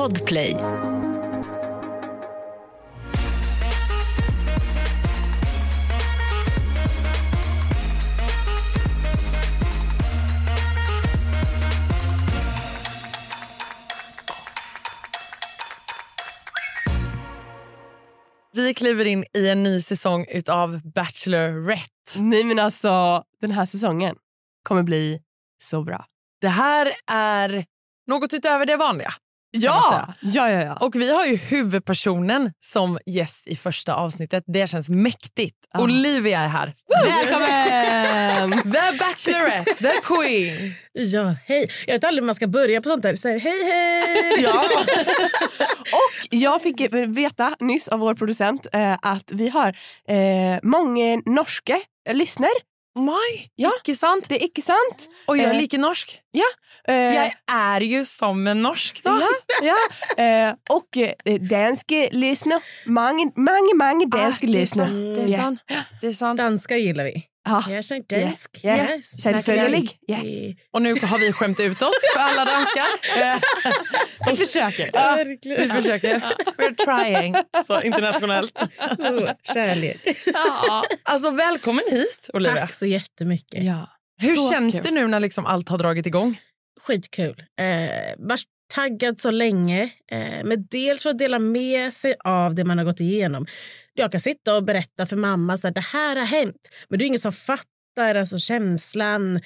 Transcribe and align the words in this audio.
Podplay. 0.00 0.56
Vi 18.52 18.74
kliver 18.74 19.06
in 19.06 19.24
i 19.34 19.48
en 19.48 19.62
ny 19.62 19.80
säsong 19.80 20.26
av 20.48 20.80
Bachelorette. 20.94 21.82
Nej 22.20 22.44
men 22.44 22.58
alltså 22.58 23.24
den 23.40 23.50
här 23.50 23.66
säsongen 23.66 24.16
kommer 24.62 24.82
bli 24.82 25.20
så 25.58 25.82
bra. 25.82 26.04
Det 26.40 26.48
här 26.48 26.92
är 27.06 27.64
något 28.06 28.34
utöver 28.34 28.66
det 28.66 28.76
vanliga. 28.76 29.10
Ja! 29.52 30.14
ja, 30.20 30.50
ja, 30.50 30.64
ja. 30.64 30.76
Och 30.80 30.94
vi 30.94 31.12
har 31.12 31.26
ju 31.26 31.36
huvudpersonen 31.36 32.52
som 32.60 32.98
gäst 33.06 33.46
i 33.46 33.56
första 33.56 33.94
avsnittet. 33.94 34.44
Det 34.46 34.66
känns 34.66 34.90
mäktigt. 34.90 35.56
Ah. 35.74 35.82
Olivia 35.82 36.40
är 36.40 36.48
här. 36.48 36.74
Välkommen! 37.04 38.62
The 38.72 38.98
Bachelorette, 38.98 39.74
the 39.74 40.00
Queen. 40.02 40.74
Ja, 40.92 41.34
hej. 41.46 41.70
Jag 41.86 41.94
vet 41.94 42.04
aldrig 42.04 42.22
hur 42.22 42.26
man 42.26 42.34
ska 42.34 42.46
börja 42.46 42.80
på 42.80 42.88
sånt 42.88 43.02
där. 43.02 43.14
Så 43.14 43.28
här, 43.28 43.40
hej, 43.40 43.64
hej! 43.64 44.42
Ja. 44.42 44.68
Och 45.80 46.26
jag 46.30 46.62
fick 46.62 46.92
veta 47.08 47.56
nyss 47.60 47.88
av 47.88 48.00
vår 48.00 48.14
producent 48.14 48.66
eh, 48.72 48.98
att 49.02 49.32
vi 49.32 49.48
har 49.48 49.68
eh, 50.08 50.58
många 50.62 51.22
norska 51.26 51.78
lyssnare. 52.10 52.50
Nej, 52.98 53.50
Ja. 53.56 53.70
icke 53.80 53.94
sant. 53.94 54.24
Det 54.28 54.42
är 54.42 54.44
icke 54.44 54.62
sant. 54.62 55.08
Och 55.26 55.36
jag 55.36 55.46
är 55.46 55.54
Eh, 55.54 55.60
lika 55.60 55.78
norsk. 55.78 56.20
Eh, 56.88 56.94
Jag 56.94 57.32
är 57.52 57.80
ju 57.80 58.04
som 58.04 58.46
en 58.46 58.62
norsk 58.62 59.04
då. 59.04 59.10
Ja, 59.20 59.28
ja. 59.62 59.76
Eh, 60.24 60.54
och 60.70 60.96
eh, 61.24 61.34
danska 61.40 62.08
lyssnare. 62.12 62.60
Många, 62.86 63.30
många, 63.36 63.74
många 63.74 64.06
danska 64.06 64.46
Ah, 64.46 64.50
det 64.50 64.58
är 64.58 64.60
lyssnare. 64.60 64.88
sant. 64.88 65.14
Det 65.16 65.22
är 65.22 65.28
Ja. 65.28 65.36
sant. 65.38 65.60
Det 66.00 66.06
är 66.06 66.12
sant. 66.12 66.38
Danskar 66.38 66.76
gillar 66.76 67.04
vi. 67.04 67.24
Ja. 67.44 67.64
Jag 67.70 67.84
känner 67.84 68.02
dansk. 68.22 68.50
Ja. 68.62 68.76
Ja. 68.76 68.94
Yes. 68.96 69.24
Självföljelig. 69.24 69.98
Eh, 70.08 70.18
Och 70.72 70.82
nu 70.82 70.90
har 70.90 71.18
vi 71.18 71.32
skämt 71.32 71.60
ut 71.60 71.82
oss 71.82 71.94
för 72.14 72.20
alla 72.20 72.44
danskar. 72.44 72.86
Vi 74.30 74.36
försöker. 74.36 74.90
Ja, 74.92 75.24
vi 75.44 75.68
försöker. 75.68 76.20
We're 76.58 76.74
trying. 76.74 77.34
Så 77.64 77.82
internationellt. 77.82 78.58
Oh, 78.98 79.30
kärlek. 79.54 80.00
Ja. 80.26 80.82
Alltså 81.02 81.30
välkommen 81.30 81.84
hit 81.90 82.30
Olivia. 82.32 82.60
Tack 82.60 82.72
så 82.72 82.86
jättemycket. 82.86 83.64
Ja. 83.64 83.88
Hur 84.22 84.36
Så 84.36 84.50
känns 84.50 84.74
kul. 84.74 84.82
det 84.84 84.90
nu 84.90 85.06
när 85.06 85.20
liksom 85.20 85.46
allt 85.46 85.68
har 85.68 85.78
dragit 85.78 86.06
igång? 86.06 86.40
Skitkul. 86.80 87.44
Eh, 87.60 87.66
taggad 88.70 89.20
så 89.20 89.30
länge. 89.30 89.82
Eh, 90.12 90.44
men 90.44 90.66
dels 90.70 91.02
för 91.02 91.10
att 91.10 91.18
dela 91.18 91.38
med 91.38 91.92
sig 91.92 92.14
av 92.24 92.54
det 92.54 92.64
man 92.64 92.78
har 92.78 92.84
gått 92.84 93.00
igenom. 93.00 93.46
Jag 93.94 94.12
kan 94.12 94.20
sitta 94.20 94.56
och 94.56 94.64
berätta 94.64 95.06
för 95.06 95.16
mamma 95.16 95.54
att 95.54 95.74
det 95.74 95.80
här 95.92 96.16
har 96.16 96.26
hänt. 96.26 96.68
Men 96.88 96.98
det 96.98 97.04
är 97.04 97.06
ingen 97.06 97.20
som 97.20 97.32
fattar 97.32 98.14
alltså, 98.14 98.38
känslan. 98.38 99.36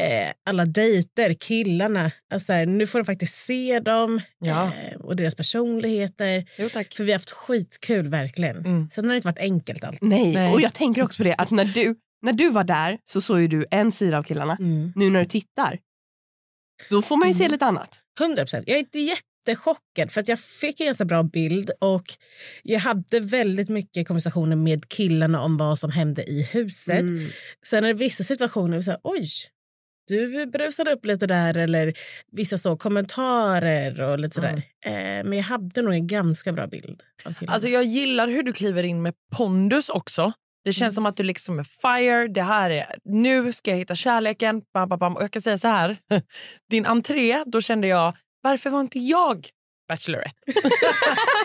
Eh, 0.00 0.30
alla 0.50 0.64
dejter, 0.64 1.34
killarna. 1.40 2.10
Alltså, 2.34 2.52
här, 2.52 2.66
nu 2.66 2.86
får 2.86 2.98
du 2.98 3.04
faktiskt 3.04 3.34
se 3.44 3.80
dem 3.80 4.20
Ja. 4.38 4.64
eh, 4.74 5.00
och 5.00 5.16
deras 5.16 5.34
personligheter. 5.36 6.44
Jo 6.58 6.68
tack. 6.68 6.92
För 6.94 7.04
vi 7.04 7.12
har 7.12 7.18
haft 7.18 7.30
skitkul 7.30 8.08
verkligen. 8.08 8.56
Mm. 8.56 8.88
Sen 8.90 9.04
har 9.04 9.10
det 9.10 9.16
inte 9.16 9.28
varit 9.28 9.38
enkelt 9.38 9.84
allt. 9.84 9.98
Nej. 10.02 10.32
Nej. 10.34 10.52
och 10.52 10.60
jag 10.60 10.74
tänker 10.74 11.02
också 11.02 11.16
på 11.16 11.22
det 11.24 11.34
att 11.34 11.50
när 11.50 11.64
du, 11.64 11.94
när 12.22 12.32
du 12.32 12.50
var 12.50 12.64
där 12.64 12.98
så 13.06 13.20
såg 13.20 13.40
ju 13.40 13.48
du 13.48 13.66
en 13.70 13.92
sida 13.92 14.18
av 14.18 14.22
killarna. 14.22 14.56
Mm. 14.60 14.92
Nu 14.96 15.10
när 15.10 15.20
du 15.20 15.26
tittar, 15.26 15.78
då 16.90 17.02
får 17.02 17.16
man 17.16 17.28
ju 17.28 17.34
se 17.34 17.42
Mm. 17.44 17.52
lite 17.52 17.66
annat. 17.66 17.98
100 18.20 18.42
procent. 18.42 18.64
Jag 18.66 18.76
är 18.76 18.80
inte 18.80 18.98
jättechockad 18.98 20.12
för 20.12 20.20
att 20.20 20.28
jag 20.28 20.40
fick 20.40 20.80
en 20.80 20.86
ganska 20.86 21.04
bra 21.04 21.22
bild 21.22 21.70
och 21.80 22.04
jag 22.62 22.80
hade 22.80 23.20
väldigt 23.20 23.68
mycket 23.68 24.08
konversationer 24.08 24.56
med 24.56 24.88
killarna 24.88 25.42
om 25.42 25.56
vad 25.56 25.78
som 25.78 25.90
hände 25.90 26.22
i 26.22 26.42
huset. 26.42 27.00
Mm. 27.00 27.30
Sen 27.66 27.84
är 27.84 27.88
det 27.88 27.94
vissa 27.94 28.24
situationer 28.24 28.80
så 28.80 28.90
här, 28.90 29.00
oj, 29.04 29.26
du 30.08 30.46
brusade 30.46 30.92
upp 30.92 31.04
lite 31.04 31.26
där 31.26 31.58
eller 31.58 31.94
vissa 32.32 32.58
så 32.58 32.76
kommentarer 32.76 34.00
och 34.02 34.18
lite 34.18 34.34
sådär. 34.34 34.62
Eh, 34.84 35.24
men 35.24 35.32
jag 35.32 35.44
hade 35.44 35.82
nog 35.82 35.94
en 35.94 36.06
ganska 36.06 36.52
bra 36.52 36.66
bild. 36.66 37.02
Alltså 37.48 37.68
jag 37.68 37.84
gillar 37.84 38.26
hur 38.28 38.42
du 38.42 38.52
kliver 38.52 38.82
in 38.82 39.02
med 39.02 39.14
pondus 39.36 39.88
också. 39.88 40.32
Det 40.64 40.72
känns 40.72 40.94
som 40.94 41.06
att 41.06 41.16
du 41.16 41.22
liksom 41.22 41.58
är 41.58 41.64
fire. 41.64 42.28
Det 42.28 42.42
här 42.42 42.70
är, 42.70 42.96
nu 43.04 43.52
ska 43.52 43.70
jag 43.70 43.78
hitta 43.78 43.94
kärleken. 43.94 44.62
Bam, 44.74 44.88
bam, 44.88 44.98
bam. 44.98 45.16
Och 45.16 45.22
jag 45.22 45.30
kan 45.30 45.42
säga 45.42 45.58
så 45.58 45.68
här. 45.68 45.96
Din 46.70 46.86
entré, 46.86 47.42
då 47.46 47.60
kände 47.60 47.88
jag, 47.88 48.16
varför 48.42 48.70
var 48.70 48.80
inte 48.80 48.98
jag 48.98 49.46
Bachelorette? 49.88 50.38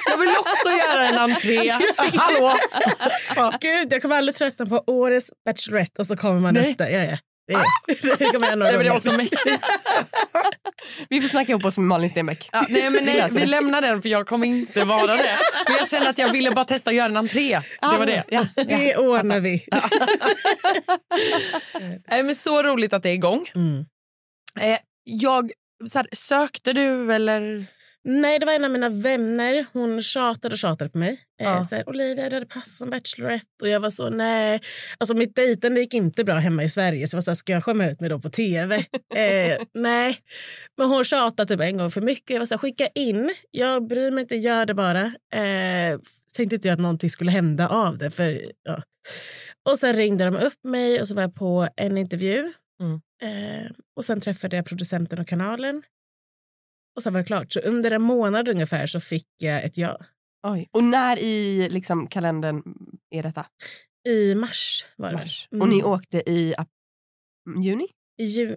jag 0.10 0.18
vill 0.18 0.30
också 0.40 0.70
göra 0.70 1.08
en 1.08 1.18
entré. 1.18 1.72
Hallå! 1.98 2.58
Gud, 3.62 3.94
jag 3.94 4.02
kommer 4.02 4.16
aldrig 4.16 4.36
tröttna 4.36 4.66
på 4.66 4.84
årets 4.88 5.32
Bachelorette 5.46 6.02
och 6.02 6.06
så 6.08 6.18
kommer 6.18 6.40
man 6.40 6.54
Nej. 6.54 6.72
efter. 6.72 6.90
Ja, 6.90 7.04
ja. 7.04 7.18
Det, 7.48 7.54
det 8.32 8.40
några 8.40 8.56
Nej, 8.56 8.74
men 8.78 8.86
det 8.86 8.90
var 8.90 9.00
så 9.00 9.12
mäktigt. 9.12 9.44
Vi 11.10 11.22
får 11.22 11.28
snacka 11.28 11.52
ihop 11.52 11.66
oss 11.66 11.78
med 11.78 11.88
Malin 11.88 12.10
Stenbeck. 12.10 12.50
Ja, 12.52 12.66
nej, 12.70 12.90
men 12.90 13.06
nej, 13.06 13.28
Vi 13.32 13.40
det. 13.40 13.46
lämnar 13.46 13.82
den 13.82 14.02
för 14.02 14.10
jag 14.10 14.28
kommer 14.28 14.48
inte 14.48 14.84
vara 14.84 15.16
det. 15.18 15.38
Men 15.68 15.78
jag 15.78 15.88
kände 15.90 16.10
att 16.10 16.18
jag 16.18 16.32
ville 16.32 16.52
bara 16.52 16.66
testa 16.66 16.90
att 16.90 16.96
göra 16.96 17.06
en 17.06 17.18
entré. 17.18 17.62
Det 17.82 17.98
var 17.98 18.06
det. 18.06 18.24
Ja, 18.28 18.46
Det 18.56 18.98
ordnar 18.98 19.40
vi. 19.40 19.66
Nej, 22.10 22.24
men 22.24 22.36
så 22.36 22.64
roligt 22.64 22.94
att 22.94 23.04
det 23.04 23.10
är 23.10 23.14
igång. 23.14 23.46
Mm. 23.56 23.86
Eh, 24.60 24.80
jag, 25.04 25.52
så 25.86 26.00
här, 26.00 26.08
sökte 26.12 26.74
du 26.74 27.14
eller? 27.14 27.66
Nej, 28.10 28.40
det 28.40 28.46
var 28.46 28.54
en 28.54 28.66
av 28.66 28.72
mina 28.72 28.90
vänner. 28.90 29.66
Hon 29.74 30.02
tjatade 30.02 30.54
och 30.54 30.58
tjatade 30.58 30.90
på 30.90 30.98
mig. 30.98 31.20
Ja. 31.38 31.58
Eh, 31.58 31.68
så 31.68 31.76
här, 31.76 31.90
Olivia, 31.90 32.30
det 32.30 32.36
hade 32.36 32.46
passat 32.46 32.74
som 32.74 32.90
Bachelorette. 32.90 33.46
Och 33.62 33.70
jag 33.70 33.80
var 33.80 33.90
så, 33.90 34.10
nej. 34.10 34.62
Alltså 34.98 35.14
mitt 35.14 35.36
dejtande 35.36 35.80
gick 35.80 35.94
inte 35.94 36.24
bra 36.24 36.36
hemma 36.36 36.64
i 36.64 36.70
Sverige. 36.70 37.08
Så 37.08 37.16
jag 37.16 37.18
var 37.18 37.22
så 37.24 37.32
här, 37.32 37.36
ska 37.36 37.54
jag 37.54 37.64
skämma 37.64 37.86
ut 37.86 38.00
mig 38.00 38.10
då 38.10 38.20
på 38.20 38.30
tv? 38.30 38.76
eh, 39.16 39.58
nej. 39.74 40.18
Men 40.78 40.90
hon 40.90 41.04
tjatade 41.04 41.48
typ 41.48 41.62
en 41.62 41.78
gång 41.78 41.92
för 41.92 42.02
mycket. 42.02 42.30
Jag 42.30 42.40
var 42.40 42.46
så 42.46 42.54
här, 42.54 42.60
skicka 42.60 42.88
in. 42.96 43.34
Jag 43.52 43.88
bryr 43.88 44.12
mig 44.12 44.22
inte, 44.22 44.36
gör 44.36 44.66
det 44.66 44.74
bara. 44.74 45.06
Eh, 45.36 46.00
tänkte 46.36 46.56
inte 46.56 46.68
jag 46.68 46.74
att 46.74 46.82
någonting 46.82 47.10
skulle 47.10 47.32
hända 47.32 47.68
av 47.68 47.98
det. 47.98 48.12
För, 48.12 48.42
ja. 48.64 48.84
Och 49.70 49.80
sen 49.80 49.94
ringde 49.94 50.26
de 50.26 50.36
upp 50.36 50.64
mig 50.64 51.02
och 51.02 51.08
så 51.08 51.16
var 51.16 51.22
jag 51.22 51.36
på 51.36 51.68
en 51.76 51.98
intervju. 51.98 52.54
Mm. 52.82 53.02
Eh, 53.24 53.72
och 53.96 54.06
sen 54.06 54.22
träffade 54.22 54.56
jag 54.56 54.66
producenten 54.66 55.20
och 55.20 55.28
kanalen. 55.28 55.84
Och 56.98 57.04
sen 57.04 57.14
var 57.14 57.20
det 57.22 57.28
klart. 57.28 57.52
Så 57.52 57.60
under 57.60 57.92
en 57.92 58.02
månad 58.02 58.50
ungefär 58.50 58.86
så 58.86 59.00
fick 59.00 59.28
jag 59.38 59.64
ett 59.64 59.78
ja. 59.78 59.98
Oj. 60.48 60.70
Och 60.72 60.84
när 60.84 61.20
i 61.20 61.68
liksom, 61.70 62.08
kalendern 62.08 62.64
är 63.16 63.24
detta? 63.24 63.46
I 64.10 64.36
mars 64.36 64.86
var 64.96 65.10
det. 65.12 65.16
Mars. 65.18 65.48
Mm. 65.52 65.62
Och 65.62 65.70
ni 65.70 65.84
åkte 65.84 66.18
i 66.30 66.54
ap- 66.58 67.64
juni? 67.64 67.88
I 68.22 68.26
ju, 68.26 68.56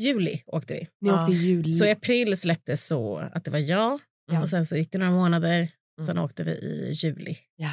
juli 0.00 0.42
åkte 0.46 0.74
vi. 0.74 0.88
Ni 1.00 1.08
Ja. 1.08 1.22
åkte 1.22 1.32
i 1.36 1.38
juli. 1.38 1.72
Så 1.72 1.84
i 1.84 1.90
april 1.90 2.36
släpptes 2.36 2.86
så 2.86 3.18
att 3.32 3.44
det 3.44 3.50
var 3.50 3.58
jag. 3.58 4.00
Ja. 4.32 4.42
Och 4.42 4.50
sen 4.50 4.66
så 4.66 4.76
gick 4.76 4.92
det 4.92 4.98
några 4.98 5.12
månader. 5.12 5.68
Sen 6.06 6.18
åkte 6.18 6.44
vi 6.44 6.50
i 6.52 6.90
juli. 6.94 7.36
ja. 7.56 7.70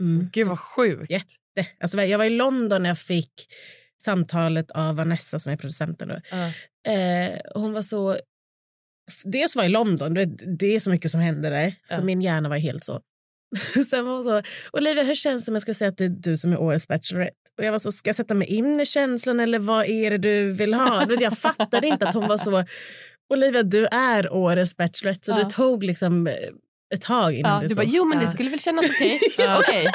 Mm. 0.00 0.28
Gud 0.32 0.46
vad 0.46 0.58
sjukt. 0.58 1.10
Jätte. 1.10 1.66
Alltså, 1.80 2.02
jag 2.02 2.18
var 2.18 2.24
i 2.24 2.30
London 2.30 2.82
när 2.82 2.90
jag 2.90 2.98
fick 2.98 3.32
samtalet 4.02 4.70
av 4.70 4.96
Vanessa 4.96 5.38
som 5.38 5.52
är 5.52 5.56
producenten. 5.56 6.08
Då. 6.08 6.20
Ja. 6.30 6.46
Eh, 6.92 7.38
hon 7.54 7.72
var 7.72 7.82
så... 7.82 8.16
Dels 9.24 9.56
var 9.56 9.62
jag 9.62 9.70
i 9.70 9.72
London, 9.72 10.14
det 10.58 10.74
är 10.76 10.80
så 10.80 10.90
mycket 10.90 11.10
som 11.10 11.20
händer 11.20 11.50
där. 11.50 11.74
Så 11.82 12.00
Ja. 12.00 12.04
min 12.04 12.22
hjärna 12.22 12.48
var 12.48 12.56
helt 12.56 12.84
så. 12.84 13.00
Sen 13.90 14.06
var 14.06 14.12
hon 14.12 14.24
så, 14.24 14.42
Olivia 14.72 15.02
hur 15.04 15.14
känns 15.14 15.44
det 15.44 15.50
om 15.50 15.54
jag 15.54 15.62
ska 15.62 15.74
säga 15.74 15.88
att 15.88 15.96
det 15.96 16.04
är 16.04 16.08
du 16.08 16.36
som 16.36 16.52
är 16.52 16.60
årets 16.60 16.88
Bachelorette? 16.88 17.34
Och 17.58 17.64
jag 17.64 17.72
var 17.72 17.78
så, 17.78 17.92
ska 17.92 18.08
jag 18.08 18.16
sätta 18.16 18.34
mig 18.34 18.48
in 18.48 18.80
i 18.80 18.86
känslan 18.86 19.40
eller 19.40 19.58
vad 19.58 19.84
är 19.86 20.10
det 20.10 20.16
du 20.16 20.52
vill 20.52 20.74
ha? 20.74 21.06
Jag 21.20 21.38
fattade 21.38 21.88
inte 21.88 22.08
att 22.08 22.14
hon 22.14 22.28
var 22.28 22.38
så, 22.38 22.64
Olivia 23.34 23.62
du 23.62 23.86
är 23.86 24.32
årets 24.32 24.76
Bachelorette. 24.76 25.26
Så 25.26 25.32
Ja. 25.32 25.36
det 25.44 25.50
tog 25.50 25.84
liksom 25.84 26.26
eh, 26.26 26.32
ett 26.94 27.00
tag 27.00 27.34
innan 27.34 27.52
Ja, 27.54 27.60
det 27.60 27.66
du 27.68 27.74
så. 27.74 27.80
bara, 27.80 27.86
jo 27.90 28.04
men 28.04 28.18
det 28.18 28.24
Ja. 28.24 28.30
skulle 28.30 28.50
väl 28.50 28.60
kännas 28.60 28.84
okej. 28.90 29.18
Okej, 29.58 29.86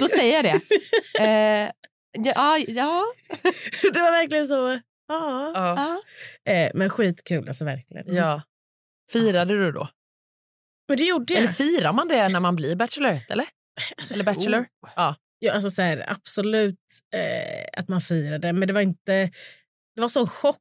då 0.00 0.08
säger 0.08 0.34
jag 0.34 0.44
det. 0.44 0.60
Eh, 1.20 1.70
ja, 2.24 2.58
ja, 2.68 3.04
det 3.92 4.00
var 4.00 4.10
verkligen 4.20 4.46
så, 4.46 4.80
ja. 5.54 5.74
Ja. 6.44 6.52
Eh, 6.52 6.70
men 6.74 6.90
skitkul 6.90 7.48
alltså 7.48 7.64
verkligen. 7.64 8.14
ja. 8.14 8.42
Firade 9.12 9.56
du 9.58 9.72
då? 9.72 9.88
Men 10.88 10.96
det 10.98 11.04
gjorde 11.04 11.34
jag. 11.34 11.42
Eller 11.42 11.52
firar 11.52 11.92
man 11.92 12.08
det 12.08 12.28
när 12.28 12.40
man 12.40 12.56
blir 12.56 12.76
Bachelorette? 12.76 13.32
Eller, 13.32 13.46
Alltså, 13.96 14.14
eller 14.14 14.24
Bachelor? 14.24 14.66
Ja. 14.96 15.16
Ja, 15.38 15.52
alltså 15.52 15.70
så 15.70 15.82
här, 15.82 16.04
absolut 16.10 16.78
eh, 17.14 17.80
att 17.80 17.88
man 17.88 18.00
firade, 18.00 18.52
men 18.52 18.68
det 18.68 18.74
var 18.74 18.80
inte... 18.80 19.30
Det 19.94 20.00
var 20.00 20.08
sån 20.08 20.26
chock. 20.26 20.58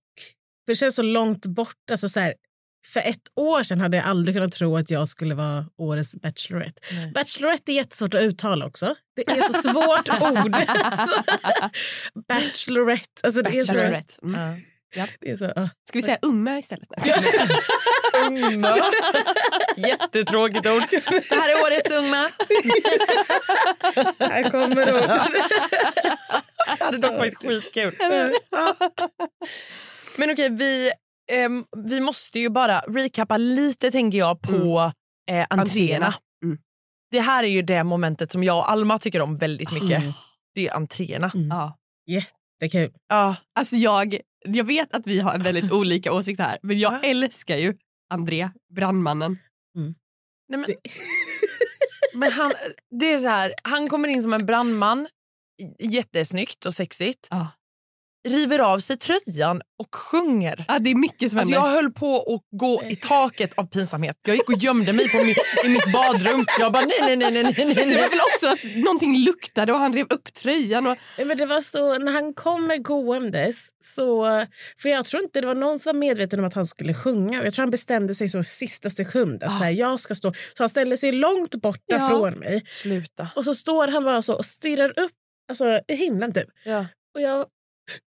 För 0.66 0.72
det 0.72 0.76
känns 0.76 0.96
så 0.96 1.02
långt 1.02 1.46
bort. 1.46 1.90
Alltså 1.92 2.10
så 2.10 2.20
här, 2.20 2.34
för 2.85 3.00
ett 3.00 3.21
år 3.35 3.63
sedan 3.63 3.81
hade 3.81 3.97
jag 3.97 4.06
aldrig 4.06 4.35
kunnat 4.35 4.51
tro 4.51 4.77
att 4.77 4.89
jag 4.89 5.07
skulle 5.07 5.35
vara 5.35 5.65
årets 5.77 6.15
Bachelorette. 6.15 6.81
Nej. 6.91 7.12
Bachelorette 7.12 7.71
är 7.71 7.74
jättesvårt 7.74 8.13
att 8.13 8.21
uttala 8.21 8.65
också. 8.65 8.95
Det 9.15 9.30
är 9.31 9.41
så 9.41 9.53
svårt 9.53 10.09
ord. 10.21 10.56
Alltså, 10.68 11.24
bachelorette. 12.27 13.21
Alltså, 13.24 13.41
det 13.41 13.57
är 13.57 13.62
så, 13.62 13.74
Bachelorette. 13.74 14.13
Mm. 14.24 14.56
Ja. 14.95 15.07
det 15.19 15.31
är 15.31 15.35
så, 15.35 15.45
ah. 15.45 15.69
Ska 15.88 15.97
vi 15.97 16.01
säga 16.01 16.18
Umme 16.21 16.59
istället? 16.59 16.89
Ungmö. 18.27 18.75
Jättetråkigt 19.77 20.68
ord. 20.68 20.83
Det 21.30 21.35
här 21.35 21.50
är 21.50 21.63
årets 21.63 21.91
Ungma. 21.91 22.30
Här 24.19 24.50
kommer 24.50 24.91
hon. 24.91 25.19
Det 26.77 26.83
hade 26.83 26.97
dock 26.97 27.12
varit 27.12 27.38
skitkul. 27.38 27.97
Men 30.18 30.31
okej, 30.31 30.50
vi, 30.50 30.91
ehm, 31.31 31.66
vi 31.78 32.00
måste 32.02 32.40
ju 32.40 32.50
bara 32.50 32.80
recappa 32.80 33.38
lite 33.38 33.92
tänker 33.92 34.18
jag 34.18 34.42
på 34.42 34.92
eh, 35.31 35.46
entréerna. 35.50 35.62
Entréerna. 35.62 36.14
Mm. 36.46 36.58
Det 37.12 37.20
här 37.22 37.44
är 37.44 37.48
ju 37.48 37.62
det 37.62 37.84
momentet 37.84 38.31
som 38.31 38.44
jag 38.44 38.58
och 38.58 38.72
Alma 38.72 38.98
tycker 38.98 39.22
om 39.22 39.38
väldigt 39.38 39.72
mycket. 39.74 40.00
Mm. 40.02 40.12
Det 40.56 40.68
är 40.68 40.75
entréerna. 40.75 41.31
Ja. 41.34 41.78
Jättekul. 42.08 42.94
Ja, 43.10 43.36
Alltså 43.60 43.75
jag, 43.75 44.18
jag 44.46 44.64
vet 44.64 44.96
att 44.96 45.08
vi 45.08 45.20
har 45.20 45.34
en 45.34 45.44
väldigt 45.44 45.72
olika 45.72 46.14
åsikt 46.14 46.40
här 46.40 46.58
men 46.62 46.80
jag 46.80 46.94
Ja. 46.94 47.00
älskar 47.04 47.58
ju 47.58 47.78
André, 48.14 48.50
brandmannen. 48.76 49.40
nej 50.50 50.60
men, 50.60 50.66
men 52.19 52.31
han, 52.31 52.54
det 53.00 53.14
är 53.14 53.19
så 53.19 53.28
här, 53.28 53.54
han 53.64 53.90
kommer 53.90 54.08
in 54.08 54.24
som 54.24 54.34
en 54.34 54.46
brandman, 54.46 55.08
jättesnyggt 55.80 56.66
och 56.66 56.74
sexigt. 56.74 57.28
Ja. 57.31 57.48
River 58.28 58.60
av 58.60 58.80
sig 58.80 58.98
tröjan 58.98 59.62
och 59.80 59.96
sjunger. 59.96 60.66
Ja, 60.68 60.80
det 60.80 60.92
är 60.92 60.96
mycket 60.96 61.31
som 61.31 61.40
Alltså 61.40 61.54
jag 61.54 61.62
höll 61.70 61.92
på 61.92 62.18
att 62.18 62.60
gå 62.60 62.84
i 62.90 62.96
taket 62.96 63.54
av 63.58 63.64
pinsamhet. 63.64 64.16
Jag 64.25 64.36
gick 64.36 64.50
och 64.50 64.58
gömde 64.58 64.94
mig 64.94 65.10
på 65.12 65.24
mitt, 65.24 65.38
i 65.66 65.70
mitt 65.70 65.94
badrum. 65.94 66.46
Jag 66.60 66.72
bara 66.72 66.86
nej, 66.86 67.16
nej, 67.16 67.31
nej, 67.31 67.44
nej, 67.44 67.54
nej, 67.58 67.75
nej. 67.75 67.86
Det 67.86 68.02
var 68.02 68.10
väl 68.10 68.20
också 68.34 68.48
att 68.48 68.75
någonting 68.75 69.18
luktade 69.18 69.74
och 69.74 69.80
han 69.80 69.94
rev 69.94 70.06
upp 70.10 70.34
tröjan. 70.34 70.88
Och, 70.88 70.98
Nej, 71.18 71.28
Men 71.28 71.38
det 71.38 71.46
var 71.46 71.62
så, 71.62 71.98
när 71.98 72.12
han 72.12 72.34
kommer 72.34 72.78
gåendes 72.78 73.68
så... 73.84 74.26
För 74.81 74.90
jag 74.90 75.06
tror 75.06 75.24
inte 75.24 75.42
det 75.42 75.48
var 75.48 75.56
någon 75.56 75.80
som 75.80 75.90
var 75.96 76.00
medveten 76.00 76.40
om 76.40 76.46
att 76.46 76.54
han 76.54 76.66
skulle 76.66 76.94
sjunga. 76.94 77.44
Jag 77.44 77.54
tror 77.54 77.64
han 77.64 77.72
bestämde 77.72 78.16
sig 78.16 78.30
så 78.30 78.44
sista 78.44 78.90
sekund 78.90 79.44
att 79.44 79.58
så 79.58 79.64
här, 79.64 79.72
jag 79.72 80.00
ska 80.00 80.16
stå... 80.16 80.34
Så 80.34 80.64
han 80.64 80.69
ställde 80.69 80.98
sig 80.98 81.12
långt 81.12 81.56
borta 81.56 81.81
Ja. 81.88 82.08
från 82.10 82.34
mig. 82.34 82.64
Sluta. 82.69 83.28
Och 83.36 83.46
så 83.46 83.56
står 83.56 83.88
han 83.88 84.04
bara 84.04 84.22
så 84.22 84.36
och 84.36 84.46
stirrar 84.46 85.00
upp 85.00 85.12
alltså, 85.50 85.80
i 85.88 85.96
himlen 85.96 86.34
typ. 86.34 86.48
Ja. 86.66 86.86
Och 87.16 87.22
jag 87.22 87.46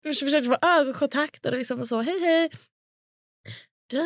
försökte 0.09 0.43
få 0.49 0.57
ögonkontakt 0.67 1.45
och 1.45 1.53
liksom 1.53 1.87
så 1.87 2.01
hej 2.01 2.19
hej. 2.19 2.49
Da, 3.93 4.03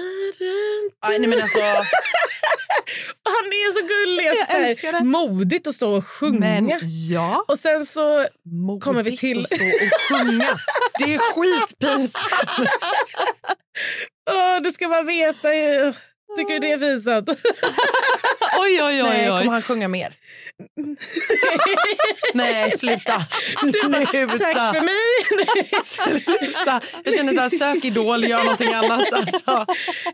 nej, 1.09 1.27
men 1.27 1.41
alltså, 1.41 1.59
han 3.23 3.45
är 3.45 3.71
så 3.71 3.87
gullig. 3.87 4.45
Så 4.47 4.87
här. 4.91 5.03
Modigt 5.03 5.67
att 5.67 5.73
stå 5.73 5.97
och 5.97 6.05
sjunga. 6.07 6.39
men 6.39 6.71
ja. 7.09 7.45
Och 7.47 7.59
sen 7.59 7.85
så 7.85 8.25
modigt 8.45 8.83
Kommer 8.85 9.03
vi 9.03 9.17
till- 9.17 9.39
att 9.39 9.45
stå 9.47 9.55
och 9.55 10.01
sjunga. 10.09 10.57
Det 10.99 11.13
är 11.13 11.19
skitpinsamt. 11.19 12.69
Åh, 14.31 14.61
det 14.63 14.71
ska 14.71 14.87
man 14.87 15.05
veta. 15.05 15.53
ju. 15.55 15.93
Tycker 16.38 16.54
du 16.54 16.60
det 16.60 16.72
är 16.72 16.78
pinsamt? 16.78 17.30
Oj, 18.60 18.84
oj, 18.84 19.04
oj. 19.04 19.10
Nej, 19.10 19.31
oj. 19.31 19.38
kommer 19.39 19.51
han 19.51 19.62
sjunga 19.62 19.88
mer? 19.88 20.13
Nej, 22.34 22.72
sluta. 22.72 23.19
Sluta. 23.60 23.89
Tack 24.38 24.75
för 24.75 24.81
mig. 24.81 25.81
sluta. 25.84 26.81
Jag 27.04 27.13
känner 27.13 27.34
så 27.34 27.39
här, 27.42 27.50
sök 27.50 27.86
Idol, 27.86 28.24
gör 28.25 28.44
någonting 28.44 28.74
annat. 28.74 29.13
Alltså. 29.13 29.66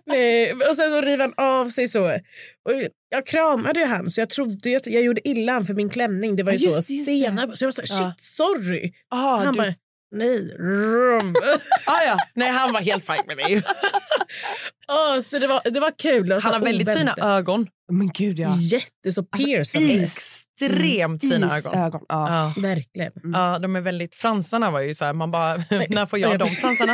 Nej. 0.06 0.54
Och 0.54 0.76
sen 0.76 0.92
så 0.92 1.02
river 1.02 1.18
han 1.20 1.34
av 1.62 1.70
sig 1.70 1.88
så. 1.88 2.06
Och 2.06 2.72
jag 3.10 3.26
kramade 3.26 3.86
han 3.86 4.10
så 4.10 4.22
jag 4.22 4.30
trodde 4.30 4.76
att 4.78 4.88
jag 4.88 5.04
gjorde 5.04 5.28
illa 5.30 5.52
han 5.52 5.66
för 5.66 5.74
min 5.74 5.90
klänning. 5.90 6.36
Det 6.36 6.44
var 6.44 6.52
ju 6.52 6.58
Ja, 6.58 6.72
så 6.72 6.76
just 6.76 6.88
det. 6.88 7.04
stenar. 7.04 7.56
Så 7.56 7.64
jag 7.64 7.68
var 7.68 7.72
så 7.72 7.82
här, 7.82 8.04
Ja. 8.04 8.14
shit 8.18 8.22
sorry. 8.24 8.94
Ah, 9.16 9.38
han 9.38 9.54
du... 9.54 9.58
bara 9.58 9.74
nej. 10.14 10.56
Rum. 10.60 11.36
ah, 11.88 12.02
ja. 12.08 12.18
Nej, 12.36 12.52
han 12.52 12.74
var 12.74 12.82
helt 12.82 13.06
fine 13.06 13.22
med 13.28 13.38
dig. 13.38 13.62
Åh, 14.88 15.22
så 15.22 15.40
det 15.40 15.48
var, 15.48 15.62
det 15.72 15.80
var 15.80 15.92
kul. 16.02 16.32
och 16.32 16.42
så 16.42 16.48
Han 16.50 16.60
har 16.60 16.66
väldigt 16.68 16.90
oväntat. 16.90 17.16
fina 17.16 17.28
ögon. 17.36 17.68
Men 17.92 18.08
gud 18.14 18.40
ja. 18.40 18.50
Jätte 18.72 19.12
så 19.12 19.24
piercing. 19.24 20.04
Extremt 20.04 21.22
fina 21.22 21.58
ögon. 21.58 21.74
Isögon. 21.74 22.02
Ja. 22.10 22.54
Ja. 22.56 22.62
Verkligen. 22.62 23.12
Ja, 23.34 23.60
de 23.60 23.76
är 23.76 23.82
väldigt, 23.82 24.16
fransarna 24.16 24.72
var 24.72 24.80
ju 24.80 24.94
så 24.96 25.06
här, 25.06 25.14
man 25.14 25.32
bara, 25.32 25.56
när 25.90 26.06
får 26.06 26.20
jag 26.20 26.40
de 26.40 26.48
fransarna? 26.48 26.94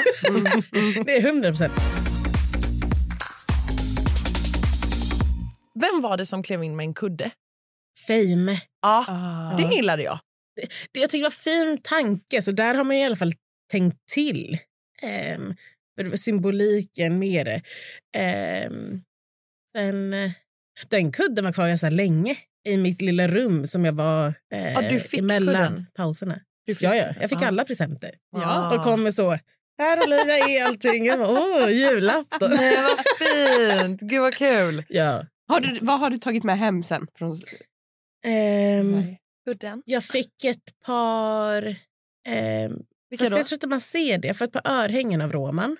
Det 1.05 1.17
är 1.17 1.21
hundra 1.21 1.49
procent. 1.49 1.73
Vem 5.79 6.01
var 6.01 6.17
det 6.17 6.25
som 6.25 6.43
klev 6.43 6.63
in 6.63 6.75
med 6.75 6.83
en 6.83 6.93
kudde? 6.93 7.31
Fame. 8.07 8.61
Ja, 8.81 9.05
Ah. 9.07 9.57
det 9.57 9.75
gillade 9.75 10.03
jag. 10.03 10.19
Det, 10.91 10.99
jag 10.99 11.09
tycker 11.09 11.19
det 11.23 11.25
var 11.25 11.29
fin 11.29 11.77
tanke, 11.83 12.41
så 12.41 12.51
där 12.51 12.73
har 12.73 12.83
man 12.83 12.95
i 12.95 13.05
alla 13.05 13.15
fall 13.15 13.33
tänkt 13.71 13.97
till. 14.13 14.57
Um, 15.35 15.55
för 15.95 16.03
det 16.03 16.09
var 16.09 16.17
symboliken 16.17 17.19
med 17.19 17.45
det. 17.45 17.61
Um, 18.67 19.01
sen, 19.71 20.13
eh, 20.13 20.31
den 20.89 21.11
kudden 21.11 21.45
var 21.45 21.51
kvar 21.51 21.67
ganska 21.67 21.89
länge 21.89 22.35
i 22.67 22.77
mitt 22.77 23.01
lilla 23.01 23.27
rum 23.27 23.67
som 23.67 23.85
jag 23.85 23.93
var 23.93 24.27
eh, 24.53 24.71
Ja, 24.73 24.81
du 24.89 24.99
fick 24.99 25.19
emellan 25.19 25.55
kudden. 25.67 25.85
pauserna. 25.95 26.39
Du 26.65 26.75
fick- 26.75 26.83
Ja, 26.83 26.95
ja, 26.95 27.13
jag 27.21 27.29
fick 27.29 27.41
Ja. 27.41 27.47
alla 27.47 27.65
presenter. 27.65 28.11
Ja. 28.31 28.75
Och 28.75 28.83
kommer 28.83 29.11
så, 29.11 29.29
här 29.79 30.03
Olivia 30.07 30.37
är 30.37 30.65
allting. 30.65 31.05
Jag 31.05 31.19
bara, 31.19 31.29
Åh, 31.29 31.71
julafton. 31.71 32.51
Nej, 32.51 32.77
vad 32.83 32.99
fint! 33.27 34.01
Gud, 34.01 34.21
vad 34.21 34.35
kul. 34.35 34.83
Ja. 34.89 35.25
Har 35.47 35.59
du, 35.59 35.79
vad 35.81 35.99
har 35.99 36.09
du 36.09 36.17
tagit 36.17 36.43
med 36.43 36.57
hem 36.59 36.83
sen? 36.83 37.07
Från, 37.17 37.37
Ehm, 38.25 39.03
Kudden? 39.53 39.81
jag 39.85 40.03
fick 40.03 40.43
ett 40.45 40.79
par... 40.85 41.67
Um, 41.67 42.83
Vilka 43.09 43.29
då? 43.29 43.37
jag 43.37 43.45
tror 43.45 43.55
inte 43.55 43.67
man 43.67 43.81
ser 43.81 44.17
det. 44.17 44.33
Får 44.33 44.45
ett 44.45 44.51
par 44.53 44.61
örhängen 44.67 45.21
av 45.21 45.31
Roman. 45.31 45.77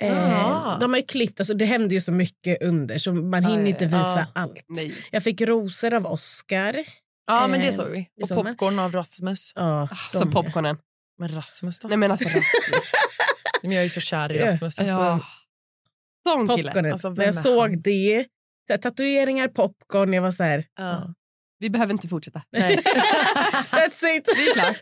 Eh, 0.00 0.78
de 0.78 0.90
har 0.90 0.96
ju 0.96 1.02
klippt, 1.06 1.40
alltså 1.40 1.54
det 1.54 1.64
händer 1.64 1.90
ju 1.94 2.00
så 2.00 2.12
mycket 2.12 2.62
under 2.62 2.98
så 2.98 3.12
man 3.12 3.44
hinner 3.44 3.62
ja, 3.62 3.68
inte 3.68 3.84
visa 3.86 3.98
ja. 4.18 4.26
allt. 4.34 4.64
nej. 4.68 4.94
Jag 5.10 5.22
fick 5.22 5.40
rosor 5.40 5.94
av 5.94 6.06
Oscar. 6.06 6.84
Ja, 7.26 7.46
men 7.46 7.60
det 7.60 7.66
Eh, 7.66 7.72
såg 7.72 7.90
vi. 7.90 8.08
Och 8.22 8.28
såg 8.28 8.44
man. 8.44 8.56
popcorn 8.56 8.78
av 8.78 8.92
Rasmus. 8.92 9.52
Ja, 9.54 9.80
Alltså 9.90 10.18
de- 10.18 10.30
popcornen. 10.32 10.76
Men 11.18 11.28
Rasmus 11.28 11.78
då? 11.78 11.88
Nej 11.88 11.96
men 11.96 12.10
alltså 12.10 12.28
Rasmus. 12.28 12.92
Men 13.62 13.70
jag 13.72 13.78
är 13.80 13.84
ju 13.84 13.88
så 13.90 14.00
kär 14.00 14.32
i 14.32 14.38
Ja. 14.38 14.46
Rasmus. 14.46 14.78
Alltså, 14.80 14.94
Alltså, 14.94 15.26
Sån 16.28 16.48
kille. 16.48 16.62
popcornen. 16.68 16.92
Alltså, 16.92 17.10
När 17.10 17.24
jag 17.24 17.34
såg 17.34 17.60
han? 17.70 17.82
det, 17.82 18.26
så 18.66 18.72
här, 18.72 18.78
tatueringar, 18.78 19.48
popcorn, 19.48 20.12
jag 20.12 20.22
var 20.22 20.30
så 20.30 20.42
här... 20.42 20.64
ja. 20.78 21.14
Vi 21.62 21.70
behöver 21.70 21.92
inte 21.92 22.08
fortsätta. 22.08 22.42
Nej. 22.52 22.76
That's 23.70 24.04
it! 24.16 24.24
Det 24.24 24.46
är 24.48 24.54
klart. 24.54 24.76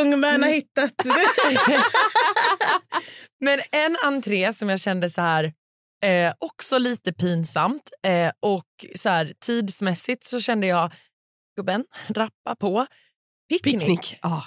Ungmän 0.00 0.42
har 0.42 0.50
hittat. 0.50 0.92
Men 3.40 3.60
en 3.72 3.96
entré 4.04 4.52
som 4.52 4.68
jag 4.68 4.80
kände 4.80 5.10
så 5.10 5.20
här 5.20 5.44
eh, 6.04 6.32
också 6.38 6.78
lite 6.78 7.12
pinsamt 7.12 7.90
eh, 8.06 8.32
och 8.40 8.64
så 8.94 9.08
här 9.08 9.32
tidsmässigt 9.44 10.24
så 10.24 10.40
kände 10.40 10.66
jag 10.66 10.92
gubben 11.56 11.84
rappa 12.08 12.56
på 12.60 12.86
picknick. 13.48 13.78
Picknick. 13.78 14.18
Ja. 14.22 14.44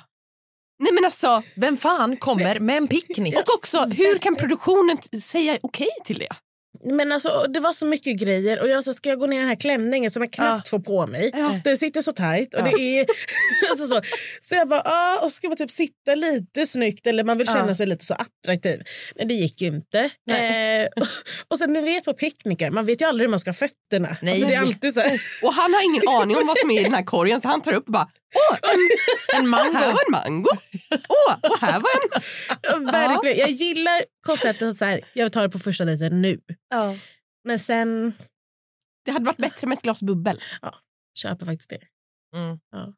Nej 0.84 0.94
men 0.94 1.06
alltså, 1.06 1.44
Vem 1.56 1.78
fan 1.78 2.18
kommer 2.18 2.60
med 2.60 2.78
en 2.78 2.88
picknick? 2.88 3.36
och 3.36 3.56
också 3.56 3.84
hur 3.86 4.18
kan 4.18 4.36
produktionen 4.36 4.98
säga 5.22 5.58
okej 5.62 5.90
till 6.06 6.18
det? 6.18 6.36
Men 6.86 7.12
alltså, 7.12 7.46
det 7.54 7.60
var 7.60 7.72
så 7.72 7.86
mycket 7.86 8.20
grejer 8.20 8.60
och 8.62 8.70
jag 8.70 8.84
sa, 8.84 8.94
ska 8.94 9.10
jag 9.10 9.20
gå 9.20 9.28
ner 9.28 9.36
i 9.38 9.40
den 9.40 9.48
här 9.48 9.56
klänningen 9.56 10.12
som 10.12 10.24
jag 10.24 10.32
knappt 10.34 10.68
får 10.68 10.80
på 10.80 11.08
mig? 11.08 11.32
Ja. 11.34 11.60
Den 11.64 11.78
sitter 11.78 12.02
så 12.02 12.12
tajt 12.12 12.54
och 12.54 12.60
Ja. 12.60 12.64
det 12.66 13.00
är 13.00 13.06
alltså 13.70 13.88
så. 13.88 14.02
Så 14.42 14.56
jag 14.56 14.68
bara, 14.70 14.82
ah, 14.86 15.16
och 15.24 15.32
så 15.32 15.36
ska 15.36 15.48
man 15.48 15.58
typ 15.58 15.72
sitta 15.72 16.16
lite 16.16 16.66
snyggt 16.66 17.08
eller 17.08 17.24
man 17.24 17.38
vill 17.38 17.48
känna 17.48 17.68
Ja. 17.68 17.76
sig 17.76 17.86
lite 17.88 18.06
så 18.06 18.14
attraktiv. 18.14 18.82
Nej, 19.16 19.28
det 19.28 19.34
gick 19.34 19.62
ju 19.62 19.68
inte. 19.68 20.00
Eh, 20.00 20.86
och, 20.96 21.08
och 21.48 21.58
sen 21.60 21.74
ni 21.74 21.82
vet 21.82 22.06
på 22.06 22.14
picknickar, 22.14 22.72
man 22.72 22.86
vet 22.86 23.02
ju 23.02 23.06
aldrig 23.06 23.28
hur 23.28 23.32
man 23.32 23.40
ska 23.40 23.50
ha 23.50 23.54
fötterna. 23.56 24.18
Nej. 24.22 24.32
Alltså, 24.32 24.48
det 24.48 24.54
är 24.54 24.62
alltid 24.62 24.94
så 24.94 25.00
här, 25.00 25.20
Och 25.44 25.54
han 25.54 25.74
har 25.74 25.82
ingen 25.84 26.08
aning 26.22 26.38
om 26.38 26.48
vad 26.48 26.58
som 26.58 26.72
är 26.72 26.80
i 26.80 26.84
den 26.84 26.94
här 26.94 27.04
korgen 27.04 27.42
så 27.42 27.48
han 27.48 27.62
tar 27.62 27.74
upp 27.74 27.86
och 27.86 27.92
bara 27.94 28.08
åh, 28.36 28.58
en, 28.62 28.80
En 29.46 29.54
här 29.54 29.72
mango. 29.72 29.74
var 29.74 29.90
en 30.06 30.12
mango. 30.12 30.50
Åh, 31.10 31.52
och 31.52 31.60
här 31.60 31.80
var 31.80 31.90
en... 31.90 32.22
Ja, 32.62 32.92
verkligen. 32.92 33.38
Jag 33.38 33.50
gillar 33.50 34.06
konceptet 34.26 34.78
så 34.78 34.86
här, 34.86 35.02
jag 35.14 35.32
tar 35.32 35.42
det 35.42 35.50
på 35.50 35.60
första 35.60 35.86
dejten 35.86 36.22
nu. 36.22 36.40
Ja. 36.70 36.96
Men 37.44 37.60
sen 37.60 38.14
Det 39.06 39.12
hade 39.12 39.26
varit 39.26 39.38
bättre 39.38 39.68
med 39.68 39.76
ett 39.78 39.82
glas 39.84 40.02
bubbel. 40.02 40.42
köper 41.18 41.46
jag 41.46 41.48
faktiskt 41.48 41.70
det. 41.70 41.80
Mm. 42.38 42.60
Ja. 42.72 42.94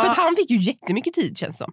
För 0.00 0.06
Ja. 0.06 0.10
att 0.10 0.16
han 0.16 0.36
fick 0.36 0.50
ju 0.50 0.56
jättemycket 0.60 1.14
tid 1.14 1.38
känns 1.38 1.58
som. 1.58 1.72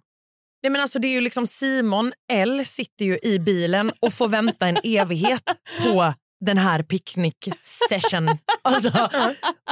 Nej, 0.64 0.72
men 0.72 0.82
alltså, 0.82 1.00
det 1.00 1.08
är 1.08 1.12
ju 1.12 1.22
liksom 1.22 1.48
Simon 1.48 2.14
L 2.32 2.66
sitter 2.66 3.06
ju 3.06 3.20
i 3.24 3.40
bilen 3.40 3.92
och 4.00 4.14
får 4.14 4.28
vänta 4.28 4.68
en 4.68 4.78
evighet 4.84 5.44
på 5.84 6.14
den 6.46 6.58
här 6.58 6.84
picknick-session. 6.84 8.38
Alltså, 8.62 9.10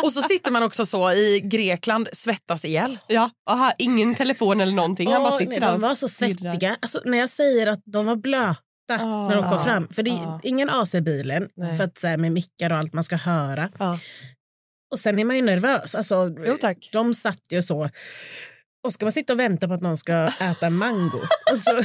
och 0.03 0.11
så 0.13 0.21
sitter 0.21 0.51
man 0.51 0.63
också 0.63 0.85
så 0.85 1.11
i 1.11 1.39
Grekland, 1.43 2.09
svettas 2.13 2.65
ihjäl. 2.65 2.97
Ja. 3.07 3.29
Och 3.49 3.57
har 3.57 3.73
ingen 3.77 4.15
telefon 4.15 4.61
eller 4.61 4.73
någonting. 4.73 5.11
Han 5.13 5.23
bara 5.23 5.37
sitter 5.37 5.49
nej, 5.51 5.59
de 5.59 5.73
och 5.73 5.81
var 5.81 5.95
så 5.95 6.07
svettiga. 6.07 6.77
Alltså, 6.81 7.01
när 7.05 7.17
jag 7.17 7.29
säger 7.29 7.67
att 7.67 7.79
de 7.85 8.05
var 8.05 8.15
blöta 8.15 8.55
Ah. 8.89 9.27
när 9.27 9.35
de 9.35 9.43
kom 9.43 9.57
Ja. 9.57 9.63
fram. 9.63 9.87
För 9.89 10.03
det 10.03 10.11
är 10.11 10.15
Ja. 10.15 10.39
ingen 10.43 10.69
AC 10.69 10.95
i 10.95 11.01
bilen 11.01 11.49
Nej. 11.55 11.77
för 11.77 11.83
att, 11.83 11.97
så 11.97 12.07
här, 12.07 12.17
med 12.17 12.31
mickar 12.31 12.71
och 12.71 12.77
allt 12.77 12.93
man 12.93 13.03
ska 13.03 13.15
höra. 13.15 13.69
Ja. 13.79 13.99
Och 14.91 14.99
sen 14.99 15.19
är 15.19 15.25
man 15.25 15.35
ju 15.35 15.41
nervös. 15.41 15.95
Alltså, 15.95 16.35
Jo, 16.45 16.57
tack. 16.61 16.89
De 16.91 17.13
satt 17.13 17.41
ju 17.51 17.61
så. 17.61 17.89
Och 18.85 18.93
ska 18.93 19.05
man 19.05 19.11
sitta 19.11 19.33
och 19.33 19.39
vänta 19.39 19.67
på 19.67 19.73
att 19.73 19.81
någon 19.81 19.97
ska 19.97 20.13
äta 20.39 20.69
mango? 20.69 21.19
Alltså, 21.51 21.71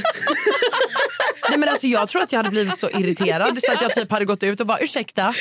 Nej, 1.49 1.59
men 1.59 1.69
alltså, 1.69 1.87
jag 1.87 2.09
tror 2.09 2.21
att 2.21 2.31
jag 2.31 2.39
hade 2.39 2.49
blivit 2.49 2.77
så 2.77 2.89
irriterad 2.89 3.61
så 3.63 3.71
att 3.73 3.81
jag 3.81 3.93
typ 3.93 4.11
hade 4.11 4.25
gått 4.25 4.43
ut 4.43 4.59
och 4.59 4.67
bara 4.67 4.79
ursäkta. 4.79 5.33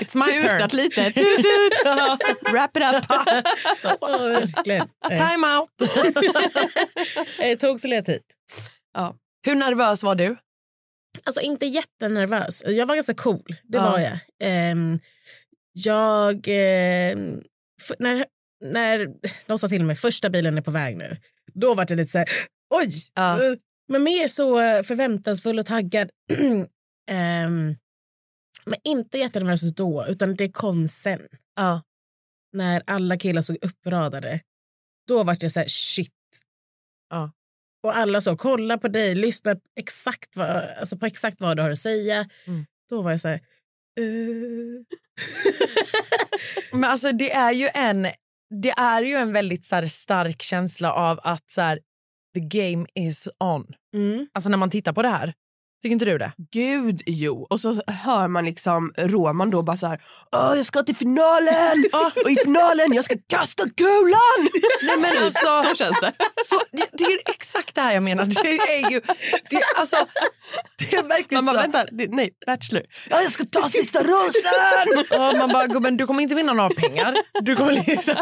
It's 0.00 0.16
my 0.26 0.32
turn. 0.42 0.56
Tutat 0.58 0.72
lite. 0.72 1.12
Tut, 1.12 1.24
tut. 1.24 2.52
Wrap 2.52 2.76
it 2.76 2.82
up. 2.82 3.04
Ja. 3.82 4.78
Eh, 5.10 5.30
Time 5.30 5.46
out. 5.58 5.70
Det 7.38 7.56
tog 7.60 7.80
så 7.80 7.88
lite 7.88 8.12
tid. 8.12 8.22
Hur 9.46 9.54
nervös 9.54 10.02
var 10.02 10.14
du? 10.14 10.36
Alltså 11.24 11.40
inte 11.40 11.66
jättenervös. 11.66 12.62
Jag 12.66 12.86
var 12.86 12.94
ganska 12.94 13.14
cool. 13.14 13.42
Det 13.62 13.78
Ja. 13.78 13.90
var 13.90 13.98
jag. 13.98 14.18
Ehm, 14.42 14.98
jag... 15.72 16.48
f- 17.82 17.96
när, 17.98 18.24
när 18.64 19.06
de 19.46 19.58
sa 19.58 19.68
till 19.68 19.84
mig 19.84 19.96
första 19.96 20.30
bilen 20.30 20.58
är 20.58 20.62
på 20.62 20.70
väg 20.70 20.96
nu, 20.96 21.16
då 21.54 21.74
var 21.74 21.84
det 21.84 21.94
lite 21.94 22.10
så 22.10 22.18
här... 22.18 22.28
Oj! 22.74 22.88
Ja. 23.14 23.38
Men 23.88 24.02
mer 24.02 24.26
så 24.26 24.60
eh, 24.60 24.82
förväntansfull 24.82 25.58
och 25.58 25.66
taggad. 25.66 26.10
Ehm, 27.10 27.76
men 28.64 28.78
inte 28.84 29.18
jättenervös 29.18 29.74
då, 29.74 30.06
utan 30.08 30.34
det 30.34 30.48
kom 30.48 30.88
sen. 30.88 31.28
Ja. 31.56 31.82
När 32.52 32.82
alla 32.86 33.16
killar 33.16 33.42
såg 33.42 33.56
uppradade. 33.62 34.40
Då 35.08 35.22
var 35.22 35.36
jag 35.40 35.52
så 35.52 35.60
här, 35.60 35.66
shit. 35.68 36.12
Ja. 37.10 37.32
Och 37.82 37.96
alla 37.96 38.20
så, 38.20 38.36
kolla 38.36 38.78
på 38.78 38.88
dig, 38.88 39.14
lyssna 39.14 39.56
exakt 39.80 40.36
vad, 40.36 40.48
alltså 40.48 40.98
på 40.98 41.06
exakt 41.06 41.40
vad 41.40 41.56
du 41.56 41.62
har 41.62 41.70
att 41.70 41.78
säga. 41.78 42.28
Mm. 42.46 42.66
Då 42.90 43.02
var 43.02 43.10
jag 43.10 43.20
så 43.20 43.28
här... 43.28 43.40
eh. 44.00 44.84
Men 46.78 46.84
alltså 46.84 47.12
det 47.12 47.32
är 47.32 47.52
ju 47.52 47.68
en, 47.74 48.06
det 48.62 48.70
är 48.70 49.02
ju 49.02 49.14
en 49.14 49.32
väldigt 49.32 49.64
så 49.64 49.76
här, 49.76 49.86
stark 49.86 50.42
känsla 50.42 50.92
av 50.92 51.20
att 51.22 51.50
så 51.50 51.60
här, 51.60 51.80
the 52.34 52.40
game 52.40 52.86
is 52.94 53.28
on. 53.40 53.66
Mm. 53.94 54.26
Alltså 54.32 54.50
när 54.50 54.58
man 54.58 54.70
tittar 54.70 54.92
på 54.92 55.02
det 55.02 55.08
här. 55.08 55.34
Tycker 55.82 55.92
inte 55.92 56.04
du 56.04 56.18
det? 56.18 56.32
Gud, 56.52 57.02
jo. 57.06 57.46
Och 57.50 57.60
så 57.60 57.82
hör 57.86 58.28
man 58.28 58.44
liksom 58.44 58.92
Roman 58.98 59.50
då 59.50 59.62
bara 59.62 59.76
så 59.76 59.86
här. 59.86 60.00
Åh, 60.36 60.52
jag 60.56 60.66
ska 60.66 60.82
till 60.82 60.96
finalen! 60.96 61.76
och 62.24 62.30
i 62.30 62.36
finalen 62.44 62.92
jag 62.92 63.04
ska 63.04 63.14
kasta 63.28 63.62
kulan! 63.64 64.40
Nej, 64.82 64.96
men 64.98 65.24
alltså, 65.24 65.62
så 65.68 65.74
känns 65.74 66.00
det. 66.00 66.12
så, 66.44 66.60
det, 66.72 66.88
det 66.92 67.04
är 67.04 67.18
exakt 67.30 67.74
det 67.74 67.80
här 67.80 67.94
jag 67.94 68.02
menar. 68.02 68.24
Det 68.24 68.48
är 68.48 68.90
ju, 68.90 69.00
det, 69.50 69.62
alltså, 69.76 69.96
det 70.78 70.96
är 70.96 71.02
verkligen 71.02 71.44
Man 71.44 71.54
bara, 71.54 71.64
så. 71.64 71.70
vänta, 71.70 71.84
det, 71.92 72.08
nej, 72.10 72.30
Bachelor. 72.46 72.82
Ja, 73.10 73.22
jag 73.22 73.32
ska 73.32 73.44
ta 73.44 73.68
sista 73.68 73.98
rosen! 73.98 75.04
Ja, 75.18 75.32
man 75.38 75.48
bara, 75.48 75.66
gubben 75.66 75.96
du 75.96 76.06
kommer 76.06 76.22
inte 76.22 76.34
vinna 76.34 76.52
några 76.52 76.70
pengar. 76.70 77.14
Du, 77.40 77.56
kommer 77.56 77.72
liksom, 77.72 78.14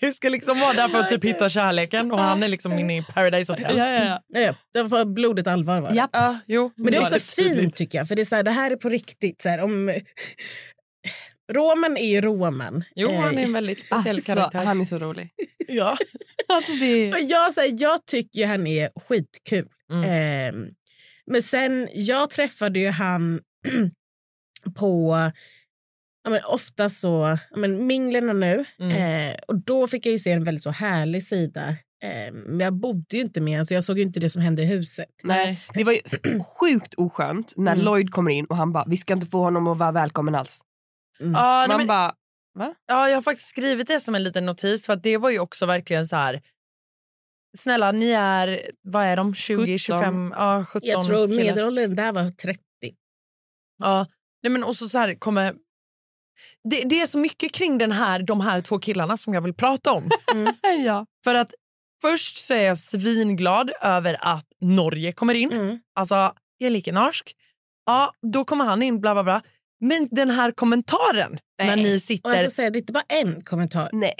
du 0.00 0.12
ska 0.12 0.28
liksom 0.28 0.60
vara 0.60 0.72
där 0.72 0.88
för 0.88 0.98
att 0.98 1.08
typ 1.08 1.24
hitta 1.24 1.48
kärleken 1.48 2.12
och 2.12 2.18
han 2.18 2.42
är 2.42 2.48
liksom 2.48 2.78
inne 2.78 2.98
i 2.98 3.02
Paradise 3.02 3.52
Hotel. 3.52 3.76
ja, 3.76 3.88
ja, 3.90 4.04
ja. 4.04 4.20
Ja, 4.28 4.40
ja, 4.40 4.54
det 4.74 4.82
var 4.82 5.04
blodigt 5.04 5.48
allvar. 5.48 5.80
Var 5.80 5.90
det. 5.90 5.96
Japp. 5.96 6.10
Ja, 6.12 6.38
jo. 6.46 6.72
Men 6.76 6.87
det 6.90 6.96
är 6.96 7.02
också 7.02 7.18
fint 7.18 7.48
tydligt. 7.54 7.74
tycker 7.74 7.98
jag. 7.98 8.08
För 8.08 8.16
det, 8.16 8.22
är 8.22 8.24
så 8.24 8.36
här, 8.36 8.42
det 8.42 8.50
här 8.50 8.70
är 8.70 8.76
på 8.76 8.88
riktigt. 8.88 9.42
Så 9.42 9.48
här, 9.48 9.60
om... 9.60 10.00
Roman 11.52 11.96
är 11.96 12.10
ju 12.10 12.20
Roman. 12.20 12.84
Jo, 12.94 13.16
han 13.20 13.34
är 13.34 13.38
Eh, 13.38 13.44
en 13.44 13.52
väldigt 13.52 13.82
speciell 13.86 14.16
Alltså, 14.16 14.34
karaktär. 14.34 14.64
han 14.64 14.80
är 14.80 14.84
så 14.84 14.98
rolig. 14.98 15.30
Ja. 15.68 15.96
Alltså, 16.50 16.72
det... 16.72 17.12
Och 17.12 17.20
jag, 17.20 17.54
så 17.54 17.60
här, 17.60 17.74
jag 17.78 18.06
tycker 18.06 18.40
ju 18.40 18.46
han 18.46 18.66
är 18.66 18.90
skitkul. 19.08 19.68
Mm. 19.92 20.04
Eh, 20.04 20.70
men 21.26 21.42
sen, 21.42 21.88
jag 21.92 22.30
träffade 22.30 22.78
ju 22.78 22.88
han 22.88 23.40
på 24.76 25.16
ja, 26.24 26.30
men 26.30 26.44
ofta 26.44 26.88
så, 26.88 27.38
ja, 27.50 27.56
men 27.56 27.86
minglerna 27.86 28.32
nu. 28.32 28.64
Mm. 28.80 29.30
Eh, 29.30 29.36
och 29.48 29.64
då 29.64 29.86
fick 29.86 30.06
jag 30.06 30.12
ju 30.12 30.18
se 30.18 30.30
en 30.32 30.44
väldigt 30.44 30.62
så 30.62 30.70
härlig 30.70 31.22
sida. 31.22 31.74
Eh, 32.02 32.32
men 32.32 32.60
jag 32.60 32.72
bodde 32.74 33.16
ju 33.16 33.20
inte 33.20 33.40
med 33.40 33.52
honom 33.52 33.66
så 33.66 33.74
jag 33.74 33.84
såg 33.84 33.98
ju 33.98 34.04
inte 34.04 34.20
det 34.20 34.30
som 34.30 34.42
hände 34.42 34.62
i 34.62 34.66
huset. 34.66 35.08
Nej, 35.22 35.60
det 35.74 35.84
var 35.84 35.92
ju 35.92 36.00
sjukt 36.60 36.94
oskönt 36.94 37.52
när 37.56 37.72
Mm. 37.72 37.84
Lloyd 37.84 38.10
kommer 38.10 38.30
in 38.30 38.44
och 38.44 38.56
han 38.56 38.72
bara, 38.72 38.84
vi 38.86 38.96
ska 38.96 39.14
inte 39.14 39.26
få 39.26 39.38
honom 39.42 39.66
att 39.66 39.78
vara 39.78 39.92
välkommen 39.92 40.34
alls. 40.34 40.60
Mm. 41.20 41.32
Ja, 41.32 41.66
nej, 41.68 41.76
Man 41.76 41.86
bara, 41.86 42.14
ja, 42.86 43.08
jag 43.08 43.16
har 43.16 43.22
faktiskt 43.22 43.48
skrivit 43.48 43.88
det 43.88 44.00
som 44.00 44.14
en 44.14 44.22
liten 44.24 44.46
notis 44.46 44.86
för 44.86 44.92
att 44.92 45.02
det 45.02 45.16
var 45.16 45.30
ju 45.30 45.38
också 45.38 45.66
verkligen 45.66 46.06
så 46.06 46.16
här. 46.16 46.42
Snälla, 47.56 47.92
ni 47.92 48.10
är, 48.10 48.60
vad 48.82 49.04
är 49.04 49.16
de, 49.16 49.34
20, 49.34 49.56
17. 49.56 49.78
25, 49.78 50.34
ja 50.36 50.64
17 50.64 50.88
Jag 50.88 51.04
tror 51.06 51.28
medelåldern 51.28 51.94
där 51.94 52.12
var 52.12 52.30
30. 52.30 52.60
Ja, 53.78 54.06
nej 54.42 54.52
men 54.52 54.64
och 54.64 54.76
så, 54.76 54.88
så 54.88 54.98
här 54.98 55.14
kommer... 55.14 55.54
Det, 56.70 56.82
det 56.88 57.00
är 57.00 57.06
så 57.06 57.18
mycket 57.18 57.52
kring 57.52 57.78
den 57.78 57.92
här, 57.92 58.22
de 58.22 58.40
här 58.40 58.60
två 58.60 58.78
killarna 58.78 59.16
som 59.16 59.34
jag 59.34 59.40
vill 59.40 59.54
prata 59.54 59.92
om. 59.92 60.10
ja. 60.86 61.06
För 61.24 61.34
att 61.34 61.54
först 62.02 62.38
så 62.38 62.54
är 62.54 62.62
jag 62.62 62.78
svinglad 62.78 63.70
över 63.82 64.16
att 64.20 64.46
Norge 64.60 65.12
kommer 65.12 65.34
in. 65.34 65.52
Mm. 65.52 65.78
Alltså, 65.94 66.14
jag 66.58 66.66
är 66.66 66.70
lika 66.70 66.92
norsk. 66.92 67.32
Ja, 67.86 68.12
då 68.32 68.44
kommer 68.44 68.64
han 68.64 68.82
in, 68.82 69.00
bla 69.00 69.14
bla 69.14 69.24
bla. 69.24 69.42
Men 69.80 70.08
den 70.10 70.30
här 70.30 70.50
kommentaren 70.50 71.38
när 71.58 71.66
Nej. 71.76 71.82
ni 71.82 71.96
Och 71.96 72.02
sitter... 72.02 72.30
jag 72.30 72.40
ska 72.40 72.50
säga, 72.50 72.70
det 72.70 72.78
är 72.78 72.80
inte 72.80 72.92
bara 72.92 73.04
en 73.08 73.42
kommentar. 73.42 73.90
Nej. 73.92 74.14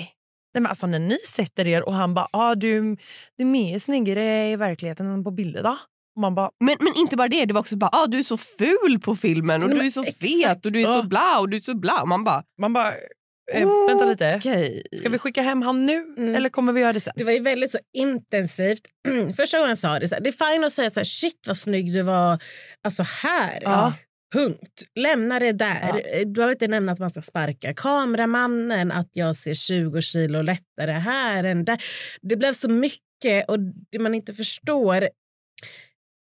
Nej, 0.55 0.63
men 0.63 0.67
alltså, 0.67 0.87
när 0.87 0.99
ni 0.99 1.19
sätter 1.19 1.67
er 1.69 1.83
och 1.83 1.95
han 1.95 2.15
bara 2.15 2.29
ah, 2.33 2.55
du, 2.55 2.97
du 3.37 3.45
är 3.45 3.47
mer 3.47 3.79
snyggare 3.79 4.51
i 4.51 4.57
verkligheten 4.57 5.07
än 5.07 5.25
på 5.25 5.31
bilder 5.31 5.63
då. 5.63 5.77
Och 6.17 6.21
man 6.21 6.35
bara 6.35 6.51
Men, 6.61 6.77
men 6.81 6.93
inte 6.97 7.17
bara 7.17 7.29
det, 7.29 7.45
det 7.45 7.55
var 7.55 7.61
också 7.61 7.77
bara, 7.77 7.91
ah, 7.93 8.07
du 8.07 8.19
är 8.19 8.23
så 8.23 8.37
ful 8.37 9.01
på 9.03 9.17
filmen 9.17 9.63
och 9.63 9.69
Nej, 9.69 9.79
du 9.79 9.87
är 9.87 9.91
så 9.91 10.03
exakt. 10.03 10.21
fet 10.21 10.67
och 10.67 10.73
du 10.73 10.83
är 10.83 10.87
så 10.87 11.09
bla 11.09 11.39
och 11.41 11.49
du 11.49 11.57
är 11.57 11.61
så 11.61 11.75
bla. 11.75 12.03
Och 12.03 12.09
man 12.09 12.25
bara, 12.25 12.43
man 12.61 12.73
bara 12.73 12.95
eh, 13.55 13.69
vänta 13.89 14.05
lite. 14.05 14.35
okej. 14.37 14.83
Ska 14.97 15.09
vi 15.09 15.19
skicka 15.19 15.43
hem 15.43 15.63
han 15.63 15.87
nu 15.87 16.15
Mm. 16.19 16.35
eller 16.35 16.49
kommer 16.49 16.73
vi 16.73 16.81
göra 16.81 16.93
det 16.93 17.01
sen? 17.01 17.13
Det 17.17 17.25
var 17.25 17.33
ju 17.33 17.41
väldigt 17.41 17.71
så 17.71 17.79
intensivt. 17.97 18.81
Första 19.37 19.59
gången 19.59 19.77
sa 19.77 19.99
det, 19.99 20.09
så 20.09 20.15
här, 20.15 20.23
det 20.23 20.31
är 20.31 20.53
fint 20.55 20.65
att 20.65 20.73
säga 20.73 20.91
så 20.91 21.01
här, 21.01 21.05
shit 21.05 21.45
vad 21.47 21.57
snygg 21.57 21.93
du 21.95 22.03
var 22.03 22.43
alltså 22.85 23.03
här. 23.03 23.59
Ja. 23.63 23.93
Punkt. 24.35 24.83
Lämna 25.01 25.39
det 25.39 25.53
där. 25.53 26.03
Du 26.25 26.33
behöver 26.33 26.55
inte 26.55 26.69
nämna 26.69 26.93
att 26.93 26.99
man 26.99 27.11
ska 27.11 27.21
sparka 27.21 27.75
kameramannen, 27.75 28.93
att 28.93 29.09
jag 29.13 29.37
ser 29.37 29.55
20 29.55 30.01
kilo 30.01 30.43
lättare 30.43 30.93
här 30.93 31.45
än 31.45 31.65
där. 31.65 31.83
Det 32.23 32.37
blev 32.37 32.53
så 32.53 32.69
mycket 32.71 33.49
och 33.49 33.59
det 33.93 33.99
man 33.99 34.15
inte 34.15 34.33
förstår 34.33 35.09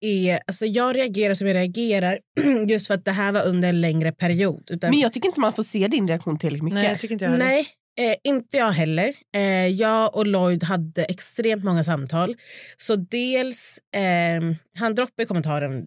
är... 0.02 0.40
Alltså 0.48 0.66
jag 0.66 0.98
reagerar 0.98 1.34
som 1.34 1.48
jag 1.48 1.56
reagerar 1.56 2.20
just 2.68 2.88
för 2.88 2.94
att 2.94 3.06
det 3.06 3.12
här 3.12 3.32
var 3.32 3.46
under 3.46 3.70
en 3.70 3.82
längre 3.82 4.12
period. 4.12 4.70
Utan 4.72 4.90
Men 4.90 5.00
jag 5.00 5.14
tycker 5.14 5.28
inte 5.28 5.40
man 5.40 5.54
får 5.54 5.64
se 5.64 5.88
din 5.88 6.08
reaktion 6.08 6.40
tillräckligt 6.40 6.64
mycket. 6.64 6.76
Nej, 6.76 6.90
jag 6.90 7.00
tycker 7.00 7.14
inte 7.14 7.26
jag 7.26 7.32
heller. 7.32 7.46
Nej, 7.46 7.68
eh, 8.00 8.16
inte 8.24 8.58
jag 8.58 8.72
heller. 8.72 9.14
Eh, 9.36 9.68
jag 9.68 10.16
och 10.16 10.28
Lloyd 10.28 10.64
hade 10.64 11.04
extremt 11.06 11.64
många 11.64 11.84
samtal. 11.84 12.36
Så 12.78 12.96
dels, 12.96 13.80
eh, 13.96 14.42
han 14.80 14.96
droppade 14.96 15.26
kommentaren 15.26 15.86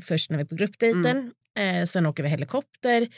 först 0.00 0.30
när 0.30 0.36
vi 0.36 0.42
är 0.42 0.46
på 0.46 0.54
gruppdejten. 0.54 1.32
Eh, 1.58 1.84
sen 1.86 2.06
åker 2.06 2.22
vi 2.22 2.28
helikopter. 2.28 3.08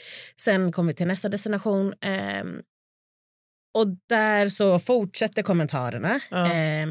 Sen 0.41 0.71
kommer 0.71 0.91
vi 0.91 0.95
till 0.95 1.07
nästa 1.07 1.29
destination. 1.29 1.93
Eh, 2.01 2.43
och 3.73 3.87
där 4.09 4.49
så 4.49 4.79
fortsätter 4.79 5.43
kommentarerna. 5.43 6.19
Ja. 6.29 6.53
Eh, 6.53 6.87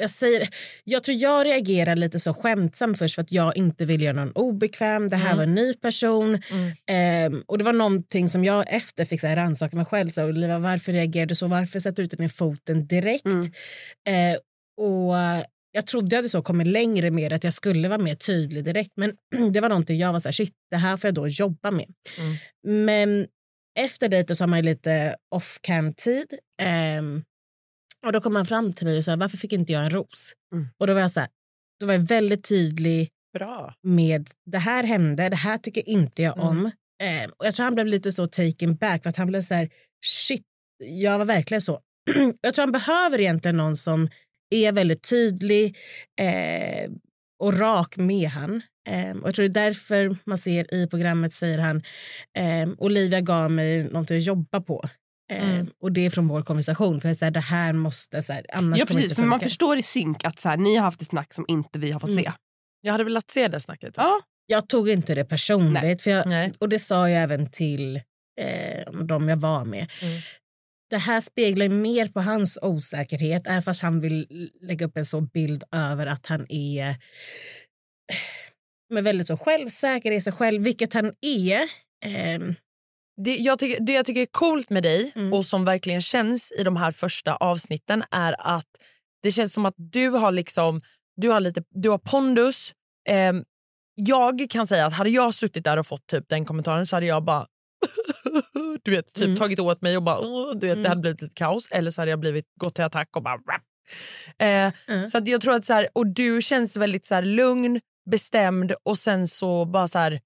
jag, 0.00 0.10
säger, 0.10 0.48
jag 0.84 1.02
tror 1.04 1.16
jag 1.16 1.46
reagerar 1.46 1.96
lite 1.96 2.20
så 2.20 2.34
skämtsamt 2.34 2.98
först 2.98 3.14
för 3.14 3.22
att 3.22 3.32
jag 3.32 3.56
inte 3.56 3.84
vill 3.84 4.02
göra 4.02 4.12
någon 4.16 4.32
obekväm. 4.32 5.08
Det 5.08 5.16
här 5.16 5.26
Mm. 5.26 5.36
var 5.36 5.44
en 5.44 5.54
ny 5.54 5.74
person. 5.74 6.42
Mm. 6.50 6.72
Ehm, 6.86 7.42
och 7.46 7.58
Det 7.58 7.64
var 7.64 7.72
någonting 7.72 8.28
som 8.28 8.44
jag 8.44 8.64
efter 8.74 9.04
fick 9.04 9.24
rannsaka 9.24 9.76
mig 9.76 9.86
själv. 9.86 10.08
Så, 10.08 10.24
Oliva, 10.24 10.58
varför 10.58 10.92
reagerade 10.92 11.26
du 11.30 11.34
så? 11.34 11.46
Varför 11.46 11.80
sätter 11.80 11.96
du 11.96 12.02
inte 12.04 12.16
ner 12.16 12.28
foten 12.28 12.86
direkt? 12.86 13.24
Mm. 13.26 14.32
Eh, 14.32 14.38
och 14.86 15.14
Jag 15.72 15.86
trodde 15.86 16.06
jag 16.16 16.18
hade 16.18 16.28
så 16.28 16.42
kommit 16.42 16.66
längre 16.66 17.10
med 17.10 17.32
att 17.32 17.44
jag 17.44 17.52
skulle 17.52 17.88
vara 17.88 17.98
mer 17.98 18.14
tydlig 18.14 18.64
direkt. 18.64 18.90
Men 18.96 19.12
det 19.52 19.60
var 19.60 19.68
någonting 19.68 19.98
jag 19.98 20.12
var 20.12 20.20
så 20.20 20.28
här, 20.28 20.32
shit, 20.32 20.52
det 20.70 20.76
här 20.76 20.96
får 20.96 21.08
jag 21.08 21.14
då 21.14 21.28
jobba 21.28 21.70
med. 21.70 21.86
Mm. 22.18 22.36
Men 22.86 23.26
efter 23.78 24.08
dejten 24.08 24.36
så 24.36 24.42
har 24.44 24.48
man 24.48 24.62
lite 24.62 25.16
off-cam-tid. 25.34 26.26
Ehm, 26.62 27.22
och 28.06 28.12
då 28.12 28.20
kom 28.20 28.36
han 28.36 28.46
fram 28.46 28.72
till 28.72 28.86
mig 28.86 28.98
och 28.98 29.04
sa, 29.04 29.16
varför 29.16 29.36
fick 29.36 29.52
inte 29.52 29.72
jag 29.72 29.84
en 29.84 29.90
ros? 29.90 30.32
Mm. 30.54 30.68
Och 30.78 30.86
då 30.86 30.94
var 30.94 31.00
jag 31.00 31.10
så 31.10 31.20
här, 31.20 31.28
då 31.80 31.86
var 31.86 31.92
jag 31.94 32.00
väldigt 32.00 32.48
tydlig 32.48 33.08
Bra. 33.38 33.74
med 33.82 34.28
det 34.50 34.58
här 34.58 34.84
hände, 34.84 35.28
det 35.28 35.36
här 35.36 35.58
tycker 35.58 35.88
inte 35.88 36.22
jag 36.22 36.36
Mm. 36.36 36.48
om. 36.48 36.66
Eh, 37.02 37.30
och 37.38 37.46
jag 37.46 37.54
tror 37.54 37.64
han 37.64 37.74
blev 37.74 37.86
lite 37.86 38.12
så 38.12 38.26
taken 38.26 38.76
back 38.76 39.02
för 39.02 39.10
att 39.10 39.16
han 39.16 39.26
blev 39.26 39.42
så 39.42 39.54
här, 39.54 39.68
shit, 40.06 40.44
jag 40.84 41.18
var 41.18 41.24
verkligen 41.24 41.60
så. 41.62 41.80
jag 42.40 42.54
tror 42.54 42.62
han 42.62 42.72
behöver 42.72 43.20
egentligen 43.20 43.56
någon 43.56 43.76
som 43.76 44.08
är 44.54 44.72
väldigt 44.72 45.08
tydlig 45.10 45.76
eh, 46.20 46.90
och 47.42 47.58
rak 47.58 47.96
med 47.96 48.28
han. 48.28 48.62
Eh, 48.88 49.10
och 49.16 49.26
jag 49.28 49.34
tror 49.34 49.48
det 49.48 49.60
är 49.60 49.64
därför 49.64 50.16
man 50.24 50.38
ser 50.38 50.74
i 50.74 50.86
programmet 50.86 51.32
säger 51.32 51.58
han, 51.58 51.82
eh, 52.38 52.68
Olivia 52.78 53.20
gav 53.20 53.50
mig 53.50 53.84
någonting 53.84 54.16
att 54.16 54.26
jobba 54.26 54.60
på. 54.60 54.84
Eh, 55.30 55.50
Mm. 55.50 55.68
Och 55.82 55.92
det 55.92 56.06
är 56.06 56.10
från 56.10 56.28
vår 56.28 56.42
konversation. 56.42 57.00
För 57.00 57.08
jag 57.08 57.16
säger 57.16 57.30
det 57.32 57.40
här 57.40 57.72
måste, 57.72 58.22
så 58.22 58.32
här, 58.32 58.46
annars 58.52 58.80
Ja 58.80 58.86
precis, 58.86 59.14
för 59.14 59.22
man 59.22 59.40
förstår 59.40 59.78
i 59.78 59.82
synk 59.82 60.24
att 60.24 60.38
så 60.38 60.48
här, 60.48 60.56
ni 60.56 60.76
har 60.76 60.84
haft 60.84 61.02
ett 61.02 61.08
snack 61.08 61.34
som 61.34 61.44
inte 61.48 61.78
vi 61.78 61.92
har 61.92 62.00
fått 62.00 62.10
Mm. 62.10 62.24
se. 62.24 62.32
Jag 62.80 62.92
hade 62.92 63.04
velat 63.04 63.30
se 63.30 63.48
det 63.48 63.60
snacket. 63.60 63.94
Ja. 63.96 64.20
Jag 64.46 64.68
tog 64.68 64.88
inte 64.88 65.14
det 65.14 65.24
personligt. 65.24 65.82
Nej. 65.82 65.98
För 65.98 66.10
jag, 66.10 66.26
Nej. 66.26 66.52
Och 66.58 66.68
det 66.68 66.78
sa 66.78 67.08
jag 67.10 67.22
även 67.22 67.50
till 67.50 67.96
eh, 68.40 68.92
de 69.04 69.28
jag 69.28 69.36
var 69.36 69.64
med. 69.64 69.90
Mm. 70.02 70.20
Det 70.90 70.98
här 70.98 71.20
speglar 71.20 71.68
mer 71.68 72.06
på 72.08 72.20
hans 72.20 72.58
osäkerhet, 72.62 73.46
även 73.46 73.62
fast 73.62 73.82
han 73.82 74.00
vill 74.00 74.50
lägga 74.60 74.86
upp 74.86 74.96
en 74.96 75.04
så 75.04 75.20
bild 75.20 75.64
över 75.72 76.06
att 76.06 76.26
han 76.26 76.46
är 76.48 76.96
men 78.94 79.04
väldigt 79.04 79.26
så 79.26 79.36
självsäker 79.36 80.10
i 80.10 80.20
sig 80.20 80.32
själv, 80.32 80.62
vilket 80.62 80.94
han 80.94 81.12
är. 81.20 81.60
Eh, 82.04 82.40
det, 83.24 83.36
jag 83.36 83.58
tycker, 83.58 83.80
det 83.80 83.92
jag 83.92 84.06
tycker 84.06 84.20
är 84.22 84.26
coolt 84.30 84.70
med 84.70 84.82
dig 84.82 85.12
Mm. 85.14 85.32
och 85.32 85.44
som 85.46 85.64
verkligen 85.64 86.00
känns 86.00 86.52
i 86.58 86.62
de 86.64 86.76
här 86.76 86.90
första 86.90 87.36
avsnitten 87.36 88.04
är 88.10 88.34
att 88.38 88.66
det 89.22 89.32
känns 89.32 89.52
som 89.52 89.66
att 89.66 89.74
du 89.76 90.08
har 90.08 90.32
liksom 90.32 90.82
du 91.16 91.28
har 91.28 91.40
lite 91.40 91.62
du 91.70 91.88
har 91.90 91.98
pondus. 91.98 92.72
Ehm, 93.08 93.44
jag 93.94 94.46
kan 94.50 94.66
säga 94.66 94.86
att 94.86 94.92
hade 94.92 95.10
jag 95.10 95.34
suttit 95.34 95.64
där 95.64 95.76
och 95.76 95.86
fått 95.86 96.06
typ 96.06 96.24
den 96.28 96.44
kommentaren 96.44 96.86
så 96.86 96.96
hade 96.96 97.06
jag 97.06 97.24
bara 97.24 97.46
du 98.84 98.90
vet, 98.90 99.14
typ 99.14 99.24
Mm. 99.24 99.36
tagit 99.36 99.58
åt 99.60 99.82
mig 99.82 99.96
och 99.96 100.02
bara 100.02 100.20
du 100.54 100.66
vet, 100.66 100.72
Mm. 100.72 100.82
det 100.82 100.88
hade 100.88 101.00
blivit 101.00 101.22
lite 101.22 101.34
kaos 101.34 101.68
eller 101.70 101.90
så 101.90 102.00
hade 102.00 102.10
jag 102.10 102.20
blivit 102.20 102.44
gått 102.60 102.74
till 102.74 102.84
attack 102.84 103.16
och 103.16 103.22
bara 103.22 103.38
eh, 104.38 104.72
Mm. 104.88 105.08
Så 105.08 105.18
att 105.18 105.28
jag 105.28 105.40
tror 105.40 105.54
att 105.54 105.64
så 105.64 105.72
här, 105.74 105.88
och 105.92 106.06
du 106.06 106.42
känns 106.42 106.76
väldigt 106.76 107.06
så 107.06 107.14
här, 107.14 107.22
lugn, 107.22 107.80
bestämd 108.10 108.72
och 108.82 108.98
sen 108.98 109.26
så 109.28 109.64
bara 109.64 109.88
så 109.88 109.98
här 109.98 110.20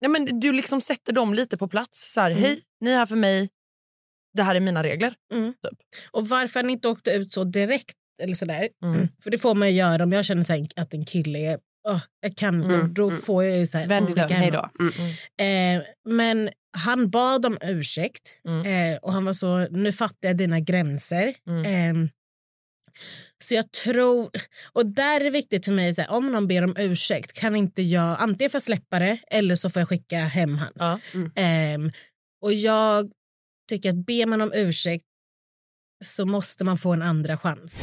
Ja, 0.00 0.08
men 0.08 0.40
du 0.40 0.52
liksom 0.52 0.80
sätter 0.80 1.12
dem 1.12 1.34
lite 1.34 1.56
på 1.58 1.68
plats. 1.68 2.12
Så 2.12 2.20
här, 2.20 2.30
Mm. 2.30 2.42
Hej, 2.42 2.60
ni 2.80 2.90
är 2.90 2.96
här 2.96 3.06
för 3.06 3.16
mig. 3.16 3.48
Det 4.36 4.42
här 4.42 4.54
är 4.54 4.60
mina 4.60 4.82
regler. 4.82 5.14
Och 6.10 6.28
varför 6.28 6.60
han 6.60 6.70
inte 6.70 6.88
åkte 6.88 7.10
ut 7.10 7.32
så 7.32 7.44
direkt 7.44 7.94
eller 8.22 8.34
sådär. 8.34 8.68
Mm. 8.84 9.08
För 9.22 9.30
det 9.30 9.38
får 9.38 9.54
man 9.54 9.68
ju 9.68 9.74
göra 9.74 10.02
om 10.04 10.12
jag 10.12 10.24
känner 10.24 10.42
så 10.42 10.66
att 10.76 10.94
en 10.94 11.04
kille 11.04 11.38
är... 11.38 11.58
åh, 11.88 12.00
jag 12.20 12.36
kan, 12.36 12.62
Mm, 12.64 12.94
då, 12.94 13.08
mm. 13.08 13.20
får 13.20 13.44
jag 13.44 13.58
ju 13.58 13.66
så 13.66 13.78
här... 13.78 13.86
Vänd 13.86 14.18
hem 14.18 14.28
hej 14.30 14.50
då. 14.50 14.70
Mm. 15.38 15.78
Eh, 15.80 15.86
men 16.08 16.50
han 16.76 17.10
bad 17.10 17.46
om 17.46 17.58
ursäkt 17.62 18.40
Mm. 18.48 18.92
eh, 18.94 18.98
och 18.98 19.12
han 19.12 19.24
var 19.24 19.32
så, 19.32 19.58
nu 19.70 19.92
fattar 19.92 20.28
jag 20.28 20.36
dina 20.36 20.60
gränser. 20.60 21.34
Mm. 21.46 21.64
Eh, 22.04 22.10
så 23.44 23.54
jag 23.54 23.72
tror, 23.72 24.30
och 24.72 24.86
där 24.86 25.20
är 25.20 25.24
det 25.24 25.30
viktigt 25.30 25.64
för 25.64 25.72
mig, 25.72 25.94
så 25.94 26.00
här, 26.00 26.10
om 26.10 26.32
någon 26.32 26.48
ber 26.48 26.64
om 26.64 26.76
ursäkt 26.78 27.32
kan 27.32 27.56
inte 27.56 27.82
jag, 27.82 28.16
antingen 28.20 28.50
får 28.50 28.56
jag 28.56 28.62
släppa 28.62 28.98
det 28.98 29.18
eller 29.30 29.54
så 29.54 29.70
får 29.70 29.80
jag 29.80 29.88
skicka 29.88 30.18
hem 30.18 30.58
han. 30.58 30.72
Ja. 30.74 31.00
Eh, 31.42 31.78
och 32.42 32.52
jag 32.52 33.10
tycker 33.68 33.90
att 33.90 34.06
ber 34.06 34.26
man 34.26 34.40
om 34.40 34.52
ursäkt 34.54 35.04
så 36.04 36.26
måste 36.26 36.64
man 36.64 36.78
få 36.78 36.92
en 36.92 37.02
andra 37.02 37.38
chans. 37.38 37.82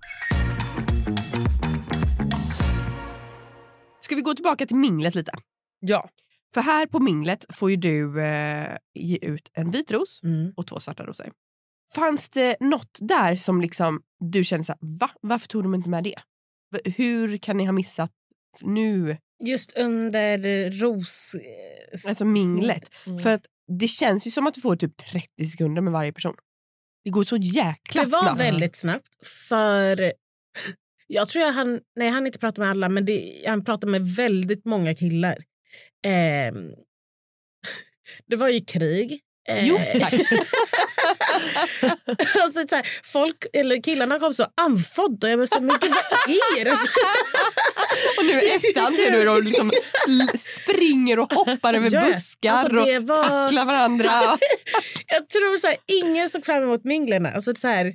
Ska 4.11 4.15
vi 4.15 4.21
gå 4.21 4.33
tillbaka 4.33 4.65
till 4.65 4.75
minglet 4.75 5.15
lite? 5.15 5.31
ja. 5.79 6.09
För 6.53 6.61
här 6.61 6.85
på 6.85 6.99
minglet 6.99 7.45
får 7.49 7.69
ju 7.71 7.75
du 7.75 8.21
eh, 8.21 8.77
ge 8.93 9.17
ut 9.21 9.49
en 9.53 9.71
vit 9.71 9.91
ros 9.91 10.23
Mm. 10.23 10.53
och 10.55 10.67
två 10.67 10.79
svarta 10.79 11.03
rosor. 11.05 11.31
Fanns 11.95 12.29
det 12.29 12.57
något 12.59 12.97
där 13.01 13.35
som 13.35 13.61
liksom 13.61 14.01
du 14.19 14.43
kände 14.43 14.63
så 14.63 14.71
här, 14.71 14.79
va? 14.99 15.11
Varför 15.21 15.47
tog 15.47 15.63
de 15.63 15.75
inte 15.75 15.89
med 15.89 16.03
det? 16.03 16.15
Hur 16.85 17.37
kan 17.37 17.57
ni 17.57 17.65
ha 17.65 17.71
missat 17.71 18.11
nu, 18.61 19.17
Just 19.43 19.77
under 19.77 20.71
ros... 20.71 21.35
eh, 21.35 22.09
alltså 22.09 22.25
minglet? 22.25 22.95
Mm. 23.07 23.19
För 23.19 23.29
att 23.33 23.45
det 23.79 23.87
känns 23.87 24.27
ju 24.27 24.31
som 24.31 24.47
att 24.47 24.53
du 24.53 24.61
får 24.61 24.75
typ 24.75 24.97
30 24.97 25.45
sekunder 25.45 25.81
med 25.81 25.93
varje 25.93 26.13
person. 26.13 26.35
Det 27.03 27.09
går 27.09 27.23
så 27.23 27.37
jäkla 27.37 28.03
Det 28.03 28.09
var 28.09 28.21
snabbt. 28.21 28.39
väldigt 28.39 28.75
snabbt. 28.75 29.07
För 29.49 30.13
jag 31.13 31.27
tror 31.27 31.45
jag 31.45 31.51
han, 31.51 31.79
nej 31.95 32.09
han 32.09 32.25
inte 32.25 32.39
pratar 32.39 32.61
med 32.61 32.69
alla 32.71 32.89
men 32.89 33.05
det, 33.05 33.43
han 33.47 33.63
pratar 33.65 33.87
med 33.87 34.01
väldigt 34.15 34.65
många 34.65 34.95
killar. 34.95 35.37
Ehm, 36.05 36.55
det 38.29 38.35
var 38.35 38.49
ju 38.49 38.59
krig. 38.65 39.19
Eh, 39.49 39.67
Jo, 39.67 39.77
tack. 39.99 40.13
alltså, 42.43 42.67
så 42.67 42.75
här, 42.75 42.87
folk, 43.03 43.45
eller 43.53 43.81
killarna 43.83 44.19
kom 44.19 44.33
så 44.33 44.45
andfådda 44.61 45.29
jag 45.29 45.39
bara 45.39 45.47
så 45.47 45.61
men 45.61 45.77
gud 45.81 45.91
vad 45.91 46.59
är 46.59 46.65
det? 46.65 46.71
Och 48.17 48.25
nu 48.25 48.39
efterhand 48.55 48.95
ser 48.95 49.11
du 49.11 49.17
hur 49.17 49.25
de 49.25 49.41
liksom 49.41 49.71
springer 50.37 51.19
och 51.19 51.33
hoppar 51.33 51.73
över 51.73 51.89
Ja, 51.93 52.01
buskar 52.05 52.51
alltså 52.51 52.67
det 52.67 52.97
och 52.97 53.03
var- 53.07 53.23
tacklar 53.47 53.65
varandra. 53.65 54.37
jag 55.07 55.29
tror 55.29 55.57
så 55.57 55.67
här, 55.67 55.77
ingen 56.03 56.29
såg 56.29 56.45
fram 56.45 56.63
emot 56.63 56.83
minglerna. 56.83 57.31
Alltså, 57.31 57.53
så 57.55 57.67
här, 57.67 57.93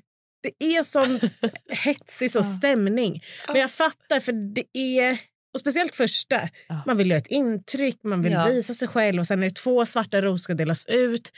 det 0.58 0.64
är 0.66 0.82
sån 0.82 1.20
hetsig 1.84 2.30
så 2.30 2.42
stämning. 2.42 3.22
Men 3.48 3.56
jag 3.56 3.70
fattar 3.70 4.20
för 4.20 4.32
det 4.54 4.64
är, 4.98 5.12
och 5.54 5.60
speciellt 5.60 5.96
första, 5.96 6.48
Ja. 6.68 6.82
man 6.86 6.96
vill 6.96 7.10
göra 7.10 7.18
ett 7.18 7.26
intryck, 7.26 7.98
man 8.04 8.22
vill 8.22 8.32
Ja. 8.32 8.44
visa 8.46 8.74
sig 8.74 8.88
själv 8.88 9.18
och 9.20 9.26
sen 9.26 9.42
är 9.42 9.48
det 9.48 9.54
två 9.54 9.86
svarta 9.86 10.20
rosor 10.20 10.36
ska 10.42 10.54
delas 10.54 10.86
ut. 10.86 11.32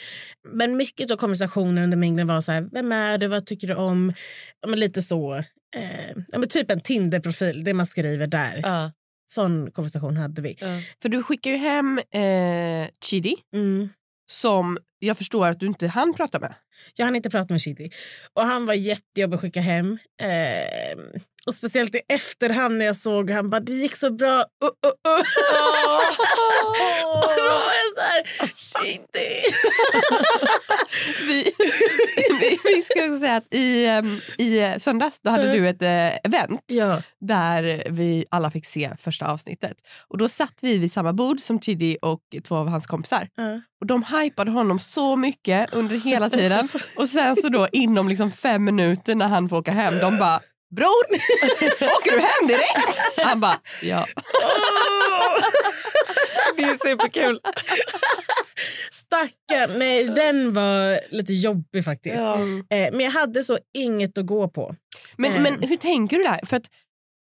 Men 0.52 0.76
mycket 0.76 1.10
av 1.10 1.16
konversationen 1.16 1.84
under 1.84 1.96
minglen 1.96 2.26
var 2.26 2.40
så 2.40 2.52
här, 2.52 2.68
vem 2.72 2.92
är 2.92 3.18
du, 3.18 3.26
vad 3.26 3.46
tycker 3.46 3.68
du 3.68 3.74
om? 3.74 4.12
Ja, 4.60 4.68
men 4.68 4.80
lite 4.80 5.02
så, 5.02 5.34
eh, 5.76 6.08
ja, 6.28 6.38
men 6.38 6.48
typ 6.48 6.70
en 6.70 6.80
Tinder-profil, 6.80 7.64
det 7.64 7.74
man 7.74 7.86
skriver 7.86 8.26
där. 8.26 8.60
Ja. 8.62 8.92
Sån 9.30 9.70
konversation 9.72 10.16
hade 10.16 10.42
vi. 10.42 10.56
För 11.02 11.08
du 11.08 11.22
skickar 11.22 11.50
ju 11.50 11.56
hem 11.56 11.98
eh, 11.98 12.88
Chidi 13.04 13.36
Mm. 13.54 13.88
som 14.30 14.78
jag 14.98 15.18
förstår 15.18 15.46
att 15.46 15.60
du 15.60 15.66
inte 15.66 15.86
hann 15.88 16.14
prata 16.14 16.38
med. 16.38 16.54
Jag 16.96 17.04
hann 17.04 17.16
inte 17.16 17.30
prata 17.30 17.54
med 17.54 17.60
Chidi. 17.60 17.90
Och 18.34 18.42
han 18.42 18.66
var 18.66 18.74
jättejobbig 18.74 19.34
att 19.34 19.40
skicka 19.40 19.60
hem. 19.60 19.98
Ehm, 20.22 21.00
och 21.46 21.54
speciellt 21.54 21.94
i 21.94 22.00
efterhand 22.08 22.78
när 22.78 22.84
jag 22.84 22.96
såg 22.96 23.30
han 23.30 23.50
bara, 23.50 23.60
det 23.60 23.72
gick 23.72 23.96
så 23.96 24.10
bra. 24.10 24.36
Uh, 24.38 24.42
uh, 24.42 24.92
uh. 25.08 25.20
och 27.16 27.32
då 27.36 27.42
var 27.42 27.72
jag 27.80 27.94
så 27.94 28.00
här, 28.00 28.22
Chidi. 28.56 29.42
Vi, 31.28 31.52
vi, 32.40 32.58
vi 32.64 32.82
ska 32.82 33.04
också 33.04 33.20
säga 33.20 33.36
att 33.36 33.54
i, 33.54 33.86
em, 33.86 34.20
i 34.38 34.74
söndags 34.78 35.20
då 35.20 35.30
hade 35.30 35.52
du 35.52 35.68
ett 35.68 35.82
eh, 35.82 36.16
event 36.24 36.64
ja. 36.66 37.02
där 37.20 37.82
vi 37.90 38.24
alla 38.30 38.50
fick 38.50 38.66
se 38.66 38.96
första 38.98 39.26
avsnittet. 39.26 39.76
Och 40.08 40.18
Då 40.18 40.28
satt 40.28 40.58
vi 40.62 40.78
vid 40.78 40.92
samma 40.92 41.12
bord 41.12 41.40
som 41.40 41.60
Chidi 41.60 41.98
och 42.02 42.20
två 42.44 42.56
av 42.56 42.68
hans 42.68 42.86
kompisar. 42.86 43.28
Och 43.80 43.86
De 43.86 44.04
hypade 44.04 44.50
honom 44.50 44.78
så 44.88 45.16
mycket 45.16 45.72
under 45.74 45.96
hela 45.96 46.30
tiden. 46.30 46.68
Och 46.96 47.08
sen 47.08 47.36
så 47.36 47.48
då 47.48 47.68
inom 47.72 48.08
liksom 48.08 48.30
fem 48.30 48.64
minuter 48.64 49.14
när 49.14 49.28
han 49.28 49.48
får 49.48 49.56
åka 49.56 49.70
hem, 49.72 49.98
de 49.98 50.18
bara 50.18 50.40
Bror, 50.76 51.04
åker 51.98 52.10
du 52.12 52.20
hem 52.20 52.48
direkt? 52.48 52.98
Han 53.16 53.40
bara 53.40 53.60
ja. 53.82 54.06
Det 56.56 56.62
är 56.62 56.88
superkul. 56.88 57.40
Stackarn. 58.90 59.78
Nej, 59.78 60.04
den 60.04 60.52
var 60.52 61.00
lite 61.14 61.32
jobbig 61.32 61.84
faktiskt. 61.84 62.18
Eh, 62.18 62.88
men 62.92 63.00
jag 63.00 63.10
hade 63.10 63.44
så 63.44 63.58
inget 63.74 64.18
att 64.18 64.26
gå 64.26 64.48
på. 64.48 64.74
Men, 65.16 65.32
Eh. 65.32 65.40
men 65.42 65.62
hur 65.62 65.76
tänker 65.76 66.16
du 66.16 66.22
där? 66.22 66.40
För 66.46 66.56
att 66.56 66.66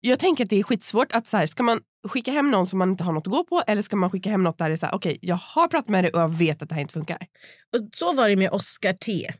jag 0.02 0.20
tänker 0.20 0.44
att 0.44 0.50
det 0.50 0.60
är 0.60 0.64
skitsvårt 0.64 1.12
att 1.12 1.28
så 1.28 1.38
här, 1.38 1.46
ska 1.46 1.64
man 1.64 1.80
skicka 2.08 2.32
hem 2.32 2.52
någon 2.52 2.68
som 2.68 2.80
man 2.80 2.90
inte 2.90 3.04
har 3.04 3.14
något 3.14 3.28
att 3.28 3.34
gå 3.34 3.44
på 3.44 3.64
eller 3.68 3.82
ska 3.82 3.96
man 3.96 4.10
skicka 4.10 4.30
hem 4.30 4.44
något 4.44 4.58
där 4.58 4.70
det 4.70 4.76
är 4.76 4.78
så 4.78 4.86
här, 4.86 4.96
okej 4.96 5.20
jag 5.22 5.36
har 5.36 5.68
pratat 5.68 5.90
med 5.90 6.04
dig 6.04 6.12
och 6.12 6.22
jag 6.22 6.38
vet 6.38 6.62
att 6.62 6.70
det 6.70 6.76
här 6.76 6.82
inte 6.82 6.94
funkar. 6.94 7.18
Och 7.76 7.90
så 7.92 8.14
var 8.14 8.30
det 8.30 8.36
med 8.36 8.52
Oscar 8.52 8.94
T. 8.94 9.32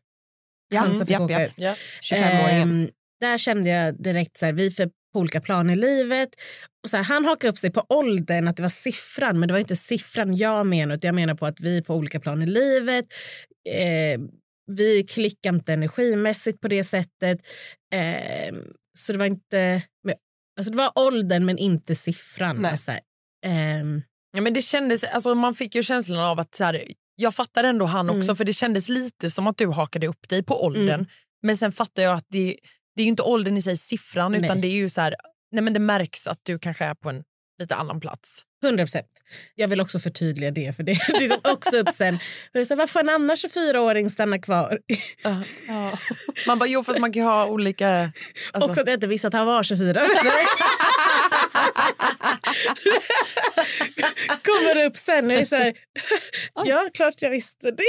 Han 0.76 0.96
som 0.96 1.08
fick 1.08 1.14
japp, 1.14 1.22
åka 1.22 1.42
japp. 1.42 1.52
Ja. 1.56 1.76
25-åringen. 2.02 2.62
Ehm, 2.62 2.90
där 3.22 3.38
kände 3.38 3.70
jag 3.70 4.04
direkt 4.04 4.38
så 4.38 4.46
här, 4.46 4.54
vi 4.54 4.72
för 4.72 4.90
på 5.14 5.20
olika 5.20 5.42
plan 5.42 5.70
i 5.70 5.76
livet. 5.76 6.30
Och 6.84 6.90
så 6.90 6.98
här, 6.98 7.04
han 7.04 7.26
hakade 7.26 7.52
upp 7.52 7.58
sig 7.58 7.72
på 7.72 7.86
åldern, 7.90 8.48
att 8.48 8.56
det 8.56 8.62
var 8.62 8.70
siffran. 8.70 9.40
Men 9.40 9.48
det 9.48 9.54
var 9.54 9.60
inte 9.60 9.76
siffran 9.76 10.38
jag 10.38 10.68
menar, 10.68 10.96
utan 10.96 11.08
jag 11.08 11.16
menar 11.16 11.36
på 11.36 11.46
att 11.46 11.60
vi 11.60 11.78
är 11.78 11.82
på 11.82 11.96
olika 11.96 12.20
plan 12.20 12.42
i 12.42 12.46
livet. 12.46 13.06
Eh, 13.70 14.20
vi 14.72 15.04
klickar 15.04 15.54
inte 15.54 15.74
energimässigt 15.74 16.62
på 16.62 16.68
det 16.68 16.84
sättet. 16.84 17.40
Eh, 17.94 18.56
så 18.98 19.12
det 19.12 19.18
var 19.18 19.26
inte... 19.26 19.82
Alltså 20.58 20.72
det 20.72 20.78
var 20.78 20.92
åldern 20.96 21.46
men 21.46 21.58
inte 21.58 21.96
siffran. 21.96 22.56
Nej. 22.56 22.72
Alltså, 22.72 22.92
ehm, 23.46 24.02
Ja, 24.32 24.42
men 24.42 24.54
det 24.54 24.62
kändes, 24.62 25.04
alltså, 25.04 25.36
man 25.36 25.54
fick 25.54 25.76
ju 25.76 25.84
känslan 25.84 26.20
av 26.20 26.40
att 26.40 26.56
så 26.56 26.64
här, 26.64 26.84
jag 27.16 27.36
fattar 27.36 27.64
ändå 27.64 27.86
han 27.86 28.10
också 28.10 28.24
Mm. 28.24 28.36
för 28.36 28.46
det 28.46 28.54
kändes 28.54 28.90
lite 28.90 29.32
som 29.32 29.48
att 29.48 29.58
du 29.58 29.68
hakade 29.68 30.08
upp 30.08 30.30
dig 30.30 30.44
på 30.44 30.64
åldern. 30.66 30.90
Mm. 30.90 31.06
Men 31.44 31.58
sen 31.58 31.72
fattar 31.72 32.04
jag 32.04 32.14
att 32.14 32.26
det, 32.30 32.58
det 32.96 33.04
är 33.04 33.08
inte 33.08 33.24
åldern 33.24 33.58
i 33.58 33.62
sig 33.62 33.78
siffran 33.78 34.32
Nej. 34.32 34.42
utan 34.44 34.62
det 34.62 34.68
är 34.68 34.72
ju 34.76 34.90
så 34.90 35.02
här, 35.02 35.16
nej 35.52 35.64
men 35.64 35.74
det 35.74 35.80
märks 35.80 36.28
att 36.28 36.40
du 36.44 36.60
kanske 36.60 36.86
är 36.86 36.96
på 36.96 37.10
en 37.10 37.24
lite 37.62 37.76
annan 37.76 38.00
plats. 38.00 38.42
100 38.64 38.84
procent. 38.84 39.08
Jag 39.56 39.68
vill 39.68 39.82
också 39.82 40.00
förtydliga 40.00 40.52
det, 40.52 40.76
för 40.76 40.84
det 40.84 40.98
det 41.20 41.28
kom 41.28 41.54
också 41.54 41.78
upp 41.78 41.90
sen. 41.90 42.20
Varför 42.54 42.88
får 42.88 43.00
en 43.00 43.10
annan 43.10 43.36
24-åring 43.36 44.10
stanna 44.10 44.40
kvar? 44.40 44.80
Man 46.48 46.60
bara, 46.60 46.70
jo 46.70 46.84
fast 46.84 47.00
man 47.00 47.14
kan 47.14 47.24
ha 47.24 47.46
olika... 47.46 48.12
Alltså, 48.52 48.70
Också 48.70 48.82
att 48.82 48.88
jag 48.88 48.96
inte 48.96 49.08
visste 49.08 49.28
att 49.28 49.34
han 49.34 49.46
var 49.46 49.64
24. 49.64 49.94
Kommer 54.46 54.86
upp 54.86 54.98
sen 54.98 55.26
och 55.26 55.32
är 55.32 55.46
så 55.46 55.56
här, 55.56 55.74
ja 56.66 56.90
klart 56.94 57.14
jag 57.18 57.30
visste 57.30 57.72
det. 57.72 57.84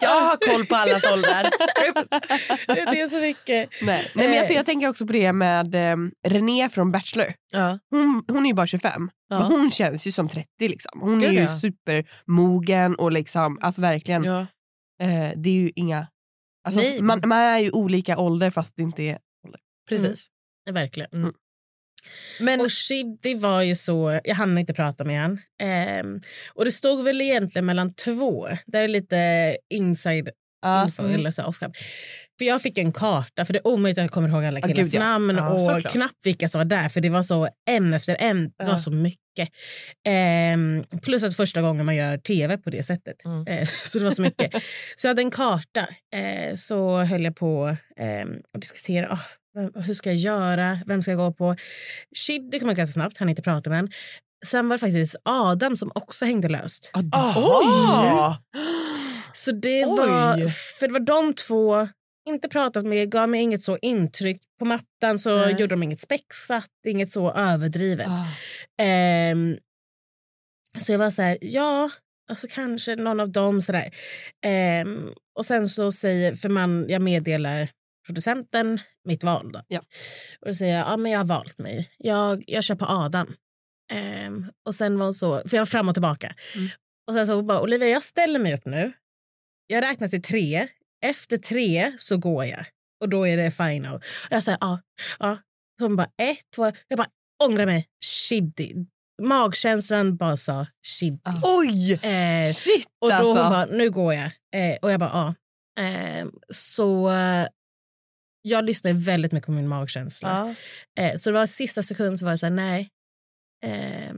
Jag 0.00 0.20
har 0.20 0.36
koll 0.36 0.66
på 0.66 0.76
allas 0.76 1.04
åldrar. 1.12 1.42
Det 2.66 3.00
är 3.00 3.08
så 3.08 3.16
mycket. 3.16 3.68
Nej. 3.82 4.10
Nej, 4.14 4.28
men 4.28 4.36
jag, 4.36 4.46
för 4.46 4.54
jag 4.54 4.66
tänker 4.66 4.88
också 4.88 5.06
på 5.06 5.12
det 5.12 5.32
med 5.32 5.74
eh, 5.74 5.96
René 6.28 6.68
från 6.68 6.92
Bachelor. 6.92 7.34
Ja. 7.52 7.78
Hon, 7.90 8.24
hon 8.28 8.46
är 8.46 8.54
bara 8.60 8.66
25, 8.66 9.10
Ja. 9.28 9.38
men 9.38 9.46
hon 9.52 9.70
känns 9.70 10.06
ju 10.06 10.12
som 10.12 10.28
30. 10.28 10.48
Liksom. 10.58 11.00
Hon 11.00 11.24
är 11.24 11.30
ju 11.30 11.48
supermogen 11.48 12.94
och 12.94 13.12
liksom, 13.12 13.58
alltså 13.60 13.80
verkligen, 13.80 14.24
Ja. 14.24 14.40
eh, 15.02 15.32
det 15.36 15.50
är 15.50 15.54
ju 15.54 15.70
inga... 15.76 16.06
Alltså, 16.64 16.80
Nej. 16.80 17.02
man, 17.02 17.20
man 17.24 17.38
är 17.38 17.58
ju 17.58 17.70
olika 17.70 18.18
ålder 18.18 18.50
fast 18.50 18.76
det 18.76 18.82
inte 18.82 19.02
är... 19.02 19.18
Precis. 19.88 20.26
Verkligen. 20.70 21.10
Mm. 21.12 21.32
Men 22.40 22.60
Och 22.60 22.72
Shiddy 22.72 23.34
var 23.34 23.62
ju 23.62 23.74
så... 23.74 24.20
Jag 24.24 24.34
hann 24.34 24.58
inte 24.58 24.74
prata 24.74 25.04
med 25.04 25.20
han. 25.20 25.38
Ehm, 25.62 26.20
och 26.54 26.64
det 26.64 26.72
stod 26.72 27.04
väl 27.04 27.20
egentligen 27.20 27.66
mellan 27.66 27.94
två. 27.94 28.48
Det 28.66 28.78
är 28.78 28.88
lite 28.88 29.56
inside 29.74 30.30
Ja. 30.62 30.84
info. 30.84 31.02
Eller 31.08 31.30
så 31.30 31.44
off 31.44 31.58
cam. 31.58 31.72
För 32.38 32.44
jag 32.44 32.62
fick 32.62 32.78
en 32.78 32.92
karta, 32.92 33.44
för 33.44 33.52
det 33.52 33.58
är 33.58 33.66
omöjligt 33.66 33.98
att 33.98 34.02
jag 34.04 34.10
kommer 34.10 34.28
ihåg 34.28 34.44
alla 34.44 34.60
killars 34.60 34.94
ja. 34.94 35.00
namn 35.00 35.34
Ja, 35.36 35.48
och 35.48 35.60
såklart. 35.60 35.92
knappt 35.92 36.26
vilka 36.26 36.48
som 36.48 36.58
var 36.58 36.64
där 36.64 36.88
för 36.88 37.00
det 37.00 37.08
var 37.08 37.22
så 37.22 37.48
en 37.70 37.94
efter 37.94 38.16
en. 38.20 38.44
Det 38.44 38.64
var 38.64 38.72
Ja. 38.72 38.78
så 38.78 38.90
mycket. 38.90 39.48
Ehm, 40.08 40.84
plus 41.02 41.24
att 41.24 41.36
första 41.36 41.62
gången 41.62 41.86
man 41.86 41.96
gör 41.96 42.18
tv 42.18 42.58
på 42.58 42.70
det 42.70 42.82
sättet. 42.82 43.24
Mm. 43.24 43.46
Eh, 43.46 43.68
så 43.84 43.98
det 43.98 44.04
var 44.04 44.10
så 44.10 44.22
mycket. 44.22 44.52
så 44.96 45.06
jag 45.06 45.10
hade 45.10 45.22
en 45.22 45.30
karta. 45.30 45.80
Eh, 46.14 46.54
så 46.56 46.98
höll 47.02 47.24
jag 47.24 47.36
på 47.36 47.76
ehm, 47.96 48.36
att 48.54 48.60
diskutera. 48.60 49.18
vem- 49.54 49.82
hur 49.84 49.94
ska 49.94 50.10
jag 50.10 50.16
göra? 50.18 50.80
Vem 50.86 51.02
ska 51.02 51.10
jag 51.10 51.18
gå 51.18 51.32
på? 51.32 51.56
Shid, 52.16 52.48
det 52.50 52.58
kom 52.58 52.68
ganska 52.74 52.86
snabbt. 52.86 53.18
Han 53.18 53.28
inte 53.28 53.42
prata 53.42 53.70
med 53.70 53.78
än. 53.78 53.90
Sen 54.46 54.68
var 54.68 54.74
det 54.76 54.80
faktiskt 54.80 55.16
Adam 55.24 55.76
som 55.76 55.92
också 55.94 56.24
hängde 56.24 56.48
löst. 56.48 56.90
Aha! 57.14 58.36
Så 59.32 59.52
det 59.52 59.84
Oj. 59.86 59.96
var, 59.96 60.48
för 60.78 60.86
det 60.86 60.92
var 60.92 61.00
de 61.00 61.34
två, 61.34 61.88
inte 62.28 62.48
pratat 62.48 62.84
med, 62.84 63.10
gav 63.10 63.28
mig 63.28 63.40
inget 63.40 63.62
så 63.62 63.78
intryck. 63.82 64.42
På 64.58 64.64
mattan 64.64 65.18
så 65.18 65.36
Nej. 65.36 65.50
gjorde 65.52 65.66
de 65.66 65.82
inget 65.82 66.00
spexat, 66.00 66.70
inget 66.86 67.10
så 67.10 67.32
överdrivet. 67.32 68.08
Ah. 68.08 68.26
Ehm, 68.82 69.58
så 70.78 70.92
jag 70.92 70.98
var 70.98 71.10
så 71.10 71.22
här, 71.22 71.38
ja, 71.40 71.90
alltså 72.30 72.46
kanske 72.50 72.96
någon 72.96 73.20
av 73.20 73.32
dem 73.32 73.60
sådär. 73.60 73.90
Ehm, 74.44 75.14
och 75.38 75.46
sen 75.46 75.68
så 75.68 75.92
säger, 75.92 76.34
för 76.34 76.48
man, 76.48 76.86
jag 76.88 77.02
meddelar 77.02 77.68
producenten 78.06 78.80
mitt 79.04 79.24
val 79.24 79.52
då. 79.52 79.62
Ja. 79.68 79.80
Och 80.40 80.46
då 80.48 80.54
säger 80.54 80.78
jag, 80.78 80.88
ja 80.88 80.96
men 80.96 81.12
jag 81.12 81.18
har 81.18 81.24
valt 81.24 81.58
mig. 81.58 81.90
Jag, 81.98 82.44
jag 82.46 82.64
kör 82.64 82.74
på 82.74 82.86
Adam. 82.86 83.34
Ehm, 83.92 84.50
och 84.66 84.74
sen 84.74 84.98
var 84.98 85.04
hon 85.06 85.14
så, 85.14 85.42
för 85.48 85.56
jag 85.56 85.60
var 85.60 85.66
fram 85.66 85.88
och 85.88 85.94
tillbaka. 85.94 86.34
Mm. 86.56 86.68
Och 87.08 87.14
sen 87.14 87.26
så 87.26 87.42
bara, 87.42 87.60
Olivia 87.60 87.88
jag 87.88 88.02
ställer 88.02 88.38
mig 88.38 88.54
upp 88.54 88.64
nu. 88.64 88.92
Jag 89.70 89.82
räknar 89.82 90.08
till 90.08 90.22
tre. 90.22 90.68
Efter 91.04 91.36
tre 91.36 91.92
så 91.98 92.16
går 92.16 92.44
jag. 92.44 92.66
Och 93.00 93.08
då 93.08 93.26
är 93.26 93.36
det 93.36 93.50
final. 93.50 93.96
Och 93.96 94.02
jag 94.30 94.42
säger 94.42 94.58
ja, 94.60 94.80
ja. 95.18 95.38
Så 95.78 95.84
hon 95.84 95.96
bara 95.96 96.10
ett, 96.22 96.44
två, 96.56 96.72
jag 96.88 96.96
bara 96.96 97.08
ångrar 97.44 97.66
mig. 97.66 97.86
Shiddy. 98.04 98.74
Magkänslan 99.22 100.16
bara 100.16 100.36
sa 100.36 100.66
shiddy. 100.86 101.18
Ah. 101.24 101.40
Oj! 101.42 101.92
Eh, 101.92 102.52
Shit 102.52 102.86
och 103.00 103.08
då 103.08 103.14
alltså. 103.14 103.42
hon 103.42 103.50
bara, 103.50 103.64
nu 103.66 103.90
går 103.90 104.14
jag. 104.14 104.24
Eh, 104.54 104.76
och 104.82 104.92
jag 104.92 105.00
bara, 105.00 105.10
ja. 105.76 105.84
Eh, 105.84 106.26
så 106.48 107.10
eh, 107.10 107.48
jag 108.42 108.64
lyssnade 108.64 108.98
väldigt 108.98 109.32
mycket 109.32 109.46
på 109.46 109.52
min 109.52 109.68
magkänsla. 109.68 110.54
Ja. 110.96 111.02
Eh, 111.02 111.16
så 111.16 111.30
det 111.30 111.34
var 111.34 111.46
sista 111.46 111.82
sekund 111.82 112.18
så 112.18 112.24
var 112.24 112.32
det 112.32 112.38
så 112.38 112.46
här, 112.46 112.50
nej. 112.50 112.88
Eh, 113.64 114.14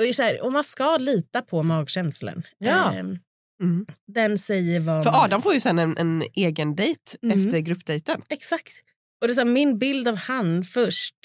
och 0.00 0.14
så 0.14 0.22
här, 0.22 0.42
och 0.42 0.52
man 0.52 0.64
ska 0.64 0.96
lita 0.96 1.42
på 1.42 1.62
magkänslan. 1.62 2.42
Ja. 2.58 2.94
Mm. 3.62 3.86
den 4.12 4.38
säger 4.38 4.80
vad... 4.80 5.04
För 5.04 5.24
Adam 5.24 5.42
får 5.42 5.54
ju 5.54 5.60
sen 5.60 5.78
en, 5.78 5.96
en 5.96 6.22
egen 6.34 6.76
dejt 6.76 7.00
Mm. 7.22 7.46
efter 7.46 7.58
gruppdejten. 7.58 8.22
Exakt. 8.28 8.72
Och 9.20 9.26
det 9.28 9.32
är 9.32 9.34
så 9.34 9.40
här, 9.40 9.48
min 9.48 9.78
bild 9.78 10.08
av 10.08 10.16
han 10.16 10.64
först 10.64 11.16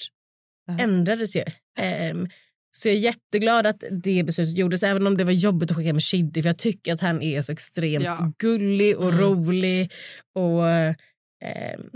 Ja. 0.66 0.78
ändrades 0.78 1.36
ju. 1.36 1.42
Ehm, 1.78 2.28
så 2.72 2.88
jag 2.88 2.94
är 2.96 3.00
jätteglad 3.00 3.66
att 3.66 3.84
det 4.04 4.22
beslutet 4.24 4.58
gjordes, 4.58 4.82
även 4.82 5.06
om 5.06 5.16
det 5.16 5.24
var 5.24 5.32
jobbigt 5.32 5.70
att 5.70 5.76
skicka 5.76 5.92
med 5.92 6.02
Shiddy, 6.02 6.42
för 6.42 6.48
jag 6.48 6.58
tycker 6.58 6.92
att 6.94 7.00
han 7.00 7.22
är 7.22 7.42
så 7.42 7.52
extremt 7.52 8.04
Ja. 8.04 8.32
gullig 8.38 8.96
och 8.98 9.08
Mm. 9.08 9.20
rolig. 9.20 9.92
Och, 10.34 10.68
ehm, 10.68 11.90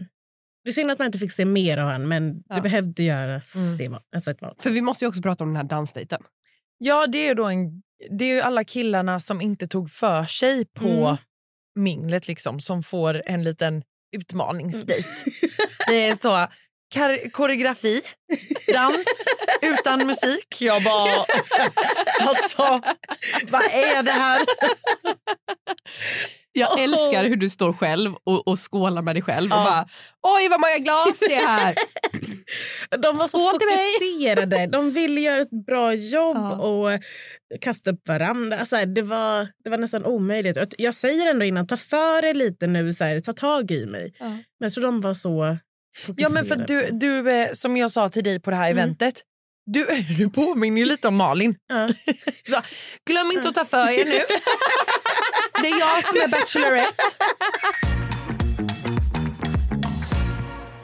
det 0.64 0.70
är 0.70 0.73
synd 0.73 0.90
att 0.90 0.99
man 0.99 1.07
inte 1.07 1.18
fick 1.18 1.33
se 1.33 1.44
mer 1.44 1.79
av 1.79 1.92
honom, 1.92 2.09
men 2.09 2.42
Ja. 2.49 2.55
det 2.55 2.61
behövde 2.62 3.03
göras. 3.03 3.55
Mm. 3.57 3.77
Det 3.77 3.88
var, 3.88 4.03
alltså 4.14 4.31
ett 4.31 4.42
val. 4.42 4.55
För 4.59 4.70
vi 4.70 4.81
måste 4.81 5.05
ju 5.05 5.09
också 5.09 5.23
prata 5.23 5.44
om 5.44 5.51
den 5.51 5.57
här 5.57 5.64
dansdejten. 5.64 6.23
Ja, 6.79 7.07
det 7.07 7.18
är 7.18 7.29
ju 7.29 7.35
då 7.35 7.44
en, 7.44 7.83
det 8.10 8.24
är 8.24 8.34
ju 8.34 8.40
alla 8.40 8.64
killarna 8.64 9.20
som 9.20 9.40
inte 9.40 9.66
tog 9.66 9.90
för 9.90 10.24
sig 10.24 10.66
på 10.66 10.88
Mm. 10.88 11.16
minglet 11.78 12.28
liksom, 12.28 12.60
som 12.60 12.82
får 12.82 13.22
en 13.26 13.42
liten 13.42 13.82
utmaningsdejt. 14.16 15.04
Det 15.88 16.06
är 16.06 16.14
så 16.22 16.46
koreografi, 17.33 18.00
dans 18.72 19.07
utan 19.62 20.07
musik. 20.07 20.61
Jag 20.61 20.83
bara, 20.83 21.11
alltså, 22.20 22.80
vad 23.50 23.62
är 23.62 24.02
det 24.02 24.11
här? 24.12 24.40
Jag 26.52 26.80
älskar 26.83 27.24
hur 27.24 27.37
du 27.37 27.48
står 27.50 27.72
själv 27.72 28.14
och, 28.24 28.48
och 28.48 28.59
skålar 28.72 29.02
med 29.02 29.14
dig 29.16 29.22
själv 29.22 29.52
och 29.52 29.59
Ja. 29.59 29.64
bara 29.64 29.87
oj 30.37 30.48
vad 30.48 30.61
många 30.61 30.78
glas 30.78 31.18
det 31.18 31.35
är 31.35 31.46
här. 31.46 31.74
De 32.98 33.16
var 33.16 33.28
så 33.28 33.38
Skål 33.38 33.61
fokuserade. 33.61 34.66
De 34.66 34.90
ville 34.90 35.20
göra 35.20 35.40
ett 35.40 35.66
bra 35.66 35.94
jobb 35.94 36.37
Ja. 36.37 36.57
och 36.57 37.00
kasta 37.61 37.90
upp 37.90 38.09
varandra. 38.09 38.59
Alltså, 38.59 38.76
det, 38.87 39.02
var, 39.02 39.48
det 39.64 39.70
var 39.70 39.78
nästan 39.78 40.04
omöjligt. 40.04 40.57
Jag- 40.57 40.68
Jag 40.78 40.94
säger 40.94 41.30
ändå 41.30 41.44
innan, 41.44 41.66
ta 41.66 41.76
för 41.76 42.24
er 42.24 42.35
lite 42.35 42.66
nu. 42.66 42.92
Så 42.92 43.04
här, 43.04 43.20
ta 43.20 43.33
tag 43.33 43.70
i 43.70 43.87
mig. 43.87 44.14
Ja. 44.18 44.24
Men 44.28 44.42
jag 44.59 44.72
tror 44.72 44.85
de 44.85 45.00
var 45.00 45.14
så 45.14 45.57
Ja, 46.16 46.28
men 46.28 46.44
för 46.44 46.57
du, 46.57 46.88
du, 46.92 47.30
eh, 47.30 47.52
som 47.52 47.76
jag 47.76 47.90
sa 47.90 48.09
till 48.09 48.24
dig 48.24 48.40
på 48.40 48.50
det 48.50 48.57
här 48.57 48.70
Mm. 48.70 48.78
eventet, 48.78 49.22
du, 49.66 49.87
du 50.18 50.30
påminner 50.30 50.80
ju 50.80 50.85
lite 50.87 51.09
om 51.09 51.16
Malin. 51.16 51.57
Ja. 51.68 51.88
Så, 52.50 52.61
glöm 53.11 53.30
inte 53.30 53.48
att 53.48 53.54
ta 53.54 53.64
för 53.64 53.90
er 54.00 54.04
nu. 54.04 54.20
Det 55.62 55.68
är 55.68 55.80
jag 55.80 56.04
som 56.04 56.20
är 56.20 56.28
Bachelorette. 56.28 57.02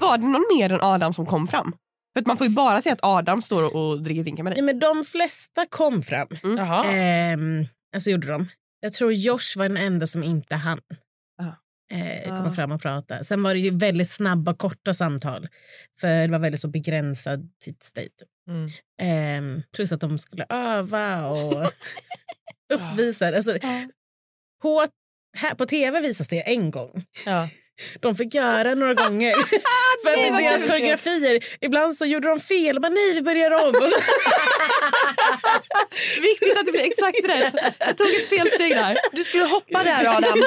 Var 0.01 0.19
det 0.19 0.27
någon 0.27 0.45
mer 0.59 0.73
än 0.73 0.81
Adam 0.83 1.13
som 1.13 1.27
kom 1.27 1.49
fram? 1.49 1.73
För 2.13 2.21
att 2.21 2.27
man 2.27 2.37
får 2.37 2.47
ju 2.47 2.53
bara 2.53 2.83
se 2.83 2.91
att 2.91 2.99
Adam 3.05 3.43
står 3.43 3.77
och 3.77 4.03
dricker 4.03 4.23
drinkar 4.23 4.43
med 4.45 4.53
dig. 4.53 4.59
Ja, 4.59 4.65
men 4.65 4.79
de 4.79 5.05
flesta 5.05 5.67
kom 5.69 6.03
fram. 6.03 6.29
Jaha. 6.43 6.85
Ehm, 6.85 7.67
alltså 7.95 8.11
gjorde 8.11 8.27
de. 8.29 8.49
Jag 8.81 8.93
tror 8.93 9.13
Josh 9.13 9.57
var 9.59 9.69
den 9.69 9.77
enda 9.77 10.07
som 10.07 10.23
inte 10.23 10.57
hann. 10.57 10.81
Ja. 11.91 11.97
Eh, 11.97 12.29
Ja. 12.29 12.37
komma 12.37 12.53
fram 12.53 12.73
och 12.73 12.83
prata. 12.83 13.25
Sen 13.25 13.43
var 13.43 13.55
det 13.55 13.61
ju 13.61 13.71
väldigt 13.71 14.09
snabba, 14.11 14.55
korta 14.55 14.95
samtal. 14.95 15.49
För 16.01 16.09
det 16.23 16.29
var 16.33 16.39
väldigt 16.39 16.61
så 16.61 16.69
begränsad 16.69 17.51
tidsdejt. 17.65 18.15
Mm. 18.49 18.71
Ehm, 19.03 19.63
plus 19.75 19.93
att 19.93 20.01
de 20.01 20.19
skulle 20.19 20.47
öva 20.49 21.27
och 21.27 21.65
uppvisa. 22.75 23.27
Alltså, 23.37 23.59
på, 24.63 24.87
här, 25.37 25.55
på 25.55 25.67
tv 25.67 26.01
visas 26.01 26.29
det 26.29 26.51
en 26.55 26.71
gång. 26.71 27.05
Ja. 27.27 27.49
De 28.01 28.15
fick 28.17 28.35
göra 28.35 28.75
några 28.75 28.95
gånger. 28.95 29.35
För 30.03 30.11
att 30.11 30.39
deras 30.39 30.63
koreografier, 30.63 31.41
ibland 31.61 31.97
så 31.97 32.05
gjorde 32.05 32.29
de 32.29 32.41
fel. 32.41 32.81
Bara, 32.81 32.89
nej, 32.89 33.15
vi 33.15 33.23
börjar 33.23 33.51
om. 33.51 33.73
Viktigt 36.23 36.59
att 36.59 36.67
det 36.67 36.73
blir 36.73 36.85
exakt 36.85 37.29
rätt. 37.29 37.55
Jag 37.79 37.97
tog 37.99 38.07
ett 38.07 38.29
felsteg 38.29 38.71
där. 38.71 38.99
Du 39.13 39.25
skulle 39.25 39.45
hoppa 39.45 39.85
där, 39.85 40.17
Adam. 40.17 40.39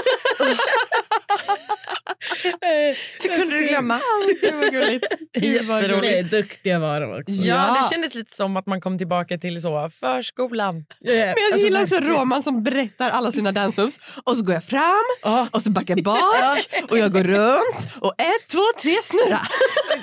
Det 3.22 3.30
kunde 3.38 3.60
du 3.60 3.66
glömma. 3.66 4.00
Det 4.42 4.52
var 4.52 4.72
gulligt. 4.72 5.06
Jätteroligt. 5.34 6.32
Duktiga 6.32 6.80
var 6.80 7.02
de 7.02 7.12
också. 7.12 7.32
Ja, 7.32 7.78
det 7.82 7.96
kändes 7.96 8.16
lite 8.16 8.36
som 8.36 8.58
att 8.58 8.66
man 8.66 8.82
kom 8.82 8.98
tillbaka 8.98 9.38
till 9.38 9.62
så 9.62 9.90
förskolan. 9.90 10.86
Men 11.02 11.16
jag 11.16 11.30
alltså, 11.30 11.58
gillar 11.58 11.84
också. 11.84 11.96
Roman 11.96 12.44
som 12.44 12.64
berättar 12.64 13.10
alla 13.10 13.32
sina 13.32 13.52
dance 13.52 13.82
moves 13.82 14.00
och 14.24 14.38
så 14.38 14.44
går 14.44 14.54
jag 14.54 14.64
fram 14.64 15.50
och 15.52 15.62
så 15.62 15.70
backar 15.70 15.96
bak 16.02 16.60
och 16.90 16.98
jag 16.98 17.12
går 17.12 17.23
runt 17.24 17.88
och 18.02 18.14
ett, 18.22 18.48
två, 18.52 18.62
tre, 18.82 18.96
snurra. 19.04 19.40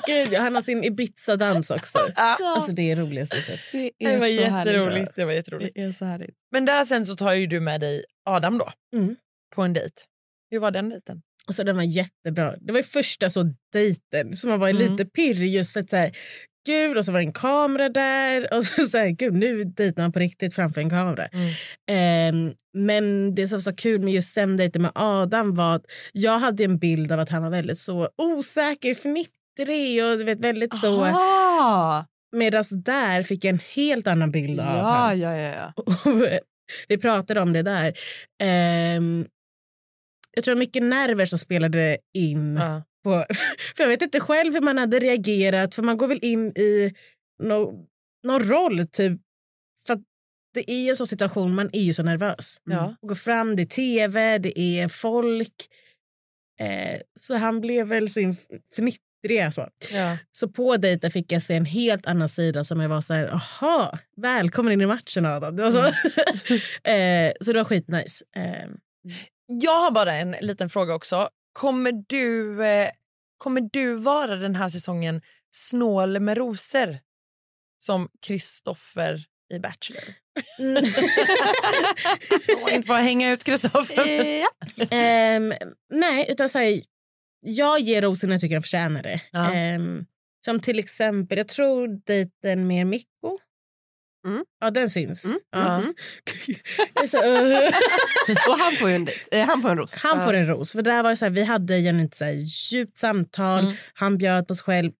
Gud, 0.07 0.35
han 0.35 0.55
har 0.55 0.63
sin 0.63 0.85
Ibiza-dans 0.85 1.71
också. 1.71 1.99
Ja. 2.17 2.37
Alltså, 2.57 2.73
det 2.73 2.91
är 2.91 2.97
det 2.97 3.03
roligaste 3.03 3.41
sett. 3.43 3.61
Det, 3.73 3.91
Det 3.99 4.17
var 4.17 4.27
jätteroligt. 4.27 5.13
Det 5.17 5.25
var 5.25 5.33
jätteroligt. 5.33 5.75
Det 5.75 5.81
är 5.83 5.93
så 5.93 6.05
härligt. 6.05 6.35
Men 6.53 6.65
där 6.65 6.85
sen 6.85 7.07
så 7.07 7.17
tar 7.17 7.33
ju 7.33 7.47
du 7.47 7.61
med 7.61 7.81
dig 7.81 8.05
Adam 8.29 8.59
då 8.59 8.71
Mm. 8.97 9.17
på 9.55 9.63
en 9.63 9.73
dejt. 9.73 9.95
Hur 10.51 10.59
var 10.59 10.71
den 10.71 10.89
dejten? 10.89 11.23
Alltså, 11.47 11.65
den 11.65 11.77
var 11.77 11.83
jättebra. 11.83 12.57
Det 12.61 12.73
var 12.73 12.79
ju 12.79 12.83
första 12.85 13.31
så 13.31 13.45
dejten 13.73 14.37
som 14.37 14.51
man 14.51 14.61
var 14.61 14.69
Mm. 14.69 14.83
lite 14.83 15.05
pirrig 15.05 15.55
just 15.55 15.73
för 15.73 15.81
att 15.81 15.91
så 15.91 15.97
här, 15.97 16.17
gud 16.67 16.99
och 16.99 17.05
så 17.05 17.13
var 17.13 17.19
det 17.19 17.25
en 17.27 17.33
kamera 17.33 17.89
där 17.89 18.55
och 18.57 18.65
så, 18.65 18.85
så 18.85 18.99
här, 18.99 19.09
gud 19.09 19.35
nu 19.35 19.65
dejtar 19.65 20.03
man 20.03 20.13
på 20.13 20.19
riktigt 20.19 20.55
framför 20.55 20.81
en 20.81 20.91
kamera. 20.91 21.27
Mm. 21.27 21.51
Ehm, 21.91 22.55
men 22.75 23.35
det 23.35 23.49
som 23.49 23.57
var 23.57 23.61
så 23.61 23.75
kul 23.75 24.01
med 24.01 24.15
just 24.15 24.35
den 24.35 24.57
dejten 24.57 24.83
med 24.83 24.91
Adam 24.95 25.55
var 25.55 25.77
att 25.77 25.85
jag 26.13 26.39
hade 26.39 26.65
en 26.65 26.79
bild 26.79 27.13
av 27.13 27.21
att 27.21 27.29
han 27.29 27.43
var 27.43 27.51
väldigt 27.51 27.79
så 27.79 28.09
osäker, 28.23 28.95
fnittrig 28.95 30.05
och 30.05 30.19
du 30.19 30.25
vet, 30.25 30.41
väldigt 30.45 30.77
så... 30.77 31.05
Aha. 31.05 32.07
Medan 32.37 32.65
där 32.85 33.23
fick 33.23 33.45
jag 33.45 33.53
en 33.53 33.61
helt 33.75 34.07
annan 34.07 34.31
bild 34.31 34.61
av 34.61 34.67
Ja, 34.67 34.83
han. 34.83 35.21
ja, 35.21 35.37
ja. 35.37 35.73
ja. 35.75 35.85
Vi 36.89 36.99
pratade 36.99 37.41
om 37.41 37.53
det 37.53 37.63
där. 37.63 37.93
Ehm, 38.43 39.27
jag 40.37 40.45
tror 40.45 40.57
mycket 40.57 40.83
nerver 40.83 41.25
som 41.25 41.39
spelade 41.39 41.99
in. 42.19 42.57
Ja. 42.57 42.83
På, 43.05 43.27
för 43.77 43.83
Jag 43.85 43.89
vet 43.89 44.03
inte 44.03 44.21
själv 44.21 44.53
hur 44.55 44.61
man 44.61 44.79
hade 44.79 44.99
reagerat, 44.99 45.75
för 45.75 45.83
man 45.83 45.97
går 45.97 46.07
väl 46.07 46.19
in 46.23 46.47
i 46.49 46.95
no, 47.43 47.87
någon 48.27 48.45
roll. 48.49 48.87
typ. 48.87 49.21
För 49.87 49.99
Det 50.55 50.71
är 50.71 50.83
ju 50.85 50.89
en 50.91 50.97
sån 50.97 51.07
situation, 51.07 51.55
man 51.55 51.71
är 51.73 51.81
ju 51.83 51.93
så 51.93 52.03
nervös. 52.03 52.57
Ja. 52.65 52.95
Går 53.03 53.15
fram, 53.15 53.57
det 53.57 53.63
är 53.63 53.67
tv, 53.67 54.39
det 54.39 54.59
är 54.59 54.89
folk. 54.89 55.55
Eh, 56.61 57.01
så 57.21 57.37
han 57.37 57.61
blev 57.61 57.87
väl 57.87 58.11
sin 58.11 58.37
fnittriga. 58.77 59.53
Så. 59.53 59.69
Ja. 59.93 60.19
Så 60.33 60.49
på 60.49 60.77
dejten 60.77 61.11
fick 61.11 61.33
jag 61.33 61.43
se 61.43 61.55
en 61.55 61.65
helt 61.65 62.07
annan 62.07 62.29
sida 62.29 62.65
som 62.65 62.81
jag 62.81 62.89
var 62.89 63.01
så 63.01 63.15
här, 63.15 63.27
aha, 63.27 63.99
välkommen 64.17 64.73
in 64.73 64.81
i 64.81 64.87
matchen 64.87 65.27
Adam. 65.27 65.57
Det 65.57 65.63
var 65.63 65.71
så. 65.71 65.79
eh, 66.91 67.33
så 67.41 67.53
det 67.53 67.59
var 67.59 67.65
skitnice. 67.65 68.25
Eh, 68.37 68.69
Jag 69.47 69.81
har 69.81 69.91
bara 69.91 70.15
en 70.15 70.31
liten 70.41 70.71
fråga 70.71 70.95
också. 70.95 71.29
Kommer 71.53 71.93
du, 72.07 72.65
eh, 72.65 72.89
kommer 73.39 73.69
du 73.73 73.95
vara 73.95 74.37
den 74.37 74.57
här 74.57 74.69
säsongen 74.69 75.23
snål 75.51 76.21
med 76.21 76.37
rosor 76.37 76.99
som 77.79 78.09
Kristoffer 78.27 79.25
i 79.55 79.59
Bachelor? 79.59 80.15
mm. 80.59 80.85
Inte 82.75 82.87
få 82.87 82.95
hänga 82.95 83.31
ut 83.31 83.45
Kristoffer. 83.45 84.07
Ja. 84.41 84.51
Ehm, 84.91 85.53
nej, 85.91 86.27
utan 86.29 86.49
så 86.49 86.59
här, 86.59 86.83
jag 87.41 87.81
ger 87.81 88.03
rosen 88.03 88.29
när 88.29 88.35
jag 88.35 88.41
tycker 88.41 88.55
jag 88.55 88.63
förtjänar 88.63 89.03
det. 89.03 89.21
Ja. 89.31 89.55
Ehm, 89.55 90.07
som 90.45 90.61
till 90.61 90.79
exempel, 90.79 91.39
jag 91.39 91.49
tror 91.49 91.89
dejten 92.07 92.67
med 92.67 92.87
Mikko. 92.87 93.39
Mm. 94.27 94.45
Ja, 94.61 94.71
den 94.71 94.91
syns. 94.91 95.25
Mm. 95.25 95.39
Ja. 95.53 95.77
Mm. 95.83 95.95
Är 97.03 97.07
så, 97.07 97.17
uh. 97.19 98.49
Och 98.49 98.59
han 98.59 98.73
får 98.73 98.89
ju 98.91 98.95
en, 98.97 99.09
eh, 99.31 99.47
han 99.47 99.63
får 99.63 99.69
en 99.71 99.77
ros. 99.77 99.95
Han 99.95 100.25
får 100.25 100.33
en 100.35 100.47
ros. 100.47 100.73
För 100.73 100.83
där 100.83 101.03
var 101.03 101.11
det 101.11 101.17
så 101.17 101.25
här, 101.25 101.31
vi 101.33 101.43
hade 101.45 101.79
genuint 101.81 102.15
så 102.15 102.25
här, 102.25 102.33
djupt 102.73 102.99
samtal. 102.99 103.65
Mm. 103.65 103.77
Han 103.95 104.19
bjöd 104.19 104.49
på 104.49 104.55
sig 104.55 104.65
själv. 104.65 104.93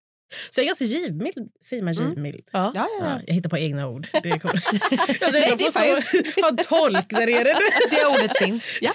Så 0.49 0.59
jag 0.59 0.63
är 0.63 0.67
ganska 0.67 0.85
givmild. 0.85 1.35
Säger 1.65 1.83
man 1.83 1.93
givmild? 1.93 2.41
Ja. 2.51 2.71
Ja, 2.75 2.87
ja, 2.99 3.05
Ja, 3.05 3.05
ja. 3.15 3.21
jag 3.27 3.33
hittar 3.33 3.49
på 3.49 3.57
egna 3.57 3.87
ord. 3.87 4.07
Det 4.23 4.31
alltså, 4.31 4.47
Nej, 5.31 5.45
jag 5.49 5.57
det 5.57 5.65
är 5.65 6.01
så, 6.01 6.41
ha 6.41 6.49
en 6.49 6.57
tolk 6.57 7.09
där 7.09 7.25
nere. 7.27 7.53
Det 7.91 8.05
ordet 8.05 8.37
finns. 8.37 8.77
Ja. 8.81 8.93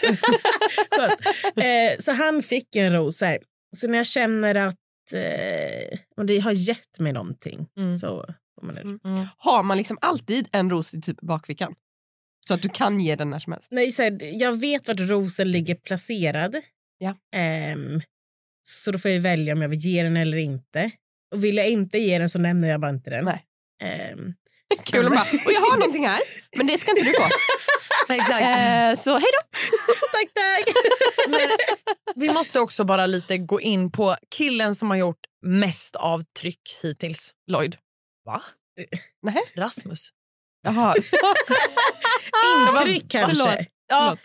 eh, 1.63 1.97
så 1.99 2.13
han 2.13 2.43
fick 2.43 2.77
en 2.77 2.93
ros. 2.93 3.19
Så, 3.19 3.25
här. 3.25 3.39
så 3.77 3.89
när 3.89 3.97
jag 3.99 4.07
känner 4.07 4.55
att 4.55 4.75
eh, 5.15 5.99
om 6.17 6.27
det 6.27 6.39
har 6.39 6.53
gett 6.53 6.99
mig 6.99 7.13
någonting 7.13 7.67
Mm. 7.79 7.95
så 7.95 8.27
man 8.63 8.79
en 8.79 8.89
ros. 8.89 9.29
Har 9.37 9.63
man 9.63 9.77
liksom 9.77 9.99
alltid 10.01 10.49
en 10.53 10.71
ros 10.71 10.95
i 10.95 11.01
typ 11.01 11.21
bakfickan? 11.21 11.75
Så 12.49 12.55
att 12.55 12.63
du 12.63 12.69
kan 12.69 13.01
ge 13.01 13.17
den 13.17 13.31
när 13.31 13.39
som 13.39 13.53
helst? 13.53 13.69
Nej, 13.71 13.93
så 13.93 14.03
här, 14.03 14.19
jag 14.23 14.61
vet 14.61 14.89
vart 14.89 15.01
rosen 15.01 15.51
ligger 15.51 15.75
placerad. 15.75 16.57
Ja. 16.99 17.15
Ehm, 17.35 18.01
så 18.63 18.93
då 18.93 18.99
får 18.99 19.11
jag 19.11 19.21
välja 19.21 19.53
om 19.53 19.63
jag 19.63 19.69
vill 19.69 19.79
ge 19.79 20.03
den 20.03 20.17
eller 20.17 20.37
inte. 20.39 20.91
Och 21.35 21.45
vill 21.45 21.57
jag 21.57 21.69
inte 21.69 21.99
ge 21.99 22.19
den 22.19 22.29
så 22.29 22.39
nämner 22.39 22.69
jag 22.69 22.81
bara 22.81 22.91
inte 22.91 23.11
den. 23.11 23.25
Nej. 23.25 23.45
Ehm, 23.83 24.35
Kul 24.85 25.07
att 25.07 25.13
bara, 25.13 25.23
och 25.23 25.53
jag 25.53 25.61
har 25.61 25.77
någonting 25.77 26.07
här, 26.07 26.21
men 26.57 26.67
det 26.67 26.79
ska 26.79 26.91
inte 26.91 27.03
du 27.03 27.13
få. 27.13 27.29
Exakt. 28.13 28.43
Eh, 28.43 29.03
så 29.05 29.19
hej 29.19 29.31
då. 29.33 29.59
tack, 30.13 30.33
tack! 30.35 30.75
Men 31.29 31.49
vi 32.15 32.33
måste 32.33 32.61
också 32.61 32.85
bara 32.85 33.07
lite 33.07 33.39
gå 33.39 33.61
in 33.61 33.93
på 33.93 34.17
killen 34.37 34.75
som 34.75 34.91
har 34.91 34.97
gjort 34.97 35.21
mest 35.43 35.97
avtryck 35.97 36.61
hittills. 36.83 37.31
Lloyd. 37.47 37.77
Va? 38.27 38.43
Nej. 39.23 39.43
Rasmus. 39.57 40.09
Jaha. 40.69 40.95
Intryck 42.69 43.11
kanske. 43.11 43.37
Förlåt. 43.37 43.67
Ja. 43.89 44.17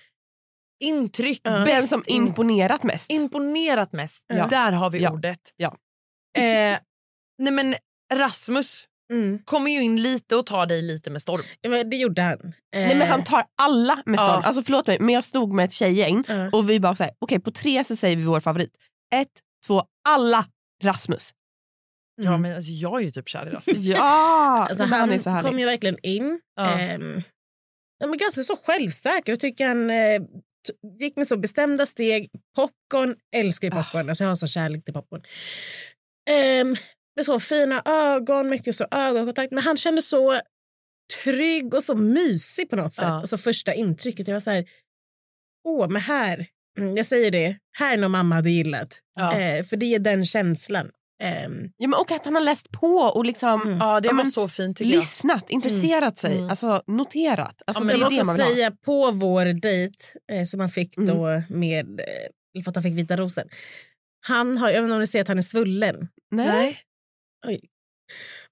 Intryck. 0.83 1.41
Ja. 1.43 1.51
Den 1.51 1.83
som 1.83 2.03
imponerat 2.07 2.83
mest. 2.83 3.11
imponerat 3.11 3.93
mest. 3.93 4.25
Ja. 4.27 4.47
Där 4.47 4.71
har 4.71 4.89
vi 4.89 4.99
Ja. 4.99 5.11
ordet. 5.11 5.39
Ja. 5.57 5.67
Eh, 6.37 6.79
nej 7.37 7.51
men 7.53 7.75
Rasmus 8.13 8.87
Mm. 9.13 9.39
kommer 9.45 9.71
ju 9.71 9.81
in 9.83 10.01
lite 10.01 10.35
och 10.35 10.45
tar 10.45 10.65
dig 10.65 10.81
lite 10.81 11.09
med 11.09 11.21
storm. 11.21 11.41
Ja, 11.61 11.69
men 11.69 11.89
det 11.89 11.97
gjorde 11.97 12.21
han. 12.21 12.53
Nej, 12.75 12.95
men 12.95 13.07
han 13.07 13.19
Eh, 13.19 13.25
tar 13.25 13.43
alla 13.61 14.03
med 14.05 14.19
storm. 14.19 14.29
Ja. 14.29 14.41
Alltså, 14.43 14.63
förlåt 14.63 14.87
mig, 14.87 14.99
men 14.99 15.15
jag 15.15 15.23
stod 15.23 15.53
med 15.53 15.65
ett 15.65 15.73
tjejgäng 15.73 16.23
Ja. 16.27 16.49
och 16.51 16.69
vi 16.69 16.79
bara 16.79 16.95
så 16.95 17.03
här, 17.03 17.13
okej 17.19 17.39
på 17.39 17.51
tre 17.51 17.83
så 17.83 17.95
säger 17.95 18.15
vi 18.17 18.23
vår 18.23 18.39
favorit. 18.39 18.71
Ett, 19.15 19.27
två, 19.67 19.83
alla 20.09 20.45
Rasmus. 20.83 21.31
Ja, 22.23 22.27
Mm. 22.29 22.41
men 22.41 22.55
alltså, 22.55 22.71
jag 22.71 22.99
är 23.01 23.05
ju 23.05 23.11
typ 23.11 23.29
kär 23.29 23.47
i 23.47 23.49
Rasmus. 23.55 23.83
Ja, 23.83 24.67
Alltså, 24.69 24.83
han 24.83 25.11
är 25.11 25.17
så 25.19 25.29
härlig. 25.29 25.49
kom 25.49 25.59
ju 25.59 25.65
verkligen 25.65 25.97
in. 26.03 26.39
Ja. 26.55 26.79
Ja, 27.99 28.07
men 28.07 28.17
ganska 28.17 28.43
så 28.43 28.55
självsäker. 28.55 29.31
Jag 29.31 29.39
tycker 29.39 29.67
han 29.67 29.89
eh, 29.89 30.21
gick 30.99 31.15
med 31.15 31.27
så 31.27 31.37
bestämda 31.37 31.85
steg. 31.85 32.29
Popcorn, 32.55 33.15
älskar 33.35 33.67
ju 33.67 33.71
popcorn. 33.71 34.09
Alltså, 34.09 34.23
jag 34.23 34.29
har 34.31 34.35
så 34.35 34.47
kärlek 34.47 34.85
till 34.85 34.93
popcorn. 34.93 35.21
Um, 36.61 36.75
med 37.15 37.25
så 37.25 37.39
fina 37.39 37.81
ögon, 37.85 38.49
mycket 38.49 38.75
så 38.75 38.87
ögonkontakt. 38.91 39.51
Men 39.51 39.63
han 39.63 39.77
kände 39.77 40.01
så 40.01 40.39
trygg 41.23 41.73
och 41.73 41.83
så 41.83 41.95
mysig 41.95 42.69
på 42.69 42.75
något 42.75 42.93
sätt. 42.93 43.03
Ja. 43.07 43.19
Alltså 43.19 43.37
första 43.37 43.73
intrycket. 43.73 44.27
Jag 44.27 44.35
var 44.35 44.39
så 44.39 44.51
här, 44.51 44.65
åh, 45.67 45.89
men 45.89 46.01
här, 46.01 46.47
mm, 46.79 46.97
jag 46.97 47.05
säger 47.05 47.31
det, 47.31 47.57
här 47.77 47.93
är 47.93 47.97
någon 47.97 48.11
mamma 48.11 48.35
hade 48.35 48.49
gillat. 48.49 48.99
Ja. 49.15 49.39
Eh, 49.39 49.63
för 49.63 49.77
det 49.77 49.85
är 49.95 49.99
den 49.99 50.25
känslan. 50.25 50.91
Ehm, 51.21 51.69
Ja, 51.77 51.87
men, 51.87 51.99
och 51.99 52.11
att 52.11 52.25
han 52.25 52.35
har 52.35 52.41
läst 52.41 52.71
på 52.71 52.87
och 52.97 53.25
liksom 53.25 53.61
Mm. 53.61 53.77
Ja, 53.77 53.99
det 53.99 54.07
Ja, 54.07 54.13
var 54.13 54.23
så 54.23 54.47
fint 54.47 54.77
tycker 54.77 54.91
jag. 54.91 54.97
lyssnat, 54.99 55.49
intresserat 55.49 56.17
sig, 56.17 56.37
Mm. 56.37 56.49
alltså 56.49 56.83
noterat. 56.87 57.61
Alltså, 57.67 57.83
Ja, 57.83 57.85
men 57.85 57.99
det 57.99 58.05
är 58.05 58.09
det 58.09 58.25
man 58.25 58.39
ha. 58.39 58.45
säga 58.47 58.71
på 58.85 59.11
vår 59.11 59.45
dejt 59.61 59.95
eh, 60.31 60.45
som 60.45 60.59
han 60.59 60.69
fick 60.69 60.95
då 60.97 61.41
med 61.49 61.99
eh, 62.55 62.63
för 62.63 62.69
att 62.71 62.75
han 62.75 62.83
fick 62.83 62.97
vita 62.97 63.15
rosen. 63.17 63.47
Han 64.27 64.57
har, 64.57 64.69
jag 64.69 64.73
vet 64.81 64.83
inte 64.83 64.93
om 64.93 64.99
ni 64.99 65.07
ser 65.07 65.21
att 65.21 65.27
han 65.27 65.37
är 65.37 65.41
svullen. 65.41 66.07
Nej. 66.31 66.77
Oj. 67.47 67.59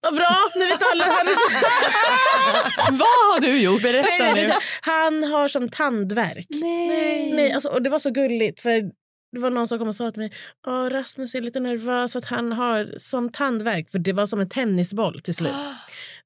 Vad 0.02 0.16
bra, 0.16 0.36
nu 0.56 0.66
vet 0.66 0.80
alla. 0.94 1.04
Han, 1.04 1.28
är. 1.28 2.92
Vad 2.92 3.00
har 3.08 3.40
du 3.42 3.62
gjort? 3.62 3.84
nej, 3.84 3.92
Berätta 3.94 4.34
nej, 4.36 4.48
nu. 4.48 4.54
han 4.82 5.24
har 5.24 5.48
som 5.48 5.70
tandvärk. 5.70 6.46
Nej. 6.50 7.34
Nej, 7.34 7.52
alltså, 7.52 7.70
och 7.70 7.82
det 7.82 7.90
var 7.90 8.00
så 8.00 8.10
gulligt 8.12 8.62
för 8.62 8.84
det 9.32 9.40
var 9.40 9.50
någon 9.50 9.68
som 9.68 9.80
kom 9.80 9.88
och 9.88 9.96
sa 9.96 10.12
till 10.12 10.22
mig 10.22 10.32
Åh, 10.68 10.90
Rasmus 10.90 11.36
är 11.36 11.42
lite 11.42 11.60
nervös 11.60 12.12
för 12.12 12.20
att 12.20 12.26
han 12.26 12.52
har 12.52 12.94
som 12.98 13.32
tandvärk. 13.32 13.92
För 13.92 14.00
det 14.00 14.14
var 14.14 14.26
som 14.26 14.40
en 14.40 14.50
tennisboll 14.50 15.20
till 15.20 15.36
slut. 15.36 15.54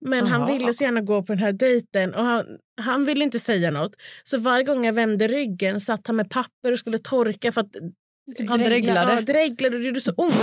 Men 0.02 0.28
han 0.28 0.48
ville 0.48 0.74
så 0.74 0.84
gärna 0.84 1.02
gå 1.02 1.24
på 1.24 1.34
den 1.34 1.40
här 1.40 1.52
dejten 1.54 2.14
och 2.14 2.24
han, 2.26 2.46
han 2.82 3.06
ville 3.06 3.24
inte 3.24 3.40
säga 3.40 3.72
något. 3.72 3.96
Så 4.24 4.38
varje 4.38 4.64
gång 4.64 4.86
jag 4.86 4.94
vände 4.94 5.28
ryggen 5.28 5.82
satt 5.82 6.08
han 6.08 6.16
med 6.16 6.30
papper 6.30 6.72
och 6.72 6.80
skulle 6.80 6.98
torka 6.98 7.52
för 7.52 7.62
att 7.62 7.76
Han 8.48 8.60
dreglade. 8.60 9.14
Ja, 9.14 9.22
dreglade 9.22 9.76
och 9.76 9.82
det 9.82 9.88
gjorde 9.88 10.02
så 10.02 10.12
ont. 10.12 10.36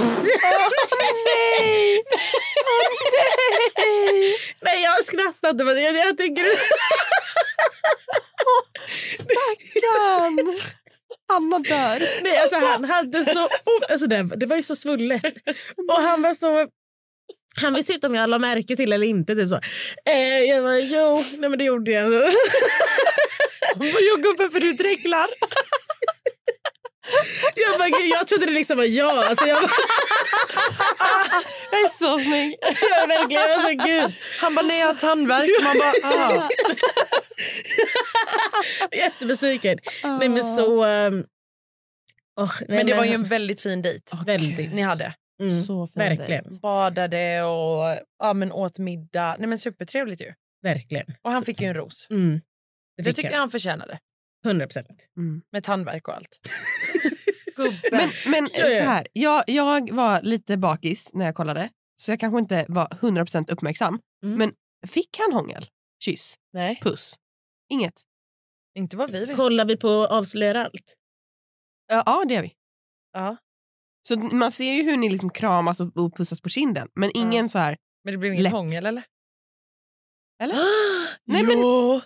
nej! 1.58 2.02
Nej, 4.60 4.82
jag 4.82 5.04
skrattade. 5.04 5.64
Men 5.64 5.82
jag, 5.82 5.96
jag 5.96 6.18
tycker... 6.18 6.44
Stackarn! 9.14 10.60
Anna 11.36 11.58
dör. 11.58 12.02
Nej, 12.22 12.38
alltså, 12.38 12.56
han 12.56 12.84
hade 12.84 13.24
så... 13.24 13.48
Alltså, 13.90 14.06
det, 14.06 14.22
det 14.22 14.46
var 14.46 14.56
ju 14.56 14.62
så 14.62 14.76
svullet. 14.76 15.24
Och 15.88 16.02
han 16.02 16.22
var 16.22 16.34
så... 16.34 16.66
Han 17.60 17.74
visste 17.74 17.92
inte 17.92 18.06
om 18.06 18.14
jag 18.14 18.30
la 18.30 18.38
märke 18.38 18.76
till 18.76 18.92
eller 18.92 19.06
inte. 19.06 19.34
Typ 19.34 19.48
så. 19.48 19.60
Eh, 20.10 20.38
jag 20.38 20.62
bara, 20.62 20.78
jo, 20.78 21.24
nej 21.38 21.50
men 21.50 21.58
det 21.58 21.64
gjorde 21.64 21.92
jag. 21.92 22.10
Vad 23.76 23.86
gör 23.86 24.22
gubben 24.22 24.50
för 24.50 24.60
du 24.60 24.72
dreglar? 24.72 25.26
Jag, 27.54 27.78
bara, 27.78 27.88
jag 27.88 28.26
trodde 28.26 28.46
det 28.46 28.52
liksom 28.52 28.76
var 28.76 28.84
jag. 28.84 29.18
Alltså, 29.18 29.46
jag, 29.46 29.62
bara, 29.62 29.70
Jag 31.70 31.80
är 31.80 31.88
så 31.88 32.18
snygg. 32.18 32.56
jag, 32.80 33.08
verkligen, 33.08 33.42
jag 33.42 33.56
var 33.56 33.62
så, 33.62 33.68
gud. 33.86 34.14
Han 34.40 34.54
bara, 34.54 34.66
nej 34.66 34.78
jag 34.80 34.86
har 34.86 34.94
tandvärk. 34.94 35.50
Man 35.62 35.78
bara, 35.78 36.14
ah. 36.14 36.28
Jättebesviken. 38.96 39.78
Nej, 40.04 40.28
men 40.28 40.42
så... 40.42 40.84
ehm, 40.84 41.24
åh, 42.40 42.52
nej, 42.68 42.78
Men 42.78 42.86
det 42.86 42.94
var 42.94 43.04
ju 43.04 43.12
en 43.14 43.28
väldigt 43.28 43.60
fin 43.60 43.82
dejt 43.82 44.16
Väldigt. 44.26 44.72
ni 44.72 44.82
hade. 44.82 45.14
Mm, 45.42 45.62
Så 45.62 45.86
fin 45.86 46.00
verkligen. 46.00 46.44
dejt. 46.44 46.58
Badade 46.62 47.42
och 47.42 47.98
ja, 48.18 48.32
men 48.34 48.52
åt 48.52 48.78
middag. 48.78 49.36
Nej, 49.38 49.48
men 49.48 49.58
supertrevligt 49.58 50.20
ju. 50.22 50.32
verkligen. 50.62 51.06
Och 51.22 51.32
han 51.32 51.42
fick 51.42 51.60
ju 51.60 51.66
en 51.66 51.74
ros. 51.74 52.06
Mm, 52.10 52.40
det 52.96 53.02
Det 53.02 53.12
tycker 53.12 53.30
han. 53.30 53.38
han 53.40 53.50
förtjänade. 53.50 53.98
100 54.46 54.66
procent. 54.66 55.06
Med 55.52 55.64
tandvärk 55.64 56.08
och 56.08 56.14
allt. 56.16 56.38
Men, 57.92 58.08
men 58.26 58.48
så 58.78 58.84
här, 58.84 59.06
jag, 59.12 59.44
jag 59.46 59.90
var 59.94 60.22
lite 60.22 60.56
bakis 60.56 61.10
när 61.14 61.24
jag 61.24 61.34
kollade 61.34 61.68
så 61.96 62.12
jag 62.12 62.20
kanske 62.20 62.38
inte 62.38 62.64
var 62.68 62.86
100% 62.86 63.50
uppmärksam. 63.52 64.00
Mm. 64.24 64.38
Men 64.38 64.52
fick 64.88 65.18
han 65.18 65.32
hångel? 65.32 65.66
Kyss? 66.04 66.34
Nej, 66.52 66.80
Puss? 66.82 67.14
Inget? 67.68 67.94
Inte 68.78 68.96
vad 68.96 69.10
vi 69.10 69.24
vet. 69.24 69.36
Kollar 69.36 69.64
vi 69.64 69.76
på 69.76 69.88
Avslöjar 69.88 70.54
allt? 70.54 70.96
Ja, 71.88 72.02
ja 72.06 72.24
det 72.28 72.34
gör 72.34 72.42
vi. 72.42 72.52
Ja. 73.12 73.36
Så 74.08 74.16
man 74.16 74.52
ser 74.52 74.72
ju 74.72 74.82
hur 74.82 74.96
ni 74.96 75.08
liksom 75.08 75.30
kramas 75.30 75.80
och, 75.80 75.96
och 75.96 76.16
pussas 76.16 76.40
på 76.40 76.48
kinden 76.48 76.88
men 76.94 77.10
ingen 77.14 77.48
så 77.48 77.58
här 77.58 77.76
Men 78.04 78.14
det 78.14 78.18
blev 78.18 78.32
inget 78.32 78.44
Läpp. 78.44 78.52
hångel 78.52 78.86
eller? 78.86 79.04
Eller? 80.42 80.56
Nej, 81.24 81.42
men-. 81.42 81.58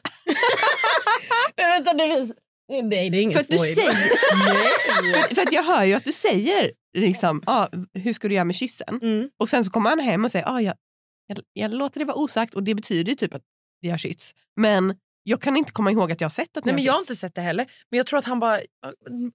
Nej, 1.57 1.83
vänta, 1.83 1.92
det, 1.92 2.35
nej, 2.68 3.11
det 3.11 3.18
är 3.18 3.22
ingen 3.22 3.33
För 3.33 3.40
att, 3.40 3.48
du 3.48 3.59
säger, 3.59 3.92
för, 5.29 5.35
för 5.35 5.42
att 5.42 5.53
jag 5.53 5.62
hör 5.62 5.85
ju 5.85 5.94
att 5.94 6.05
du 6.05 6.12
säger 6.12 6.72
liksom, 6.98 7.42
ah, 7.46 7.68
hur 7.92 8.12
ska 8.12 8.29
du 8.29 8.35
göra 8.35 8.44
med 8.44 8.57
kyssen? 8.57 8.98
Mm. 9.03 9.31
Och 9.38 9.50
sen 9.50 9.64
så 9.64 9.70
kommer 9.70 9.90
han 9.90 9.98
hem 9.98 10.24
och 10.24 10.31
säger 10.31 10.48
ah, 10.48 10.61
jag, 10.61 10.74
jag, 11.27 11.38
jag 11.53 11.74
låter 11.74 11.98
det 11.98 12.05
vara 12.05 12.16
osagt 12.16 12.55
och 12.55 12.62
det 12.62 12.74
betyder 12.74 13.11
ju 13.11 13.16
typ 13.16 13.35
att 13.35 13.42
vi 13.81 13.90
har 13.90 13.98
kyss. 13.98 14.35
Men 14.57 14.94
jag 15.24 15.40
kan 15.40 15.56
inte 15.56 15.72
komma 15.72 15.90
ihåg 15.90 16.12
att 16.12 16.20
jag 16.20 16.24
har 16.24 16.30
sett 16.30 16.56
att 16.56 16.64
Nej, 16.64 16.74
men 16.74 16.84
jag 16.84 16.92
har 16.92 17.00
inte 17.00 17.16
sett 17.16 17.34
det 17.34 17.40
heller. 17.40 17.66
Men 17.90 17.96
jag 17.98 18.06
tror 18.06 18.18
att 18.18 18.24
han 18.24 18.40
bara... 18.40 18.58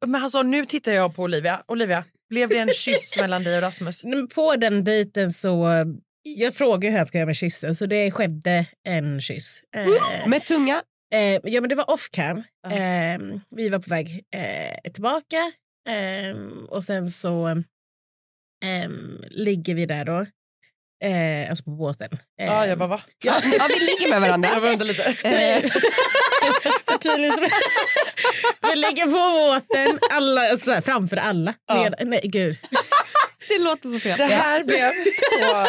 Men 0.05 0.21
han 0.21 0.29
sa, 0.29 0.43
nu 0.43 0.65
tittar 0.65 0.91
jag 0.91 1.15
på 1.15 1.23
Olivia. 1.23 1.63
Olivia, 1.67 2.03
blev 2.29 2.49
det 2.49 2.57
en 2.57 2.67
kyss 2.67 3.17
mellan 3.21 3.43
dig 3.43 3.55
och 3.55 3.61
Rasmus? 3.61 4.03
På 4.35 4.55
den 4.55 4.83
dejten 4.83 5.31
så... 5.31 5.67
Jag 6.23 6.53
frågade 6.53 6.91
hur 6.91 6.97
han 6.97 7.07
ska 7.07 7.17
göra 7.17 7.25
med 7.25 7.35
kyssen, 7.35 7.75
så 7.75 7.85
det 7.85 8.11
skedde 8.11 8.65
en 8.87 9.21
kyss. 9.21 9.61
Eh, 9.75 10.27
Med 10.27 10.45
tunga? 10.45 10.81
Eh, 11.13 11.39
ja, 11.43 11.61
men 11.61 11.69
det 11.69 11.75
var 11.75 11.89
off 11.89 12.09
cam. 12.11 12.37
Eh, 12.67 13.39
vi 13.55 13.69
var 13.69 13.79
på 13.79 13.89
väg 13.89 14.23
eh, 14.35 14.91
tillbaka 14.91 15.51
eh, 15.89 16.37
och 16.69 16.83
sen 16.83 17.05
så 17.05 17.47
eh, 18.65 18.89
ligger 19.29 19.75
vi 19.75 19.85
där 19.85 20.05
då. 20.05 20.25
Eh, 21.03 21.49
alltså 21.49 21.63
på 21.63 21.71
båten. 21.71 22.09
Eh, 22.41 22.45
Ja, 22.47 22.65
jag 22.65 22.77
bara 22.77 22.89
va? 22.89 23.01
Ja, 23.25 23.35
ja, 23.59 23.67
vi 23.69 23.79
ligger 23.85 24.09
med 24.09 24.21
varandra. 24.21 24.49
Jag 24.53 24.61
väntar 24.61 24.85
lite. 24.85 25.03
Eh, 25.03 25.61
vi 28.69 28.75
ligger 28.75 29.05
på 29.05 29.11
båten, 29.11 29.99
alla, 30.11 30.57
så 30.57 30.71
här, 30.71 30.81
framför 30.81 31.17
alla. 31.17 31.53
Ja. 31.67 31.75
Med, 31.75 31.95
nej, 32.07 32.21
gud. 32.23 32.57
det 33.47 33.63
låter 33.63 33.89
så 33.89 33.99
fel. 33.99 34.17
Det 34.17 34.25
här 34.25 34.63
blev 34.63 34.91
så 34.91 35.67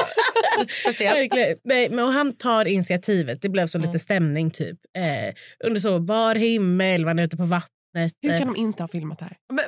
speciellt. 0.82 1.18
Verkligen. 1.18 1.56
Nej, 1.64 1.88
men 1.90 2.04
och 2.04 2.12
han 2.12 2.36
tar 2.36 2.64
initiativet. 2.64 3.42
Det 3.42 3.48
blev 3.48 3.66
så 3.66 3.78
lite 3.78 3.98
stämning 3.98 4.50
typ. 4.50 4.78
Eh, 4.98 5.34
under 5.64 5.80
så 5.80 5.98
bar 6.00 6.34
himmel, 6.34 7.04
man 7.04 7.18
är 7.18 7.22
ute 7.22 7.36
på 7.36 7.44
vattnet. 7.46 8.12
Hur 8.22 8.30
Eh, 8.32 8.38
kan 8.38 8.46
de 8.52 8.56
inte 8.56 8.82
ha 8.82 8.88
filmat 8.88 9.18
det 9.18 9.24
här? 9.24 9.36
Men, 9.52 9.64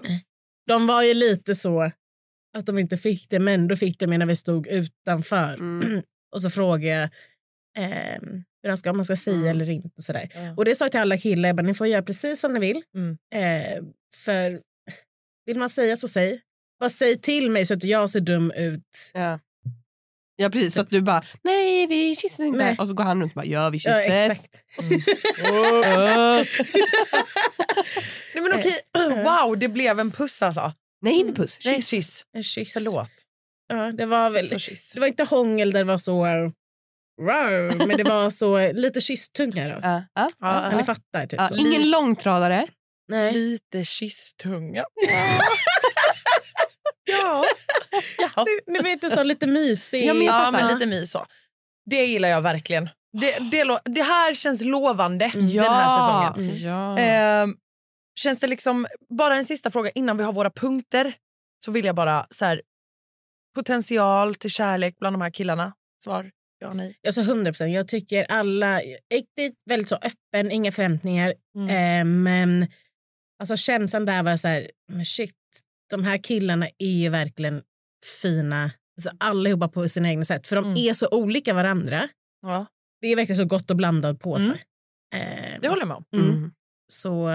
De 0.68 0.86
var 0.86 1.02
ju 1.02 1.14
lite 1.14 1.54
så 1.54 1.90
att 2.58 2.66
de 2.66 2.78
inte 2.78 2.96
fick 2.96 3.30
det, 3.30 3.38
men 3.38 3.68
då 3.68 3.76
fick 3.76 3.98
de 3.98 4.06
det 4.06 4.18
när 4.18 4.26
vi 4.26 4.36
stod 4.36 4.66
utanför. 4.66 5.54
Mm. 5.54 6.02
och 6.34 6.42
så 6.42 6.50
frågade 6.50 6.86
jag 6.86 7.02
eh, 7.84 8.18
hur 8.62 8.68
han 8.68 8.76
ska, 8.76 8.90
om 8.90 8.96
man 8.96 9.04
ska 9.04 9.16
säga 9.16 9.36
Mm. 9.36 9.48
eller 9.48 9.70
inte. 9.70 9.88
Och, 9.96 10.02
sådär. 10.02 10.28
Ja. 10.34 10.54
och 10.56 10.64
det 10.64 10.74
sa 10.74 10.84
jag 10.84 10.90
till 10.92 11.00
alla 11.00 11.16
killar, 11.18 11.48
jag 11.48 11.56
bara, 11.56 11.62
ni 11.66 11.74
får 11.74 11.86
göra 11.86 12.02
precis 12.02 12.40
som 12.40 12.54
ni 12.54 12.60
vill. 12.60 12.82
Mm. 12.96 13.16
Eh, 13.34 13.82
för 14.24 14.60
vill 15.46 15.58
man 15.58 15.70
säga 15.70 15.96
så 15.96 16.08
säg. 16.08 16.40
Bara 16.80 16.90
säg 16.90 17.18
till 17.20 17.50
mig 17.50 17.66
så 17.66 17.74
att 17.74 17.84
jag 17.84 18.10
ser 18.10 18.20
dum 18.20 18.52
ut. 18.56 19.10
Ja. 19.14 19.38
Ja 20.36 20.50
precis, 20.50 20.74
så 20.74 20.80
att 20.80 20.90
du 20.90 21.00
bara 21.02 21.22
nej 21.44 21.86
vi 21.86 22.16
kysser 22.16 22.44
inte 22.44 22.64
Nej. 22.64 22.76
och 22.78 22.88
så 22.88 22.94
går 22.94 23.04
han 23.04 23.20
runt 23.20 23.32
och 23.32 23.34
bara 23.34 23.44
ja 23.46 23.70
vi 23.70 23.78
Ja, 23.84 23.94
kysstes. 23.94 24.30
exakt. 24.30 24.60
Nej, 28.34 28.42
men 28.42 28.52
okej, 28.58 28.78
wow, 29.24 29.58
det 29.58 29.68
blev 29.68 30.00
en 30.00 30.10
puss 30.10 30.42
alltså. 30.42 30.72
Nej 31.02 31.14
inte 31.20 31.34
puss, 31.34 31.58
Nej, 31.64 31.74
kyss. 31.76 31.88
kyss. 31.88 32.24
En 32.36 32.42
kyss. 32.42 32.72
Förlåt. 32.72 33.10
Ja, 33.68 33.92
det, 33.92 34.06
var 34.06 34.30
väl, 34.30 34.48
Så 34.48 34.58
kyss. 34.58 34.92
det 34.92 35.00
var 35.00 35.06
inte 35.06 35.24
hångel 35.24 35.72
där 35.72 35.78
det 35.80 35.84
var 35.84 35.98
så... 35.98 36.24
Rar, 37.22 37.86
men 37.86 37.96
det 37.96 38.04
var 38.04 38.30
så 38.30 38.72
lite 38.72 39.00
kysstunga. 39.00 39.68
Då. 39.68 39.78
Ja, 39.82 40.02
ja, 40.14 40.30
Ja, 40.40 40.70
Ja, 40.70 40.76
ni 40.76 40.84
fattar. 40.84 41.26
Typ, 41.26 41.40
så. 41.48 41.54
Ingen 41.56 41.90
långtradare. 41.90 42.66
Nej. 43.08 43.32
Lite 43.32 43.84
kysstunga. 43.84 44.84
ja. 47.10 47.44
ja. 48.36 48.44
Ni 48.66 48.78
vet, 48.78 49.04
en 49.04 49.10
sån 49.10 49.28
lite 49.28 49.46
mysig... 49.46 50.04
Ja, 50.06 50.14
men 50.14 50.22
Ja, 50.26 50.32
fattar. 50.32 50.52
men 50.52 50.74
lite 50.74 50.86
mys 50.86 51.10
så. 51.12 51.26
Det 51.90 52.04
gillar 52.04 52.28
jag 52.28 52.42
verkligen. 52.42 52.88
Det, 53.20 53.38
det, 53.38 53.80
det 53.84 54.02
här 54.02 54.34
känns 54.34 54.64
lovande 54.64 55.30
den 55.34 55.48
här 55.58 56.00
säsongen. 56.00 56.56
Ja. 56.58 56.98
Ehm, 56.98 57.54
känns 58.20 58.40
det 58.40 58.46
liksom, 58.46 58.86
bara 59.18 59.36
en 59.36 59.44
sista 59.44 59.70
fråga 59.70 59.90
innan 59.90 60.16
vi 60.16 60.24
har 60.24 60.32
våra 60.32 60.50
punkter. 60.50 61.14
Så 61.64 61.72
vill 61.72 61.84
jag 61.84 61.94
bara 61.96 62.26
så 62.30 62.44
här, 62.44 62.62
potential 63.54 64.34
till 64.34 64.50
kärlek 64.50 64.96
bland 64.98 65.14
de 65.14 65.20
här 65.22 65.30
killarna. 65.30 65.72
Svar 66.04 66.30
ja, 66.58 66.72
nej. 66.74 66.96
Alltså 67.06 67.20
100 67.20 67.50
procent. 67.52 67.72
Jag 67.72 67.88
tycker 67.88 68.24
alla... 68.30 68.80
Riktigt 69.14 69.62
väldigt 69.66 69.88
så 69.88 69.96
öppen, 69.96 70.50
inga 70.50 70.72
förväntningar. 70.72 71.34
Mm. 71.56 71.68
Eh, 71.68 72.04
men 72.22 72.66
alltså 73.40 73.56
känslan 73.56 74.04
där 74.04 74.22
var 74.22 74.36
så 74.36 74.48
här... 74.48 74.70
Shit, 75.04 75.34
de 75.90 76.04
här 76.04 76.18
killarna 76.18 76.66
är 76.78 76.86
ju 77.00 77.08
verkligen 77.08 77.62
fina. 78.22 78.70
Alltså 78.96 79.10
allihopa 79.20 79.68
på 79.68 79.88
sina 79.88 80.08
egna 80.10 80.24
sätt. 80.24 80.46
För 80.48 80.56
de 80.56 80.64
Mm. 80.64 80.76
är 80.76 80.92
så 80.94 81.08
olika 81.08 81.54
varandra. 81.54 82.08
Ja, 82.42 82.66
Det 83.00 83.06
är 83.06 83.16
verkligen 83.16 83.36
så 83.36 83.44
gott 83.44 83.70
och 83.70 83.76
blandad 83.76 84.20
påse. 84.20 84.58
Mm. 85.14 85.54
Eh, 85.54 85.60
det 85.60 85.68
håller 85.68 85.80
jag 85.82 85.88
med 85.88 85.96
om. 85.96 86.04
mm. 86.12 86.30
Mm. 86.30 86.52
Så 86.92 87.28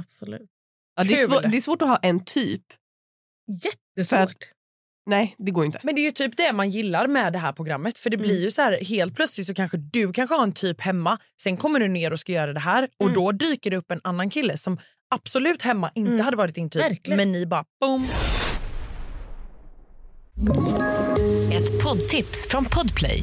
absolut. 0.00 0.48
Ja, 0.96 1.04
det, 1.04 1.20
är 1.20 1.26
svår, 1.26 1.48
det 1.50 1.56
är 1.56 1.60
svårt 1.60 1.82
att 1.82 1.88
ha 1.88 1.96
en 1.96 2.24
typ. 2.24 2.62
Jättesvårt. 3.96 4.44
Nej, 5.06 5.34
det 5.38 5.50
går 5.50 5.64
inte. 5.64 5.80
Men 5.82 5.94
det 5.94 6.00
är 6.00 6.04
ju 6.04 6.10
typ 6.10 6.36
det 6.36 6.52
man 6.52 6.70
gillar 6.70 7.06
med 7.06 7.32
det 7.32 7.38
här 7.38 7.52
programmet. 7.52 7.98
För 7.98 8.10
det 8.10 8.16
blir 8.16 8.30
Mm. 8.30 8.42
ju 8.42 8.50
så 8.50 8.62
här, 8.62 8.84
helt 8.84 9.14
plötsligt 9.16 9.46
så 9.46 9.54
kanske 9.54 9.76
du 9.76 10.12
kanske 10.12 10.34
har 10.34 10.42
en 10.42 10.52
typ 10.52 10.80
hemma. 10.80 11.18
Sen 11.42 11.56
kommer 11.56 11.80
du 11.80 11.88
ner 11.88 12.12
och 12.12 12.18
ska 12.20 12.32
göra 12.32 12.52
det 12.52 12.60
här 12.60 12.88
och 12.98 13.06
Mm. 13.08 13.14
då 13.14 13.32
dyker 13.32 13.70
det 13.70 13.76
upp 13.76 13.90
en 13.90 14.00
annan 14.04 14.30
kille 14.30 14.56
som 14.56 14.78
absolut 15.14 15.62
hemma 15.62 15.90
inte 15.94 16.12
Mm. 16.12 16.24
hade 16.24 16.36
varit 16.36 16.54
din 16.54 16.70
typ. 16.70 16.82
Verkligen. 16.82 17.16
Men 17.16 17.32
ni 17.32 17.46
bara 17.46 17.64
boom. 17.80 18.06
Ett 21.52 21.82
poddtips 21.82 22.48
från 22.48 22.64
Podplay. 22.64 23.22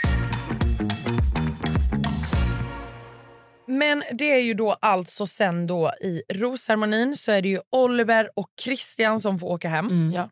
Men 3.81 4.03
det 4.13 4.25
är 4.33 4.39
ju 4.41 4.53
då 4.53 4.71
alltså 4.71 5.25
sen 5.25 5.67
då 5.67 5.91
i 6.01 6.21
rosceremonin 6.33 7.17
så 7.17 7.31
är 7.31 7.41
det 7.41 7.49
ju 7.49 7.59
Oliver 7.71 8.29
och 8.35 8.47
Christian 8.63 9.19
som 9.19 9.39
får 9.39 9.47
åka 9.47 9.69
hem. 9.69 9.87
Mm. 9.87 10.11
Ja. 10.13 10.29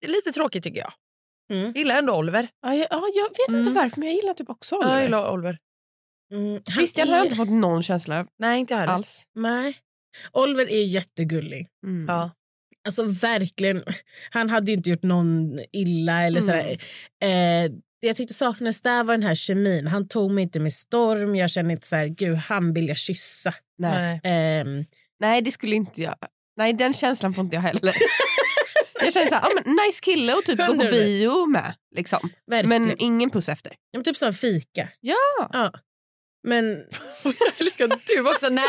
Det 0.00 0.06
är 0.06 0.10
lite 0.10 0.32
tråkigt 0.32 0.64
tycker 0.64 0.80
jag. 0.80 0.92
Mm. 1.52 1.72
Gillar 1.72 1.98
ändå 1.98 2.16
Oliver. 2.16 2.48
Ja, 2.62 2.74
jag, 2.74 2.86
ja, 2.90 3.02
jag 3.14 3.28
vet 3.28 3.48
inte 3.48 3.70
Mm. 3.70 3.74
varför 3.74 4.00
men 4.00 4.08
jag 4.08 4.16
gillar 4.16 4.34
typ 4.34 4.50
också 4.50 4.74
Ja, 4.74 4.80
jag 4.82 4.88
Oliver. 4.90 5.02
gillar 5.04 5.32
Oliver. 5.32 5.58
Mm. 6.34 6.62
Christian 6.62 7.08
har 7.08 7.16
jag 7.16 7.26
inte 7.26 7.36
fått 7.36 7.50
någon 7.50 7.82
känsla 7.82 8.20
av 8.20 8.26
Nej, 8.38 8.60
inte 8.60 8.74
jag 8.74 8.80
heller. 8.80 8.92
alls. 8.92 9.22
Nej. 9.34 9.76
Oliver 10.32 10.70
är 10.70 10.82
jättegullig. 10.84 11.68
Mm. 11.86 12.04
Ja. 12.08 12.30
Alltså 12.86 13.02
verkligen. 13.04 13.82
Han 14.30 14.50
hade 14.50 14.70
ju 14.70 14.76
inte 14.76 14.90
gjort 14.90 15.02
någon 15.02 15.58
illa 15.72 16.22
eller 16.22 16.40
Mm. 16.42 16.46
sådär. 16.62 16.78
Eh, 17.64 17.70
det 18.02 18.06
jag 18.06 18.16
tyckte 18.16 18.34
saknades 18.34 18.80
där 18.80 19.04
var 19.04 19.14
den 19.14 19.22
här 19.22 19.34
kemin. 19.34 19.86
Han 19.86 20.08
tog 20.08 20.30
mig 20.30 20.42
inte 20.42 20.60
med 20.60 20.72
storm. 20.72 21.36
Jag 21.36 21.50
kände 21.50 21.72
inte 21.72 21.86
så 21.86 21.96
här, 21.96 22.06
gud 22.06 22.36
han 22.36 22.74
vill 22.74 22.88
jag 22.88 22.96
kyssa. 22.96 23.54
Nej. 23.78 24.20
Nej. 24.22 24.32
Ehm, 24.60 24.84
Nej, 25.20 25.42
det 25.42 25.52
skulle 25.52 25.76
inte 25.76 26.02
jag. 26.02 26.16
Nej, 26.56 26.72
den 26.72 26.92
känslan 26.92 27.34
får 27.34 27.44
inte 27.44 27.56
jag 27.56 27.62
heller. 27.62 27.94
jag 29.04 29.12
känner 29.12 29.26
så 29.26 29.34
här, 29.34 29.42
ah, 29.42 29.50
men 29.54 29.76
nice 29.86 30.00
kille 30.02 30.34
och 30.34 30.44
typ 30.44 30.58
gå 30.58 30.66
på 30.66 30.74
bio 30.90 31.46
med. 31.46 31.74
Liksom. 31.96 32.30
verkligen. 32.50 32.86
Men 32.86 32.96
ingen 32.98 33.30
puss 33.30 33.48
efter. 33.48 33.70
Ja, 33.90 33.98
men 33.98 34.04
typ 34.04 34.16
som 34.16 34.32
fika. 34.32 34.88
Ja. 35.00 35.50
ja. 35.52 35.72
Men 36.44 36.64
Jag 37.24 37.34
älskar 37.58 37.88
du 38.06 38.30
också. 38.30 38.48
Nej, 38.48 38.64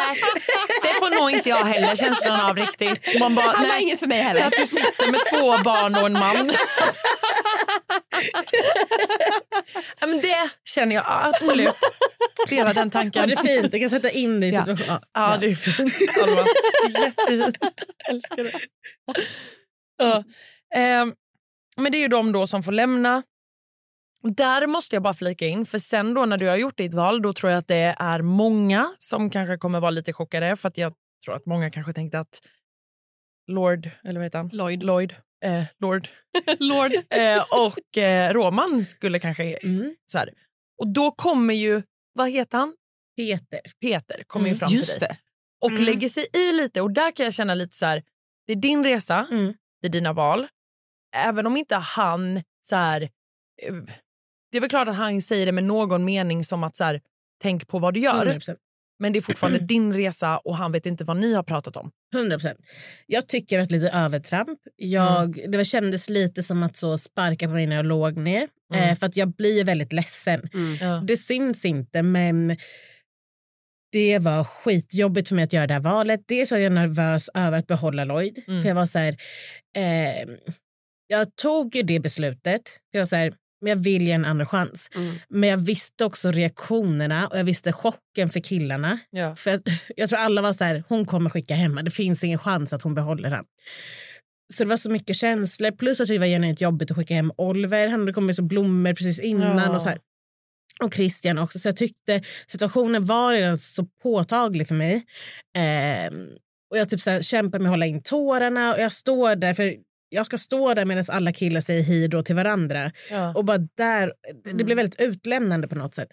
det 0.81 0.87
får 0.99 1.19
nog 1.19 1.31
inte 1.31 1.49
jag 1.49 1.65
heller 1.65 1.95
känslan 1.95 2.39
av 2.49 2.55
riktigt. 2.57 3.19
Man 3.19 3.35
bara, 3.35 3.45
Han 3.45 3.61
var 3.61 3.67
nej, 3.73 3.83
inget 3.83 3.99
för 3.99 4.07
mig 4.07 4.21
heller. 4.21 4.45
att 4.45 4.53
du 4.59 4.65
sitter 4.67 5.11
med 5.11 5.19
två 5.33 5.57
barn 5.63 5.95
och 5.95 6.05
en 6.05 6.13
man. 6.13 6.51
ja, 9.99 10.07
men 10.07 10.21
det 10.21 10.49
känner 10.65 10.95
jag 10.95 11.03
absolut. 11.07 11.75
Delar 12.49 12.73
den 12.73 12.87
ja, 12.87 12.91
tanken. 12.99 13.29
det 13.29 13.33
är 13.35 13.43
fint. 13.43 13.71
Du 13.71 13.79
kan 13.79 13.89
sätta 13.89 14.09
in 14.09 14.39
dig 14.39 14.49
i 14.49 14.53
Ja. 14.53 14.59
situationen. 14.65 15.01
Ja, 15.13 15.37
det 15.39 15.45
är 15.45 15.55
fint. 15.55 15.93
Alva. 16.23 16.45
Jättefint. 17.05 17.57
Älskar 18.09 18.43
det. 18.43 18.59
Ja. 19.97 20.23
Ehm, 20.75 21.13
men 21.77 21.91
det 21.91 21.97
är 21.97 21.99
ju 21.99 22.07
de 22.07 22.31
då 22.31 22.47
som 22.47 22.63
får 22.63 22.71
lämna. 22.71 23.23
Där 24.27 24.67
måste 24.67 24.95
jag 24.95 25.03
bara 25.03 25.13
flika 25.13 25.47
in, 25.47 25.65
för 25.65 25.77
sen 25.77 26.13
då 26.13 26.25
när 26.25 26.37
du 26.37 26.47
har 26.47 26.55
gjort 26.55 26.77
ditt 26.77 26.93
val 26.93 27.21
då 27.21 27.33
tror 27.33 27.51
jag 27.51 27.57
att 27.59 27.67
det 27.67 27.95
är 27.99 28.21
många 28.21 28.91
som 28.99 29.29
kanske 29.29 29.57
kommer 29.57 29.79
vara 29.79 29.91
lite 29.91 30.13
chockade 30.13 30.55
för 30.55 30.67
att 30.69 30.77
jag 30.77 30.93
tror 31.25 31.35
att 31.35 31.45
många 31.45 31.69
kanske 31.71 31.93
tänkte 31.93 32.19
att 32.19 32.41
Lord, 33.47 33.89
eller 34.03 34.19
vad 34.19 34.23
heter 34.23 34.37
han? 34.37 34.49
Lloyd. 34.53 34.83
Lloyd. 34.83 35.15
Eh, 35.45 35.63
Lord. 35.79 36.07
Lord. 36.59 36.91
Eh, 37.09 37.43
och 37.67 37.97
eh, 37.97 38.33
Roman 38.33 38.85
skulle 38.85 39.19
kanske 39.19 39.43
Mm. 39.57 39.95
så 40.05 40.17
här. 40.17 40.29
Och 40.81 40.87
då 40.93 41.11
kommer 41.11 41.53
ju 41.53 41.81
vad 42.13 42.29
heter 42.29 42.57
han? 42.57 42.75
Peter. 43.17 43.59
Peter 43.81 44.23
kommer 44.27 44.45
ju 44.45 44.49
Mm, 44.49 44.59
fram 44.59 44.69
till 44.69 44.77
Just 44.77 44.99
dig 44.99 45.09
det. 45.09 45.17
och 45.65 45.71
Mm. 45.71 45.83
lägger 45.83 46.09
sig 46.09 46.25
i 46.33 46.51
lite. 46.53 46.81
Och 46.81 46.91
där 46.91 47.11
kan 47.11 47.23
jag 47.23 47.33
känna 47.33 47.53
lite 47.55 47.75
så 47.75 47.85
här, 47.85 48.03
det 48.47 48.53
är 48.53 48.57
din 48.57 48.83
resa, 48.83 49.27
Mm. 49.31 49.53
det 49.81 49.87
är 49.87 49.91
dina 49.91 50.13
val. 50.13 50.47
Även 51.15 51.47
om 51.47 51.57
inte 51.57 51.75
han 51.75 52.41
så 52.61 52.75
här, 52.75 53.01
eh, 53.61 53.73
det 54.53 54.57
är 54.57 54.61
väl 54.61 54.69
klart 54.69 54.87
att 54.87 54.95
han 54.95 55.21
säger 55.21 55.45
det 55.45 55.51
med 55.51 55.63
någon 55.63 56.05
mening 56.05 56.43
som 56.43 56.63
att 56.63 56.75
så 56.75 56.83
här, 56.83 57.01
tänk 57.41 57.67
på 57.67 57.79
vad 57.79 57.93
du 57.93 57.99
gör. 57.99 58.25
100%. 58.25 58.55
Men 58.99 59.13
det 59.13 59.19
är 59.19 59.21
fortfarande 59.21 59.59
din 59.59 59.93
resa 59.93 60.37
och 60.37 60.57
han 60.57 60.71
vet 60.71 60.85
inte 60.85 61.03
vad 61.03 61.17
ni 61.17 61.33
har 61.33 61.43
pratat 61.43 61.75
om. 61.77 61.91
100 62.15 62.35
procent. 62.37 62.59
Jag 63.07 63.27
tycker 63.27 63.59
att 63.59 63.71
lite 63.71 63.89
övertramp. 63.89 64.59
Jag, 64.75 65.51
Det 65.51 65.57
var- 65.57 65.63
kändes 65.63 66.09
lite 66.09 66.43
som 66.43 66.63
att 66.63 66.77
så 66.77 66.97
sparka 66.97 67.45
på 67.47 67.51
mig 67.53 67.67
när 67.67 67.75
jag 67.75 67.85
låg 67.85 68.17
ner. 68.17 68.47
Mm. 68.73 68.89
Eh, 68.89 68.95
för 68.95 69.05
att 69.05 69.17
jag 69.17 69.35
blir 69.35 69.57
ju 69.57 69.63
väldigt 69.63 69.93
ledsen. 69.93 70.49
Mm. 70.53 71.05
Det 71.05 71.17
syns 71.17 71.65
inte, 71.65 72.01
men 72.03 72.57
det 73.91 74.19
var 74.19 74.43
skitjobbigt 74.43 75.27
för 75.27 75.35
mig 75.35 75.43
att 75.43 75.53
göra 75.53 75.67
det 75.67 75.73
här 75.73 75.81
valet. 75.81 76.21
Dels 76.27 76.51
var 76.51 76.57
jag 76.57 76.71
nervös 76.71 77.29
över 77.33 77.59
att 77.59 77.67
behålla 77.67 78.03
Lloyd. 78.05 78.43
Mm. 78.47 78.61
För 78.61 78.67
jag 78.69 78.75
var 78.75 78.85
så 78.85 78.99
här, 78.99 79.17
eh, 79.77 80.29
jag 81.07 81.35
tog 81.35 81.75
ju 81.75 81.81
det 81.83 81.99
beslutet. 81.99 82.61
Jag 82.91 83.01
var 83.01 83.05
så 83.05 83.15
här, 83.15 83.33
men 83.63 83.69
jag 83.69 83.83
vill 83.83 84.07
ge 84.07 84.11
en 84.11 84.25
andra 84.25 84.45
chans. 84.45 84.89
Mm. 84.95 85.15
Men 85.29 85.49
jag 85.49 85.57
visste 85.57 86.05
också 86.05 86.31
reaktionerna 86.31 87.27
och 87.27 87.39
jag 87.39 87.43
visste 87.43 87.71
chocken 87.71 88.29
för 88.29 88.39
killarna. 88.39 88.99
Ja. 89.09 89.35
För 89.35 89.51
jag, 89.51 89.61
jag 89.95 90.09
tror 90.09 90.19
alla 90.19 90.41
var 90.41 90.53
så 90.53 90.63
här, 90.63 90.83
hon 90.87 91.05
kommer 91.05 91.29
skicka 91.29 91.55
hem 91.55 91.79
Det 91.83 91.91
finns 91.91 92.23
ingen 92.23 92.39
chans 92.39 92.73
att 92.73 92.81
hon 92.81 92.95
behåller 92.95 93.29
han. 93.29 93.45
Så 94.53 94.63
det 94.63 94.69
var 94.69 94.77
så 94.77 94.89
mycket 94.89 95.15
känslor. 95.15 95.71
Plus 95.71 96.01
att 96.01 96.07
det 96.07 96.19
var 96.19 96.27
genuint 96.27 96.61
jobbigt 96.61 96.91
att 96.91 96.97
skicka 96.97 97.13
hem 97.13 97.31
Oliver. 97.37 97.87
Han 97.87 97.99
hade 97.99 98.13
kommit 98.13 98.35
så 98.35 98.43
blommor 98.43 98.93
precis 98.93 99.19
innan. 99.19 99.57
Ja. 99.57 99.69
Och 99.69 99.81
så 99.81 99.89
här. 99.89 99.99
Och 100.83 100.93
Christian 100.93 101.37
också. 101.37 101.59
Så 101.59 101.67
jag 101.67 101.75
tyckte 101.75 102.21
situationen 102.47 103.05
var 103.05 103.33
redan 103.33 103.57
så 103.57 103.85
påtaglig 104.03 104.67
för 104.67 104.75
mig. 104.75 105.05
Ehm, 105.57 106.27
och 106.71 106.77
jag 106.77 106.89
typ 106.89 107.01
så 107.01 107.09
här, 107.09 107.21
kämpar 107.21 107.59
med 107.59 107.67
att 107.67 107.73
hålla 107.73 107.85
in 107.85 108.01
tårarna. 108.01 108.73
Och 108.73 108.81
jag 108.81 108.91
står 108.91 109.35
där, 109.35 109.53
för 109.53 109.75
jag 110.13 110.25
ska 110.25 110.37
stå 110.37 110.73
där 110.73 110.85
medan 110.85 111.03
alla 111.07 111.33
killar 111.33 111.61
säger 111.61 111.83
hej 111.83 112.07
då 112.07 112.21
till 112.21 112.35
varandra. 112.35 112.91
Ja. 113.09 113.33
Och 113.35 113.45
bara 113.45 113.57
där, 113.57 114.13
det 114.43 114.63
blev 114.63 114.77
väldigt 114.77 115.01
utlämnande 115.01 115.67
på 115.67 115.75
något 115.75 115.95
sätt. 115.95 116.09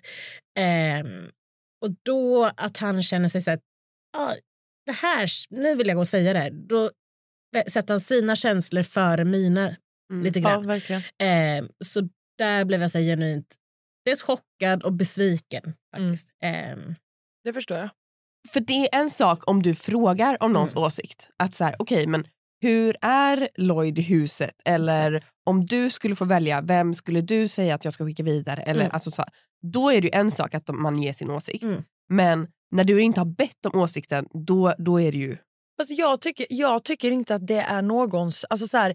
Ehm, 0.59 1.25
och 1.85 1.91
då 2.03 2.51
att 2.57 2.77
han 2.77 3.03
känner 3.03 3.29
sig 3.29 3.41
så 3.43 3.51
här, 3.51 3.61
ah, 4.17 4.35
det 4.87 4.93
här, 4.93 5.29
nu 5.51 5.75
vill 5.75 5.87
jag 5.89 5.95
gå 5.97 6.01
och 6.01 6.09
säga 6.09 6.33
det 6.33 6.39
här. 6.39 6.51
Då 6.51 6.91
sätter 7.69 7.95
han 7.95 8.01
sina 8.01 8.37
känslor 8.37 8.83
före 8.83 9.25
mina 9.25 9.77
Mm. 10.13 10.23
lite 10.25 10.39
ja, 10.39 10.51
grann. 10.51 10.67
verkligen. 10.67 11.03
Ehm, 11.23 11.69
så 11.85 12.09
där 12.39 12.65
blev 12.65 12.81
jag 12.83 12.91
så 12.91 12.99
här 12.99 13.05
genuint 13.05 13.55
dels 14.05 14.23
chockad 14.23 14.83
och 14.83 14.93
besviken. 14.93 15.73
faktiskt. 15.97 16.29
Ehm, 16.43 16.95
Det 17.45 17.53
förstår 17.53 17.79
jag. 17.79 17.91
För 18.53 18.61
det 18.61 18.73
är 18.73 19.01
en 19.01 19.11
sak 19.11 19.49
om 19.49 19.63
du 19.63 19.75
frågar 19.75 20.43
om 20.43 20.53
någons 20.53 20.77
åsikt. 20.77 21.29
Att 21.37 21.55
så 21.55 21.65
här, 21.65 21.77
okej 21.79 22.07
men 22.07 22.25
hur 22.61 22.97
är 23.01 23.49
Lloyd 23.57 23.99
i 23.99 24.03
huset? 24.03 24.55
Eller 24.65 25.25
om 25.47 25.67
du 25.67 25.91
skulle 25.91 26.17
få 26.17 26.25
välja, 26.25 26.61
vem 26.61 26.95
skulle 26.95 27.21
du 27.21 27.49
säga 27.49 27.75
att 27.75 27.85
jag 27.85 27.95
ska 27.95 28.05
skicka 28.07 28.23
vidare? 28.23 28.63
Eller, 28.63 28.81
Mm. 28.85 28.93
alltså, 28.95 29.11
så, 29.11 29.23
här, 29.23 29.31
då 29.73 29.91
är 29.93 30.01
det 30.01 30.15
en 30.15 30.31
sak 30.31 30.55
att 30.55 30.69
man 30.69 31.03
ger 31.03 31.13
sin 31.13 31.31
åsikt. 31.31 31.65
Mm. 31.65 31.83
Men 32.09 32.49
när 32.71 32.85
du 32.85 33.03
inte 33.03 33.21
har 33.21 33.25
bett 33.27 33.67
om 33.67 33.81
åsikten, 33.81 34.27
då, 34.47 34.75
då 34.79 35.01
är 35.01 35.13
det 35.13 35.19
ju... 35.19 35.37
Fast 35.81 35.99
jag, 35.99 36.21
tycker, 36.21 36.47
jag 36.51 36.85
tycker 36.85 37.11
inte 37.11 37.35
att 37.35 37.47
det 37.47 37.61
är 37.61 37.83
någons... 37.83 38.45
Alltså 38.51 38.67
så 38.67 38.77
här, 38.79 38.95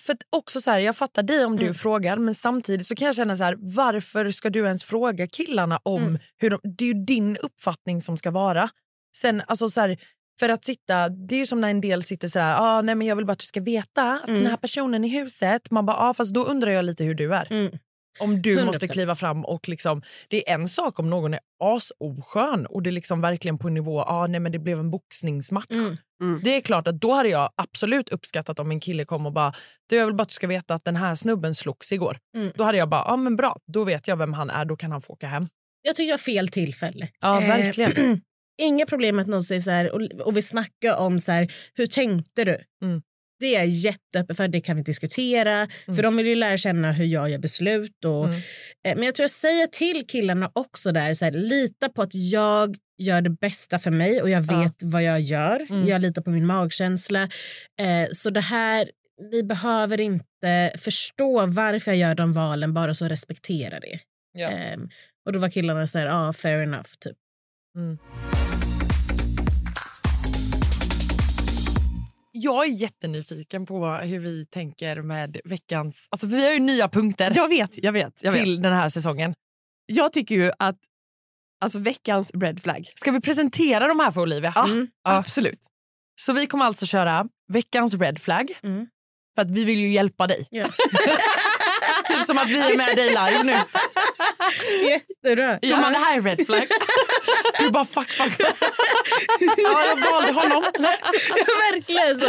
för 0.00 0.16
också 0.36 0.60
så 0.60 0.70
här, 0.70 0.80
jag 0.80 0.96
fattar 0.96 1.22
dig 1.22 1.44
om 1.44 1.56
du 1.56 1.62
Mm. 1.62 1.74
frågar 1.74 2.16
men 2.16 2.34
samtidigt 2.34 2.86
så 2.86 2.94
kan 2.94 3.06
jag 3.06 3.14
känna 3.14 3.36
så 3.36 3.44
här, 3.44 3.56
varför 3.58 4.30
ska 4.30 4.50
du 4.50 4.64
ens 4.64 4.84
fråga 4.84 5.26
killarna 5.26 5.80
om 5.82 6.02
Mm. 6.02 6.18
hur 6.38 6.50
de... 6.50 6.60
Det 6.62 6.84
är 6.84 6.88
ju 6.94 7.04
din 7.04 7.36
uppfattning 7.36 8.00
som 8.00 8.16
ska 8.16 8.30
vara. 8.30 8.68
Sen, 9.16 9.42
alltså 9.46 9.68
så 9.68 9.80
här, 9.80 9.98
för 10.40 10.48
att 10.48 10.64
sitta, 10.64 11.08
det 11.08 11.34
är 11.34 11.38
ju 11.38 11.46
som 11.46 11.60
när 11.60 11.68
en 11.70 11.80
del 11.80 12.02
sitter 12.02 12.28
så 12.28 12.38
här, 12.40 12.56
ah, 12.60 12.82
nej 12.82 12.94
men 12.94 13.06
jag 13.06 13.16
vill 13.16 13.26
bara 13.26 13.32
att 13.32 13.38
du 13.38 13.46
ska 13.46 13.60
veta 13.60 14.12
att 14.12 14.28
Mm. 14.28 14.40
den 14.40 14.50
här 14.50 14.56
personen 14.56 15.04
i 15.04 15.08
huset, 15.08 15.70
man 15.70 15.86
bara, 15.86 15.96
ah, 15.96 16.14
fast 16.14 16.34
då 16.34 16.44
undrar 16.44 16.70
jag 16.72 16.84
lite 16.84 17.04
hur 17.04 17.14
du 17.14 17.34
är. 17.34 17.52
mm. 17.52 17.78
Om 18.20 18.42
du 18.42 18.56
100%. 18.58 18.64
måste 18.66 18.88
kliva 18.88 19.14
fram 19.14 19.44
och 19.44 19.68
liksom, 19.68 20.02
det 20.28 20.48
är 20.50 20.54
en 20.54 20.68
sak 20.68 20.98
om 20.98 21.10
någon 21.10 21.34
är 21.34 21.40
asoskön 21.64 22.66
och 22.66 22.82
det 22.82 22.90
är 22.90 22.92
liksom 22.92 23.20
verkligen 23.20 23.58
på 23.58 23.68
en 23.68 23.74
nivå, 23.74 24.00
ah, 24.02 24.26
nej 24.26 24.40
men 24.40 24.52
det 24.52 24.58
blev 24.58 24.78
en 24.78 24.90
boxningsmatch. 24.90 25.70
Mm. 26.20 26.40
Det 26.44 26.56
är 26.56 26.60
klart 26.60 26.88
att 26.88 27.00
då 27.00 27.12
hade 27.12 27.28
jag 27.28 27.50
absolut 27.56 28.08
uppskattat 28.08 28.58
om 28.58 28.70
en 28.70 28.80
kille 28.80 29.04
kom 29.04 29.26
och 29.26 29.32
bara, 29.32 29.52
du 29.88 29.96
jag 29.96 30.06
vill 30.06 30.14
bara 30.14 30.22
att 30.22 30.28
du 30.28 30.32
ska 30.34 30.46
veta 30.46 30.74
att 30.74 30.84
den 30.84 30.96
här 30.96 31.14
snubben 31.14 31.54
slogs 31.54 31.92
igår. 31.92 32.18
Mm. 32.36 32.52
Då 32.54 32.64
hade 32.64 32.78
jag 32.78 32.88
bara, 32.88 33.00
ja 33.00 33.12
ah, 33.12 33.16
men 33.16 33.36
bra, 33.36 33.56
då 33.72 33.84
vet 33.84 34.08
jag 34.08 34.16
vem 34.16 34.32
han 34.32 34.50
är, 34.50 34.64
då 34.64 34.76
kan 34.76 34.92
han 34.92 35.00
få 35.02 35.12
åka 35.12 35.26
hem. 35.26 35.48
Jag 35.82 35.96
tycker 35.96 36.06
det 36.06 36.12
var 36.12 36.18
fel 36.18 36.48
tillfälle. 36.48 37.08
Ja, 37.20 37.42
Eh, 37.42 37.48
verkligen. 37.48 38.20
Inga 38.62 38.86
problem 38.86 39.16
med 39.16 39.22
att 39.22 39.28
någon 39.28 39.44
säger 39.44 39.60
så 39.60 39.70
här 39.70 39.90
och, 39.92 40.02
och 40.26 40.36
vi 40.36 40.42
snackar 40.42 40.96
om 40.96 41.20
så 41.20 41.32
här, 41.32 41.52
hur 41.74 41.86
tänkte 41.86 42.44
du? 42.44 42.58
Mm. 42.84 43.02
Det 43.40 43.46
är 43.46 43.58
jag 43.58 43.66
jätteöppen 43.68 44.36
för, 44.36 44.48
det 44.48 44.60
kan 44.60 44.76
vi 44.76 44.82
diskutera. 44.82 45.68
För 45.86 46.02
de 46.02 46.16
vill 46.16 46.26
ju 46.26 46.34
lära 46.34 46.56
känna 46.56 46.92
hur 46.92 47.04
jag 47.04 47.30
gör 47.30 47.38
beslut. 47.38 48.04
Och, 48.04 48.24
Mm. 48.24 48.36
eh, 48.88 48.94
men 48.94 49.02
jag 49.02 49.14
tror 49.14 49.24
jag 49.24 49.30
säger 49.30 49.66
till 49.66 50.06
killarna 50.06 50.50
också 50.54 50.92
där, 50.92 51.14
så 51.14 51.24
här, 51.24 51.32
lita 51.32 51.88
på 51.88 52.02
att 52.02 52.14
jag 52.14 52.76
gör 53.02 53.20
det 53.20 53.30
bästa 53.30 53.78
för 53.78 53.90
mig 53.90 54.22
och 54.22 54.30
jag 54.30 54.44
Ja. 54.44 54.60
vet 54.62 54.74
vad 54.84 55.02
jag 55.02 55.20
gör. 55.20 55.60
Mm. 55.70 55.86
Jag 55.86 56.00
litar 56.02 56.22
på 56.22 56.30
min 56.30 56.46
magkänsla. 56.46 57.22
Eh, 57.80 58.08
så 58.12 58.30
det 58.30 58.40
här, 58.40 58.90
vi 59.30 59.42
behöver 59.42 60.00
inte 60.00 60.72
förstå 60.78 61.46
varför 61.46 61.90
jag 61.90 61.98
gör 61.98 62.14
de 62.14 62.32
valen, 62.32 62.74
bara 62.74 62.94
så 62.94 63.08
respektera 63.08 63.80
det. 63.80 63.98
Ja. 64.32 64.48
Ehm, 64.50 64.88
och 65.26 65.32
då 65.32 65.38
var 65.38 65.48
killarna 65.48 65.86
så 65.86 65.98
här, 65.98 66.06
ja, 66.06 66.28
ah, 66.28 66.32
fair 66.32 66.60
enough. 66.62 66.90
Typ. 67.00 67.16
Jag 72.38 72.66
är 72.66 72.70
jättenyfiken 72.70 73.66
på 73.66 73.88
hur 73.88 74.18
vi 74.18 74.46
tänker 74.46 75.02
med 75.02 75.40
veckans... 75.44 76.08
Alltså 76.10 76.26
vi 76.26 76.44
har 76.46 76.52
ju 76.52 76.60
nya 76.60 76.88
punkter 76.88 77.32
Jag 77.34 77.48
vet, 77.48 77.84
jag 77.84 77.92
vet. 77.92 78.14
Jag, 78.20 78.32
vet. 78.32 78.42
till 78.42 78.62
den 78.62 78.72
här 78.72 78.88
säsongen. 78.88 79.34
jag 79.86 80.12
tycker 80.12 80.34
ju 80.34 80.52
att 80.58 80.76
alltså, 81.60 81.78
veckans 81.78 82.30
red 82.34 82.62
flag, 82.62 82.88
Ska 82.94 83.10
vi 83.10 83.20
presentera 83.20 83.88
de 83.88 84.00
här 84.00 84.10
för 84.10 84.20
Olivia? 84.20 84.54
Mm. 84.66 84.88
Ja. 85.04 85.16
absolut. 85.16 85.60
Så 86.20 86.32
vi 86.32 86.46
kommer 86.46 86.64
alltså 86.64 86.86
köra 86.86 87.28
veckans 87.52 87.94
red 87.94 88.18
flag. 88.18 88.52
Mm. 88.62 88.86
För 89.34 89.42
att 89.42 89.50
vi 89.50 89.64
vill 89.64 89.80
ju 89.80 89.92
hjälpa 89.92 90.26
dig. 90.26 90.46
Ja. 90.50 90.66
typ 92.04 92.24
som 92.26 92.38
att 92.38 92.48
vi 92.48 92.58
är 92.72 92.76
med 92.76 92.96
dig 92.96 93.08
live 93.08 93.42
nu. 93.42 93.52
Jättebra. 94.90 95.58
Ja. 95.62 95.80
men 95.80 95.92
det 95.92 95.98
här 95.98 96.16
är 96.18 96.22
red 96.22 96.46
flag. 96.46 96.66
Du 97.58 97.70
bara 97.70 97.84
fuck, 97.84 98.10
fuck. 98.10 98.40
ja, 99.56 99.84
jag 99.86 100.10
valde 100.10 100.32
honom. 100.32 100.64
Ja, 100.78 100.80
verkligen 101.72 102.16
så. 102.16 102.26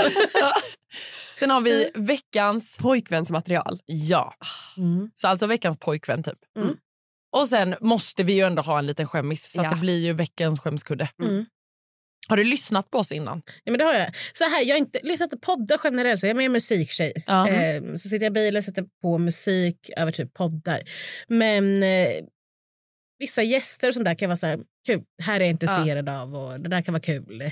Sen 1.33 1.49
har 1.49 1.61
vi 1.61 1.91
veckans... 1.95 2.77
Pojkvänsmaterial. 2.77 3.79
Ja, 3.85 4.33
Mm. 4.77 5.09
så 5.15 5.27
alltså 5.27 5.47
veckans 5.47 5.79
pojkvän 5.79 6.23
typ. 6.23 6.37
Mm. 6.59 6.75
Och 7.35 7.47
sen 7.47 7.75
måste 7.81 8.23
vi 8.23 8.33
ju 8.33 8.41
ändå 8.41 8.61
ha 8.61 8.79
en 8.79 8.85
liten 8.87 9.07
skämmis 9.07 9.51
så 9.51 9.61
att 9.61 9.65
Ja. 9.65 9.69
det 9.73 9.75
blir 9.81 9.99
ju 10.05 10.13
veckans 10.13 10.59
skämskudde. 10.59 11.09
Mm. 11.23 11.45
Har 12.29 12.37
du 12.37 12.43
lyssnat 12.43 12.91
på 12.91 12.97
oss 12.97 13.11
innan? 13.11 13.41
Ja, 13.63 13.71
men 13.71 13.77
det 13.77 13.83
har 13.85 13.93
jag. 13.93 14.15
Så 14.33 14.43
här, 14.43 14.63
jag 14.65 14.75
har 14.75 14.79
inte 14.79 14.99
lyssnat 15.03 15.29
på 15.29 15.37
poddar 15.37 15.79
generellt, 15.83 16.19
så 16.19 16.25
jag 16.25 16.31
är 16.31 16.35
mer 16.35 16.49
musiktjej. 16.49 17.13
Ja. 17.27 17.49
Eh, 17.49 17.81
så 17.95 18.09
sitter 18.09 18.25
jag 18.25 18.31
i 18.31 18.33
bilen 18.33 18.57
och 18.57 18.63
sätter 18.63 18.85
på 19.01 19.17
musik 19.17 19.89
över 19.97 20.11
typ 20.11 20.33
poddar. 20.33 20.81
Men 21.27 21.83
eh, 21.83 22.09
vissa 23.19 23.43
gäster 23.43 23.87
och 23.87 23.93
sånt 23.93 24.05
där 24.05 24.15
kan 24.15 24.29
vara 24.29 24.37
så 24.37 24.47
här, 24.47 24.59
kul. 24.85 25.01
Här 25.23 25.35
är 25.35 25.39
jag 25.39 25.49
intresserad 25.49 26.09
av 26.09 26.35
och 26.35 26.59
det 26.59 26.69
där 26.69 26.81
kan 26.81 26.93
vara 26.93 27.01
kul. 27.01 27.41
Eh, 27.41 27.51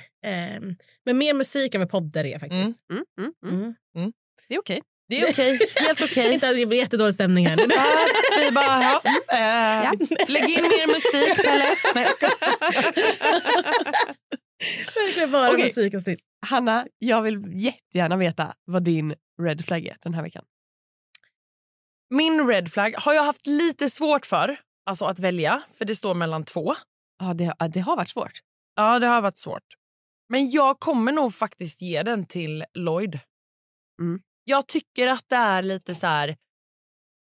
men 1.06 1.18
mer 1.18 1.34
musik 1.34 1.76
över 1.76 1.86
poddar 1.86 2.24
är 2.24 2.32
jag 2.32 2.42
faktiskt. 2.42 2.80
Mm, 2.92 3.04
mm, 3.20 3.34
mm. 3.46 3.76
Mm. 3.98 4.12
Det 4.48 4.56
är 4.56 4.60
okej. 4.60 4.82
Det 5.10 5.22
är 5.22 5.30
okej, 5.32 5.60
helt 5.76 6.02
okej. 6.02 6.34
Inte 6.34 6.50
att 6.50 6.56
det 6.56 6.66
blir 6.66 6.78
jättedålig 6.78 7.14
stämning 7.14 7.48
här. 7.48 7.58
Ja, 7.70 8.42
vi 8.46 8.52
bara, 8.52 8.82
ja. 9.28 9.94
Eh, 9.94 10.30
Lägg 10.30 10.44
in 10.44 10.64
mer 10.64 10.88
musik, 10.94 11.46
Pelle. 11.46 11.66
Nej, 11.96 12.04
jag 12.06 12.14
ska... 12.14 12.28
Bara 15.48 15.54
Okej. 15.54 15.66
musikavsnitt. 15.66 16.20
Hanna, 16.46 16.88
jag 16.98 17.22
vill 17.22 17.64
jättegärna 17.64 18.18
veta 18.18 18.54
vad 18.66 18.84
din 18.84 19.16
red 19.41 19.66
flag 19.66 19.86
är 19.86 19.98
den 20.00 20.14
här 20.14 20.24
veckan. 20.24 20.46
Min 22.10 22.48
red 22.48 22.72
flag 22.72 22.96
har 22.98 23.14
jag 23.14 23.24
haft 23.24 23.48
lite 23.48 23.89
svårt 23.89 24.26
för 24.26 24.58
alltså 24.86 25.06
att 25.06 25.20
välja, 25.20 25.64
för 25.74 25.86
det 25.86 25.96
står 25.96 26.14
mellan 26.14 26.43
två. 26.43 26.76
Ja, 27.20 27.34
det, 27.34 27.56
det 27.74 27.80
har 27.80 27.96
varit 27.96 28.10
svårt. 28.10 28.39
Ja, 28.76 29.00
det 29.00 29.08
har 29.08 29.22
varit 29.22 29.38
svårt. 29.38 29.64
Men 30.30 30.50
jag 30.52 30.80
kommer 30.80 31.12
nog 31.12 31.34
faktiskt 31.34 31.82
ge 31.82 32.04
den 32.04 32.26
till 32.26 32.66
Lloyd. 32.74 33.20
Mm. 34.02 34.22
Jag 34.43 34.68
tycker 34.68 35.08
att 35.08 35.30
det 35.30 35.36
är 35.36 35.62
lite 35.62 35.96
så 35.96 36.08
här... 36.08 36.36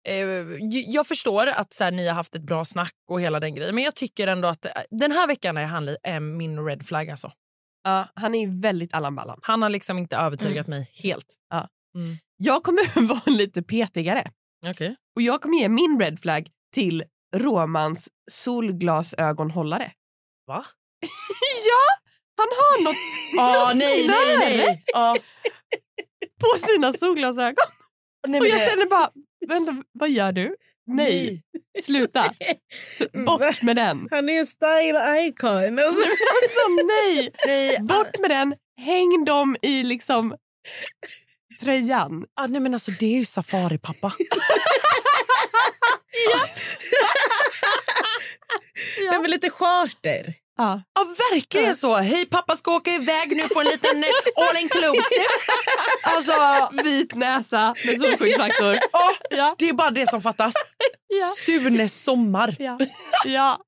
Eh, 0.08 0.26
jag 0.70 1.08
förstår 1.08 1.48
att 1.48 1.74
så 1.74 1.84
här, 1.84 1.92
ni 1.92 2.08
har 2.08 2.16
haft 2.16 2.36
ett 2.36 2.42
bra 2.42 2.66
snack 2.66 2.94
och 3.10 3.22
hela 3.22 3.40
den 3.40 3.56
grejen. 3.56 3.76
Men 3.76 3.84
jag 3.84 3.96
tycker 3.96 4.28
ändå 4.28 4.48
att 4.48 4.66
eh, 4.66 4.72
den 4.90 5.12
här 5.12 5.28
veckan 5.28 5.58
är 5.58 5.66
han 5.66 5.98
är 6.04 6.20
min 6.20 6.66
red 6.66 6.86
flag. 6.86 7.10
Alltså. 7.10 7.32
Ja, 7.86 8.08
han 8.16 8.36
är 8.36 8.40
ju 8.40 8.60
väldigt 8.60 8.94
Allan 8.94 9.16
Ballan. 9.16 9.40
Han 9.42 9.62
har 9.62 9.70
liksom 9.70 9.98
inte 9.98 10.16
övertygat 10.16 10.68
mig 10.68 10.92
helt. 11.04 11.36
Jag 12.38 12.64
kommer 12.64 13.08
vara 13.08 13.22
lite 13.38 13.64
petigare 13.64 14.32
Okej. 14.68 14.96
och 15.16 15.22
jag 15.22 15.42
kommer 15.42 15.58
ge 15.58 15.70
min 15.70 16.00
red 16.00 16.20
flag 16.20 16.50
till 16.74 17.04
Romans 17.36 18.10
solglasögonhållare. 18.32 19.92
Va? 20.48 20.66
ja, 21.68 22.06
han 22.38 22.48
har 22.48 22.84
något 22.84 22.96
Ah, 23.40 23.74
nej, 23.74 24.08
nej, 24.08 24.38
nej. 24.58 24.84
Ah. 24.96 25.16
på 26.40 26.60
sina 26.68 26.94
solglasögon. 26.94 27.56
nej 28.28 28.40
Och 28.42 28.48
jag 28.48 28.60
det- 28.60 28.70
känner 28.70 28.86
bara, 28.90 29.10
vänta, 29.48 29.84
vad 29.92 30.10
gör 30.10 30.32
du? 30.32 30.56
Nej, 30.88 31.42
sluta. 31.84 32.34
Bort 33.26 33.62
med 33.62 33.76
den. 33.76 34.08
Han 34.12 34.30
är 34.30 34.40
en 34.40 34.46
style 34.46 35.28
icon. 35.28 35.80
Alltså. 35.86 36.00
Nej, 36.88 37.32
nej. 37.48 37.80
bort 37.82 38.20
med 38.20 38.30
den. 38.30 38.56
Häng 38.82 39.26
dem 39.26 39.56
i 39.62 39.84
liksom 39.84 40.36
tröjan. 41.62 42.26
Ah, 42.36 42.48
nej 42.48 42.62
men 42.62 42.74
alltså 42.74 42.92
det 42.92 43.06
är 43.06 43.18
ju 43.18 43.26
safari-pappa. 43.26 44.12
Nej, 49.12 49.20
men 49.22 49.32
lite 49.32 49.50
charter. 49.50 50.34
Ja. 50.58 50.82
Ja, 50.96 51.06
verkligen 51.32 51.76
så. 51.76 51.96
Hej, 51.96 52.26
pappa 52.26 52.56
ska 52.56 52.76
åka 52.76 52.92
iväg 52.92 53.38
nu 53.38 53.48
på 53.50 53.60
en 53.60 53.66
liten 53.68 54.04
eh, 54.04 54.10
all 54.50 54.58
inclusive. 54.58 55.26
Alltså, 56.04 56.34
Vit 56.84 57.16
näsa 57.16 57.76
med 57.86 58.02
solskyddsfaktor. 58.02 58.78
ja, 58.92 59.14
Ja. 59.30 59.56
det 59.58 59.70
är 59.70 59.74
bara 59.74 59.90
det 59.90 60.10
som 60.10 60.22
fattas. 60.22 60.54
Ja. 61.08 61.28
Sunes 61.46 62.04
sommar. 62.04 62.56
Ja. 62.60 62.78
ja. 63.26 63.60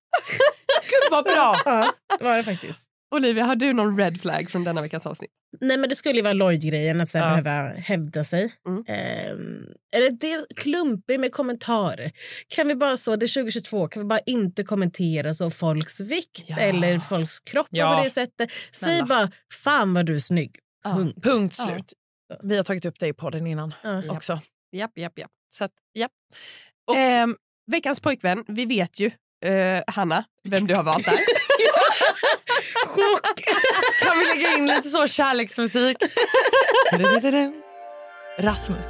Gud 0.81 1.11
vad 1.11 1.23
bra. 1.23 1.55
Ja, 1.65 1.91
det 2.19 2.23
var 2.25 2.37
det 2.37 2.43
faktiskt. 2.43 2.79
Olivia, 3.15 3.43
har 3.43 3.55
du 3.55 3.73
någon 3.73 3.97
red 3.99 4.21
flag 4.21 4.49
från 4.51 4.63
denna 4.63 4.81
veckans 4.81 5.05
avsnitt? 5.05 5.31
Nej, 5.61 5.77
men 5.77 5.89
det 5.89 5.95
skulle 5.95 6.15
ju 6.15 6.21
vara 6.21 6.33
Lloyd-grejen, 6.33 7.01
att 7.01 7.09
så 7.09 7.17
Ja. 7.17 7.29
behöva 7.29 7.67
hävda 7.73 8.23
sig. 8.23 8.53
Mm. 8.67 8.83
Ehm, 8.87 9.63
är 9.95 10.01
det, 10.01 10.09
det 10.09 10.45
klumpig 10.55 11.19
med 11.19 11.31
kommentarer? 11.31 12.11
Kan 12.47 12.67
vi 12.67 12.75
bara 12.75 12.97
så, 12.97 13.15
det 13.15 13.25
är 13.25 13.27
2022, 13.43 13.87
kan 13.87 14.01
vi 14.03 14.07
bara 14.07 14.19
inte 14.25 14.63
kommentera 14.63 15.33
så 15.33 15.49
folks 15.49 16.01
vikt 16.01 16.43
Ja. 16.47 16.57
eller 16.59 16.99
folks 16.99 17.39
kroppar 17.39 17.77
Ja. 17.77 17.97
på 17.97 18.03
det 18.03 18.09
sättet? 18.09 18.51
Säg 18.51 18.71
Snälla. 18.71 19.05
bara, 19.05 19.29
fan 19.63 19.93
vad 19.93 20.05
du 20.05 20.15
är 20.15 20.19
snygg. 20.19 20.55
Ja. 20.83 20.93
Punkt. 20.93 21.23
Punkt 21.23 21.55
Ja. 21.59 21.65
slut. 21.65 21.93
Vi 22.43 22.55
har 22.55 22.63
tagit 22.63 22.85
upp 22.85 22.99
det 22.99 23.07
i 23.07 23.13
podden 23.13 23.47
innan 23.47 23.73
Ja. 23.83 24.03
också. 24.09 24.39
Japp, 24.71 24.97
japp, 24.97 25.19
japp. 25.19 25.31
Så 25.49 25.63
att, 25.63 25.71
ja. 25.93 26.07
Och, 26.87 26.97
ehm, 26.97 27.35
veckans 27.71 27.99
pojkvän, 27.99 28.43
vi 28.47 28.65
vet 28.65 28.99
ju, 28.99 29.11
eh, 29.45 29.83
Hanna, 29.87 30.23
vem 30.43 30.67
du 30.67 30.75
har 30.75 30.83
valt 30.83 31.05
där. 31.05 31.13
Chock! 32.85 33.41
Kan 34.03 34.19
vi 34.19 34.25
lägga 34.25 34.57
in 34.57 34.67
lite 34.67 34.87
så 34.87 35.07
kärleksmusik? 35.07 35.97
Rasmus. 38.39 38.85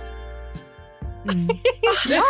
ja, 2.09 2.23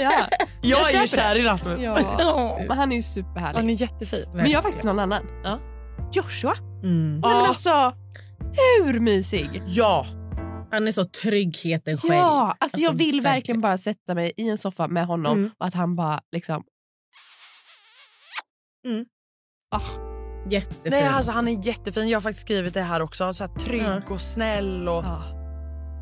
ja. 0.00 0.28
Jag, 0.62 0.80
är 0.80 0.84
köper 0.84 1.00
ju 1.00 1.06
kär 1.06 1.36
i 1.36 1.42
Rasmus. 1.42 1.80
ja. 1.82 2.58
Men 2.68 2.78
han 2.78 2.92
är 2.92 2.96
ju 2.96 3.02
superhärlig. 3.02 3.58
Han 3.58 3.70
är 3.70 3.74
jättefin. 3.82 4.24
Men 4.34 4.50
jag 4.50 4.58
har 4.58 4.62
faktiskt 4.62 4.84
någon 4.84 4.98
annan. 4.98 5.26
Ja. 5.44 5.58
Joshua. 6.12 6.56
Mm. 6.82 7.20
Nej, 7.20 7.34
men 7.34 7.44
alltså, 7.44 7.92
hur 8.84 9.00
mysig? 9.00 9.62
Ja. 9.66 10.06
Han 10.72 10.88
är 10.88 10.92
så 10.92 11.04
tryggheten 11.04 11.98
själv. 11.98 12.14
Ja, 12.14 12.56
alltså, 12.60 12.78
jag 12.78 12.90
Alltså, 12.90 13.04
vill 13.04 13.20
verkligen 13.20 13.22
verkligen. 13.34 13.60
bara 13.60 13.78
sätta 13.78 14.14
mig 14.14 14.32
i 14.36 14.48
en 14.48 14.58
soffa 14.58 14.88
med 14.88 15.06
honom 15.06 15.32
Mm. 15.38 15.50
och 15.58 15.66
att 15.66 15.74
han 15.74 15.96
bara 15.96 16.20
liksom... 16.32 16.62
Jättefin. 20.50 20.90
Nej, 20.92 21.06
alltså, 21.06 21.32
han 21.32 21.48
är 21.48 21.66
jättefin. 21.66 22.08
Jag 22.08 22.16
har 22.16 22.20
faktiskt 22.22 22.40
skrivit 22.40 22.74
det 22.74 22.82
här 22.82 23.02
också. 23.02 23.32
Så 23.32 23.44
här, 23.44 23.54
trygg 23.54 23.82
Ja. 23.82 24.00
och 24.10 24.20
snäll. 24.20 24.88
Och... 24.88 25.04
Ja. 25.04 25.22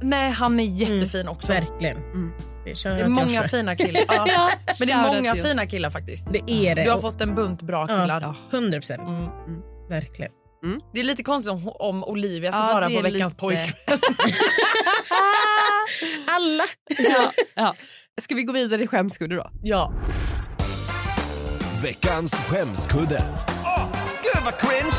Nej, 0.02 0.30
han 0.30 0.60
är 0.60 0.64
jättefin 0.64 1.28
också. 1.28 1.52
Verkligen. 1.52 1.96
Mm. 1.96 2.32
Det 2.64 2.70
är 2.86 3.08
många 3.08 3.42
fina 3.42 3.76
killar. 3.76 4.02
Ja. 4.08 4.24
Ja, 4.28 4.50
Men 4.78 4.88
det 4.88 4.92
är 4.94 5.02
många 5.14 5.34
fina 5.34 5.66
killar 5.66 5.90
faktiskt. 5.90 6.32
Det 6.32 6.50
är 6.50 6.74
det. 6.74 6.84
Du 6.84 6.90
har 6.90 6.98
fått 6.98 7.20
en 7.20 7.34
bunt 7.34 7.62
bra 7.62 7.86
killar. 7.86 8.20
Ja. 8.20 8.34
100 8.58 8.78
procent. 8.78 9.00
Mm. 9.08 9.28
Verkligen. 9.88 10.32
Det 10.94 11.00
är 11.00 11.04
lite 11.04 11.22
konstigt 11.22 11.52
om, 11.52 11.68
om 11.68 12.04
Olivia 12.04 12.52
ska 12.52 12.60
Ja, 12.60 12.66
svara 12.66 12.90
på 12.90 13.00
veckans 13.02 13.32
lite- 13.32 13.40
pojkvän. 13.40 13.98
Alla! 16.28 16.64
Ja, 16.98 17.32
ja. 17.54 17.74
Ska 18.20 18.34
vi 18.34 18.42
gå 18.42 18.52
vidare 18.52 18.82
i 18.82 18.86
skämskudde 18.86 19.36
då? 19.36 19.50
Ja. 19.62 19.92
Veckans 21.82 22.34
skämskudde. 22.34 23.22
Vad 24.48 24.60
cringe! 24.60 24.92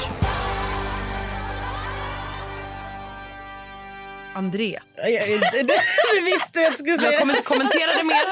André. 4.36 4.80
Jag, 4.96 5.12
jag, 5.12 5.40
det 5.42 6.22
visste 6.26 6.60
jag 6.60 6.68
att 6.68 6.72
jag 6.72 6.74
skulle 6.74 6.92
Jag 6.92 7.02
säga. 7.04 7.20
kommer 7.20 7.34
inte 7.34 7.46
kommentera 7.46 7.94
det 7.98 8.04
mer. 8.04 8.26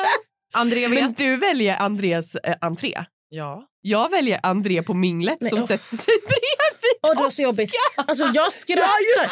André 0.53 0.87
vet. 0.87 1.01
Men 1.01 1.13
du 1.13 1.37
väljer 1.37 1.77
Andreas 1.77 2.35
eh, 2.35 2.55
entré. 2.61 2.93
Ja. 3.29 3.63
Jag 3.81 4.11
väljer 4.11 4.39
André 4.43 4.83
på 4.83 4.93
minglet 4.93 5.37
Nej, 5.41 5.49
som 5.49 5.59
åh. 5.59 5.67
sätter 5.67 5.97
sig 5.97 6.13
bredvid. 6.27 6.97
Åh, 7.03 7.15
det 7.15 7.23
var 7.23 7.29
så 7.29 7.41
jobbigt. 7.41 7.71
Alltså, 7.95 8.31
jag 8.33 8.53
skrattar. 8.53 9.31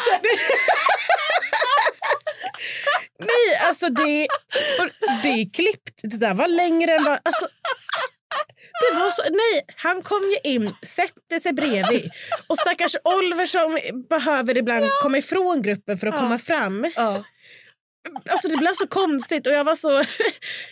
Nej, 3.18 3.58
alltså 3.68 3.88
det, 3.88 4.26
det 5.22 5.28
är 5.28 5.52
klippt. 5.52 6.00
Det 6.02 6.16
där 6.16 6.34
var 6.34 6.48
längre 6.48 6.94
än 6.94 7.04
vad... 7.04 7.18
Alltså, 7.22 7.48
det 8.80 8.98
var 8.98 9.10
så, 9.10 9.22
nej, 9.22 9.64
han 9.76 10.02
kom 10.02 10.22
ju 10.22 10.50
in, 10.50 10.74
sätter 10.82 11.40
sig 11.40 11.52
bredvid. 11.52 12.10
Och 12.46 12.58
stackars 12.58 12.96
Oliver 13.04 13.46
som 13.46 13.78
behöver 14.08 14.58
ibland 14.58 14.86
komma 15.02 15.18
ifrån 15.18 15.62
gruppen 15.62 15.98
för 15.98 16.06
att 16.06 16.18
komma 16.18 16.38
fram. 16.38 16.86
Alltså 18.28 18.48
det 18.48 18.56
blev 18.56 18.72
så 18.72 18.86
konstigt 18.86 19.46
och 19.46 19.52
jag 19.52 19.64
var 19.64 19.74
så... 19.74 20.02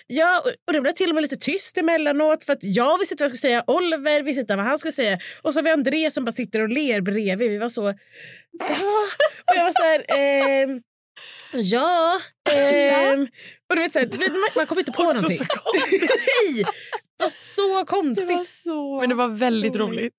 ja, 0.07 0.43
och 0.67 0.73
det 0.73 0.81
blev 0.81 0.93
till 0.93 1.09
och 1.09 1.15
med 1.15 1.23
lite 1.23 1.37
tyst 1.37 1.79
emellanåt 1.79 2.45
för 2.45 2.53
att 2.53 2.65
jag 2.65 2.99
visste 2.99 3.13
inte 3.13 3.23
vad 3.23 3.31
jag 3.31 3.37
skulle 3.37 3.51
säga. 3.51 3.65
Oliver 3.67 4.23
visste 4.23 4.41
inte 4.41 4.57
vad 4.57 4.65
han 4.65 4.79
skulle 4.79 4.93
säga. 4.93 5.19
Och 5.43 5.53
så 5.53 5.59
har 5.59 5.65
vi 5.65 5.71
André 5.71 6.11
som 6.11 6.25
bara 6.25 6.33
sitter 6.33 6.61
och 6.61 6.69
ler 6.69 7.01
bredvid. 7.01 7.51
Vi 7.51 7.59
var 7.59 7.69
så... 7.69 7.83
Ja. 7.83 9.07
Och 9.51 9.57
jag 9.57 9.65
var 9.65 9.73
så 9.73 9.85
här... 9.85 10.05
ehm, 10.19 10.81
ja. 11.53 12.19
ehm, 12.53 13.21
och 13.71 13.77
du 13.77 13.83
vet 13.83 13.93
så 13.93 13.99
här, 13.99 14.07
man, 14.07 14.51
man 14.57 14.67
kommer 14.67 14.81
inte 14.81 14.93
på 14.93 15.03
någonting. 15.03 15.39
Nej! 15.75 16.65
Det 17.19 17.25
var 17.25 17.29
så 17.29 17.85
konstigt. 17.87 18.49
så... 18.49 19.01
Men 19.01 19.09
det 19.09 19.15
var 19.15 19.29
väldigt 19.29 19.77
roligt. 19.77 20.13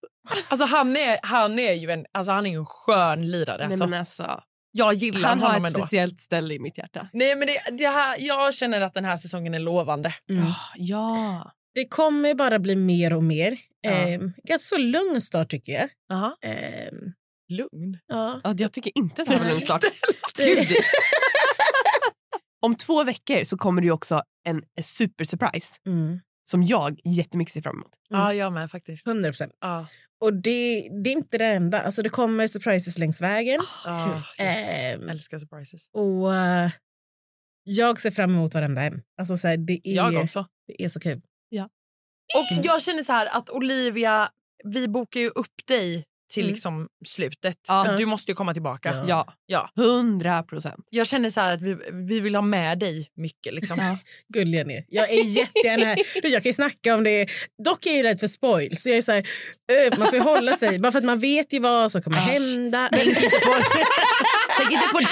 Alltså 0.47 0.65
han 0.65 0.97
är, 0.97 1.19
han 1.23 1.59
är 1.59 1.73
ju 1.73 1.91
en, 1.91 2.05
alltså 2.13 2.31
han 2.31 2.45
är 2.45 2.49
ju 2.51 2.57
en 2.57 2.65
skön 2.65 3.31
lirare. 3.31 3.57
Nej, 3.57 3.65
Alltså. 3.65 3.87
men 3.87 3.99
alltså, 3.99 4.41
Jag 4.71 4.93
gillar 4.93 5.29
han 5.29 5.39
har 5.39 5.47
honom 5.47 5.63
ett 5.63 5.69
ändå. 5.69 5.79
speciellt 5.79 6.19
ställe 6.19 6.53
i 6.53 6.59
mitt 6.59 6.77
hjärta. 6.77 7.07
Nej, 7.13 7.35
men 7.35 7.47
det, 7.47 7.77
det 7.77 7.87
här, 7.87 8.15
jag 8.19 8.53
känner 8.53 8.81
att 8.81 8.93
den 8.93 9.05
här 9.05 9.17
säsongen 9.17 9.53
är 9.53 9.59
lovande. 9.59 10.09
Ah, 10.09 10.73
ja. 10.77 11.51
Det 11.75 11.87
kommer 11.87 12.33
bara 12.33 12.59
bli 12.59 12.75
mer 12.75 13.13
och 13.13 13.23
mer. 13.23 13.57
Ja. 13.81 13.89
Ehm, 13.91 14.33
ganska 14.43 14.75
så 14.75 14.77
lugn 14.77 15.21
start 15.21 15.49
tycker 15.49 15.71
jag. 15.73 15.89
Aha. 16.13 16.37
Ehm, 16.41 16.95
Lugn. 17.49 17.97
ja. 18.07 18.39
Ja, 18.43 18.53
jag 18.57 18.73
tycker 18.73 18.91
inte 18.97 19.21
att 19.21 19.27
det 19.27 19.33
var 19.35 19.41
en 19.41 19.47
lugn 19.47 19.61
start. 19.61 19.83
Gud. 20.37 20.67
Om 22.65 22.75
två 22.75 23.03
veckor 23.03 23.43
så 23.43 23.57
kommer 23.57 23.81
det 23.81 23.85
ju 23.85 23.91
också 23.91 24.21
en 24.47 24.63
super 24.83 25.25
surprise 25.25 25.75
Mm. 25.87 26.19
som 26.49 26.63
jag 26.63 26.99
jättemycket 27.03 27.53
ser 27.53 27.61
fram 27.61 27.75
emot. 27.75 27.91
Ja, 28.09 28.33
jag 28.33 28.53
med 28.53 28.71
faktiskt. 28.71 29.07
100 29.07 29.29
procent. 29.29 29.53
Ja. 29.61 29.87
Och 30.21 30.33
det, 30.33 30.89
det 31.03 31.09
är 31.09 31.11
inte 31.11 31.37
det 31.37 31.45
enda. 31.45 31.81
Alltså 31.81 32.01
det 32.01 32.09
kommer 32.09 32.47
surprises 32.47 32.97
längs 32.97 33.21
vägen. 33.21 33.61
Ja, 33.85 34.15
yes. 34.17 34.25
Ehm. 34.39 35.09
Älskar 35.09 35.39
surprises. 35.39 35.89
Och 35.93 36.35
eh, 36.35 36.69
jag 37.63 37.99
ser 37.99 38.11
fram 38.11 38.29
emot 38.29 38.53
varenda 38.53 38.81
en. 38.83 39.01
Alltså 39.19 39.37
så 39.37 39.47
här, 39.47 39.57
det, 39.57 39.79
Jag 39.83 40.13
är, 40.13 40.23
också. 40.23 40.45
det 40.67 40.83
är 40.83 40.89
så 40.89 40.99
kul. 40.99 41.21
Och 42.35 42.65
jag 42.65 42.81
känner 42.81 43.03
så 43.03 43.11
här 43.13 43.37
att 43.37 43.49
Olivia, 43.49 44.29
vi 44.63 44.87
bokar 44.87 45.19
ju 45.19 45.29
upp 45.29 45.67
dig 45.67 46.03
till 46.33 46.43
Mm. 46.43 46.53
liksom 46.53 46.87
slutet. 47.05 47.57
Ja. 47.67 47.85
För 47.85 47.97
du 47.97 48.05
måste 48.05 48.31
ju 48.31 48.35
komma 48.35 48.53
tillbaka. 48.53 48.93
Ja. 48.95 49.03
Ja, 49.07 49.33
Ja. 49.75 49.83
hundra 49.83 50.43
procent. 50.43 50.85
Jag 50.89 51.07
känner 51.07 51.29
så 51.29 51.41
här 51.41 51.53
att 51.53 51.61
vi, 51.61 51.77
vi 51.93 52.19
vill 52.19 52.35
ha 52.35 52.41
med 52.41 52.79
dig 52.79 53.09
mycket. 53.17 53.53
Liksom. 53.53 53.77
Gulliga 54.33 54.63
ni. 54.63 54.85
Jag 54.89 55.09
är 55.09 55.23
jättegärna 55.23 55.85
här. 55.85 56.21
Du, 56.21 56.27
Jag 56.27 56.43
kan 56.43 56.49
ju 56.49 56.53
snacka 56.53 56.95
om 56.95 57.03
det. 57.03 57.27
Dock 57.65 57.85
är 57.85 57.89
jag 57.89 57.97
ju 57.97 58.03
rädd 58.03 58.19
för 58.19 58.27
spoil. 58.27 58.75
Så 58.77 58.89
jag 58.89 58.97
är 58.97 59.01
så 59.01 59.11
här, 59.11 59.19
eh, 59.71 59.97
man 59.99 60.07
får 60.07 60.15
ju 60.15 60.21
hålla 60.21 60.57
sig. 60.57 60.79
Bara 60.79 60.91
för 60.91 60.99
att 60.99 61.05
man 61.05 61.19
vet 61.19 61.53
ju 61.53 61.59
vad 61.59 61.91
som 61.91 62.01
kommer 62.01 62.17
hända. 62.17 62.89
Tänk 64.57 64.71
inte 64.71 64.87
på 64.91 64.99
det. 64.99 65.05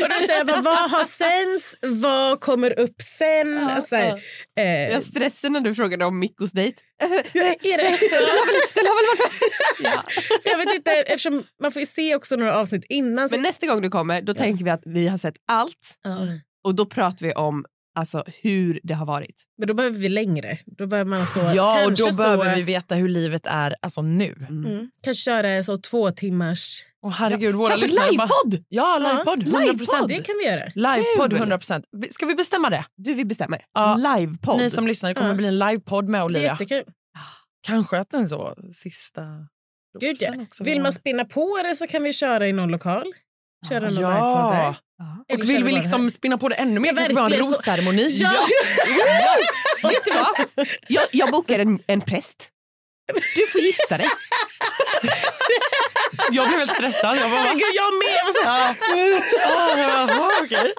Och 0.04 0.08
då 0.08 0.14
säger 0.26 0.36
jag 0.38 0.46
bara, 0.46 0.60
vad 0.60 0.90
har 0.90 1.04
sänds? 1.04 1.76
Vad 2.02 2.40
kommer 2.40 2.78
upp 2.78 3.02
sen? 3.02 3.82
så 3.82 3.96
här, 3.96 4.22
eh, 4.58 4.64
Jag 4.92 5.02
stressade 5.02 5.52
när 5.52 5.60
du 5.60 5.74
frågade 5.74 6.04
om 6.04 6.18
Mikkos 6.18 6.52
dejt. 6.52 6.82
är 7.02 7.08
det? 7.08 7.98
Den 8.74 8.86
har 8.86 8.96
väl 8.96 9.18
varit 9.18 9.42
ja. 9.82 10.02
För 10.42 10.50
jag 10.50 10.58
vet 10.58 10.74
inte, 10.74 10.90
eftersom 10.90 11.44
man 11.62 11.72
får 11.72 11.80
ju 11.80 11.86
se 11.86 12.14
också 12.16 12.36
några 12.36 12.56
avsnitt 12.56 12.84
innan. 12.88 13.28
Så, 13.28 13.36
Men 13.36 13.42
nästa 13.42 13.66
gång 13.66 13.80
du 13.82 13.88
kommer 13.90 14.22
då 14.22 14.34
tänker 14.34 14.64
vi 14.64 14.70
att 14.70 14.82
vi 14.84 15.08
har 15.08 15.18
sett 15.18 15.34
allt 15.52 15.94
Ja. 16.04 16.18
och 16.64 16.74
då 16.74 16.86
pratar 16.86 17.26
vi 17.26 17.32
om 17.32 17.64
alltså, 17.94 18.24
hur 18.42 18.80
det 18.82 18.94
har 18.94 19.06
varit. 19.06 19.42
Men 19.58 19.68
då 19.68 19.74
behöver 19.74 19.98
vi 19.98 20.08
längre. 20.08 20.56
Då 20.66 20.86
behöver 20.86 21.10
man 21.10 21.26
så, 21.26 21.40
Ja, 21.54 21.84
och 21.86 21.90
då 21.90 21.96
så, 22.12 22.22
behöver 22.22 22.54
vi 22.56 22.62
veta 22.62 22.94
hur 22.94 23.08
livet 23.08 23.46
är 23.46 23.76
alltså 23.82 24.02
nu. 24.02 24.34
Mm, 24.48 24.90
kanske 25.02 25.22
köra 25.22 25.62
så 25.62 25.76
två 25.76 26.10
timmars... 26.10 26.80
Åh 27.06 27.12
herregud, 27.12 27.54
våra 27.54 27.68
Kanske 27.78 27.96
bara- 27.98 28.10
livepodd! 28.10 28.64
Ja, 28.68 28.98
livepodd. 28.98 29.42
100 29.54 29.74
procent. 29.78 30.08
Det 30.08 30.14
kan 30.26 30.34
vi 30.42 30.46
göra. 30.50 30.64
Livepodd 30.74 31.30
Kul. 31.30 31.38
100 31.38 31.58
procent. 31.58 31.84
Ska 32.10 32.26
vi 32.26 32.34
bestämma 32.34 32.70
det? 32.70 32.84
Du, 32.96 33.14
vi 33.14 33.24
bestämmer. 33.24 33.64
Ja. 33.74 33.96
Livepodd. 34.16 34.58
Ni 34.58 34.70
som 34.70 34.86
lyssnar, 34.86 35.10
det 35.10 35.14
kommer 35.14 35.30
Ja. 35.30 35.34
bli 35.36 35.46
en 35.46 35.58
livepodd 35.58 36.08
med 36.08 36.24
Olivia. 36.24 36.48
jättekul. 36.50 36.84
Kanske 37.66 37.98
att 37.98 38.10
den 38.10 38.28
så 38.28 38.54
sista 38.72 39.22
Gud, 40.00 40.16
ja. 40.20 40.32
Vill 40.64 40.80
man 40.82 40.92
spinna 40.92 41.24
på 41.24 41.60
det 41.64 41.74
så 41.74 41.86
kan 41.86 42.02
vi 42.02 42.12
köra 42.12 42.48
i 42.48 42.52
någon 42.52 42.68
lokal. 42.70 43.04
Köra 43.68 43.80
någon 43.90 44.02
Ja. 44.02 44.74
Ja. 44.98 45.34
Och 45.34 45.40
vill 45.40 45.64
vi 45.64 45.70
bara 45.72 45.80
liksom 45.80 46.02
här. 46.02 46.08
spinna 46.10 46.38
på 46.38 46.48
det 46.48 46.54
ännu 46.54 46.80
mer? 46.80 46.88
Ja, 46.88 46.94
Kanske 46.96 47.14
vi 47.14 47.20
har 47.20 47.26
en 47.26 47.30
verkligen 47.30 47.52
rosceremoni? 47.52 48.08
Ja. 48.10 48.30
Vet 49.90 50.04
du 50.04 50.12
vad? 50.12 50.66
Jag, 50.88 51.04
jag 51.12 51.30
bokar 51.30 51.58
en, 51.58 51.78
en 51.86 52.00
präst. 52.00 52.48
Du 53.36 53.46
får 53.46 53.60
gifta 53.60 53.98
dig. 53.98 54.08
Jag 56.32 56.48
blev 56.48 56.58
helt 56.58 56.72
stressad. 56.72 57.16
Jag 57.16 57.30
bara? 57.30 57.52
Gud, 57.52 57.62
jag 57.74 57.94
med! 57.94 58.14
Jag 58.18 58.24
var 58.24 58.32
så- 58.32 58.40
Ja. 58.44 58.74
Åh, 58.94 59.80
jag 59.80 60.08
bara, 60.08 60.14
"Jaha, 60.16 60.30
okej." 60.44 60.72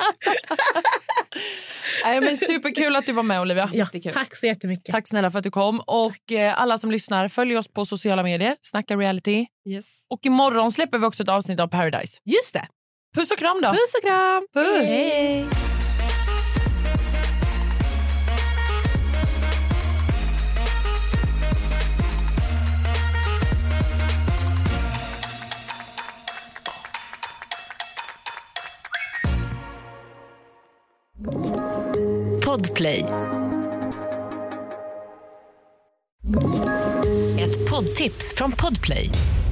Nej, 2.06 2.22
men 2.22 2.38
superkul 2.38 2.96
att 2.96 3.06
du 3.06 3.12
var 3.14 3.24
med 3.24 3.42
Olivia. 3.42 3.70
Ja, 3.74 3.88
tack 4.14 4.36
så 4.36 4.46
jättemycket. 4.46 4.92
Tack 4.92 5.08
snälla 5.08 5.32
för 5.32 5.38
att 5.40 5.44
du 5.44 5.52
kom. 5.52 5.80
Och 5.80 6.32
eh, 6.32 6.62
alla 6.62 6.78
som 6.78 6.92
lyssnar, 6.92 7.28
följ 7.28 7.58
oss 7.58 7.68
på 7.74 7.86
sociala 7.86 8.24
medier. 8.24 8.56
Snacka 8.62 8.96
reality. 8.96 9.46
Yes. 9.70 10.06
Och 10.10 10.20
imorgon 10.26 10.72
släpper 10.72 10.98
vi 10.98 11.06
också 11.06 11.24
ett 11.24 11.30
avsnitt 11.30 11.60
av 11.60 11.68
Paradise. 11.68 12.18
Just 12.26 12.54
det. 12.54 12.68
Puss 13.16 13.32
och 13.32 13.38
kram 13.38 13.62
då. 13.62 13.70
Puss 13.70 13.96
och 13.96 14.02
kram. 14.04 14.48
Puss. 14.54 14.90
Hej. 14.90 15.46
Podplay. 32.46 33.06
Ett 37.40 37.70
poddtips 37.70 38.34
från 38.36 38.52
Podplay. 38.52 39.10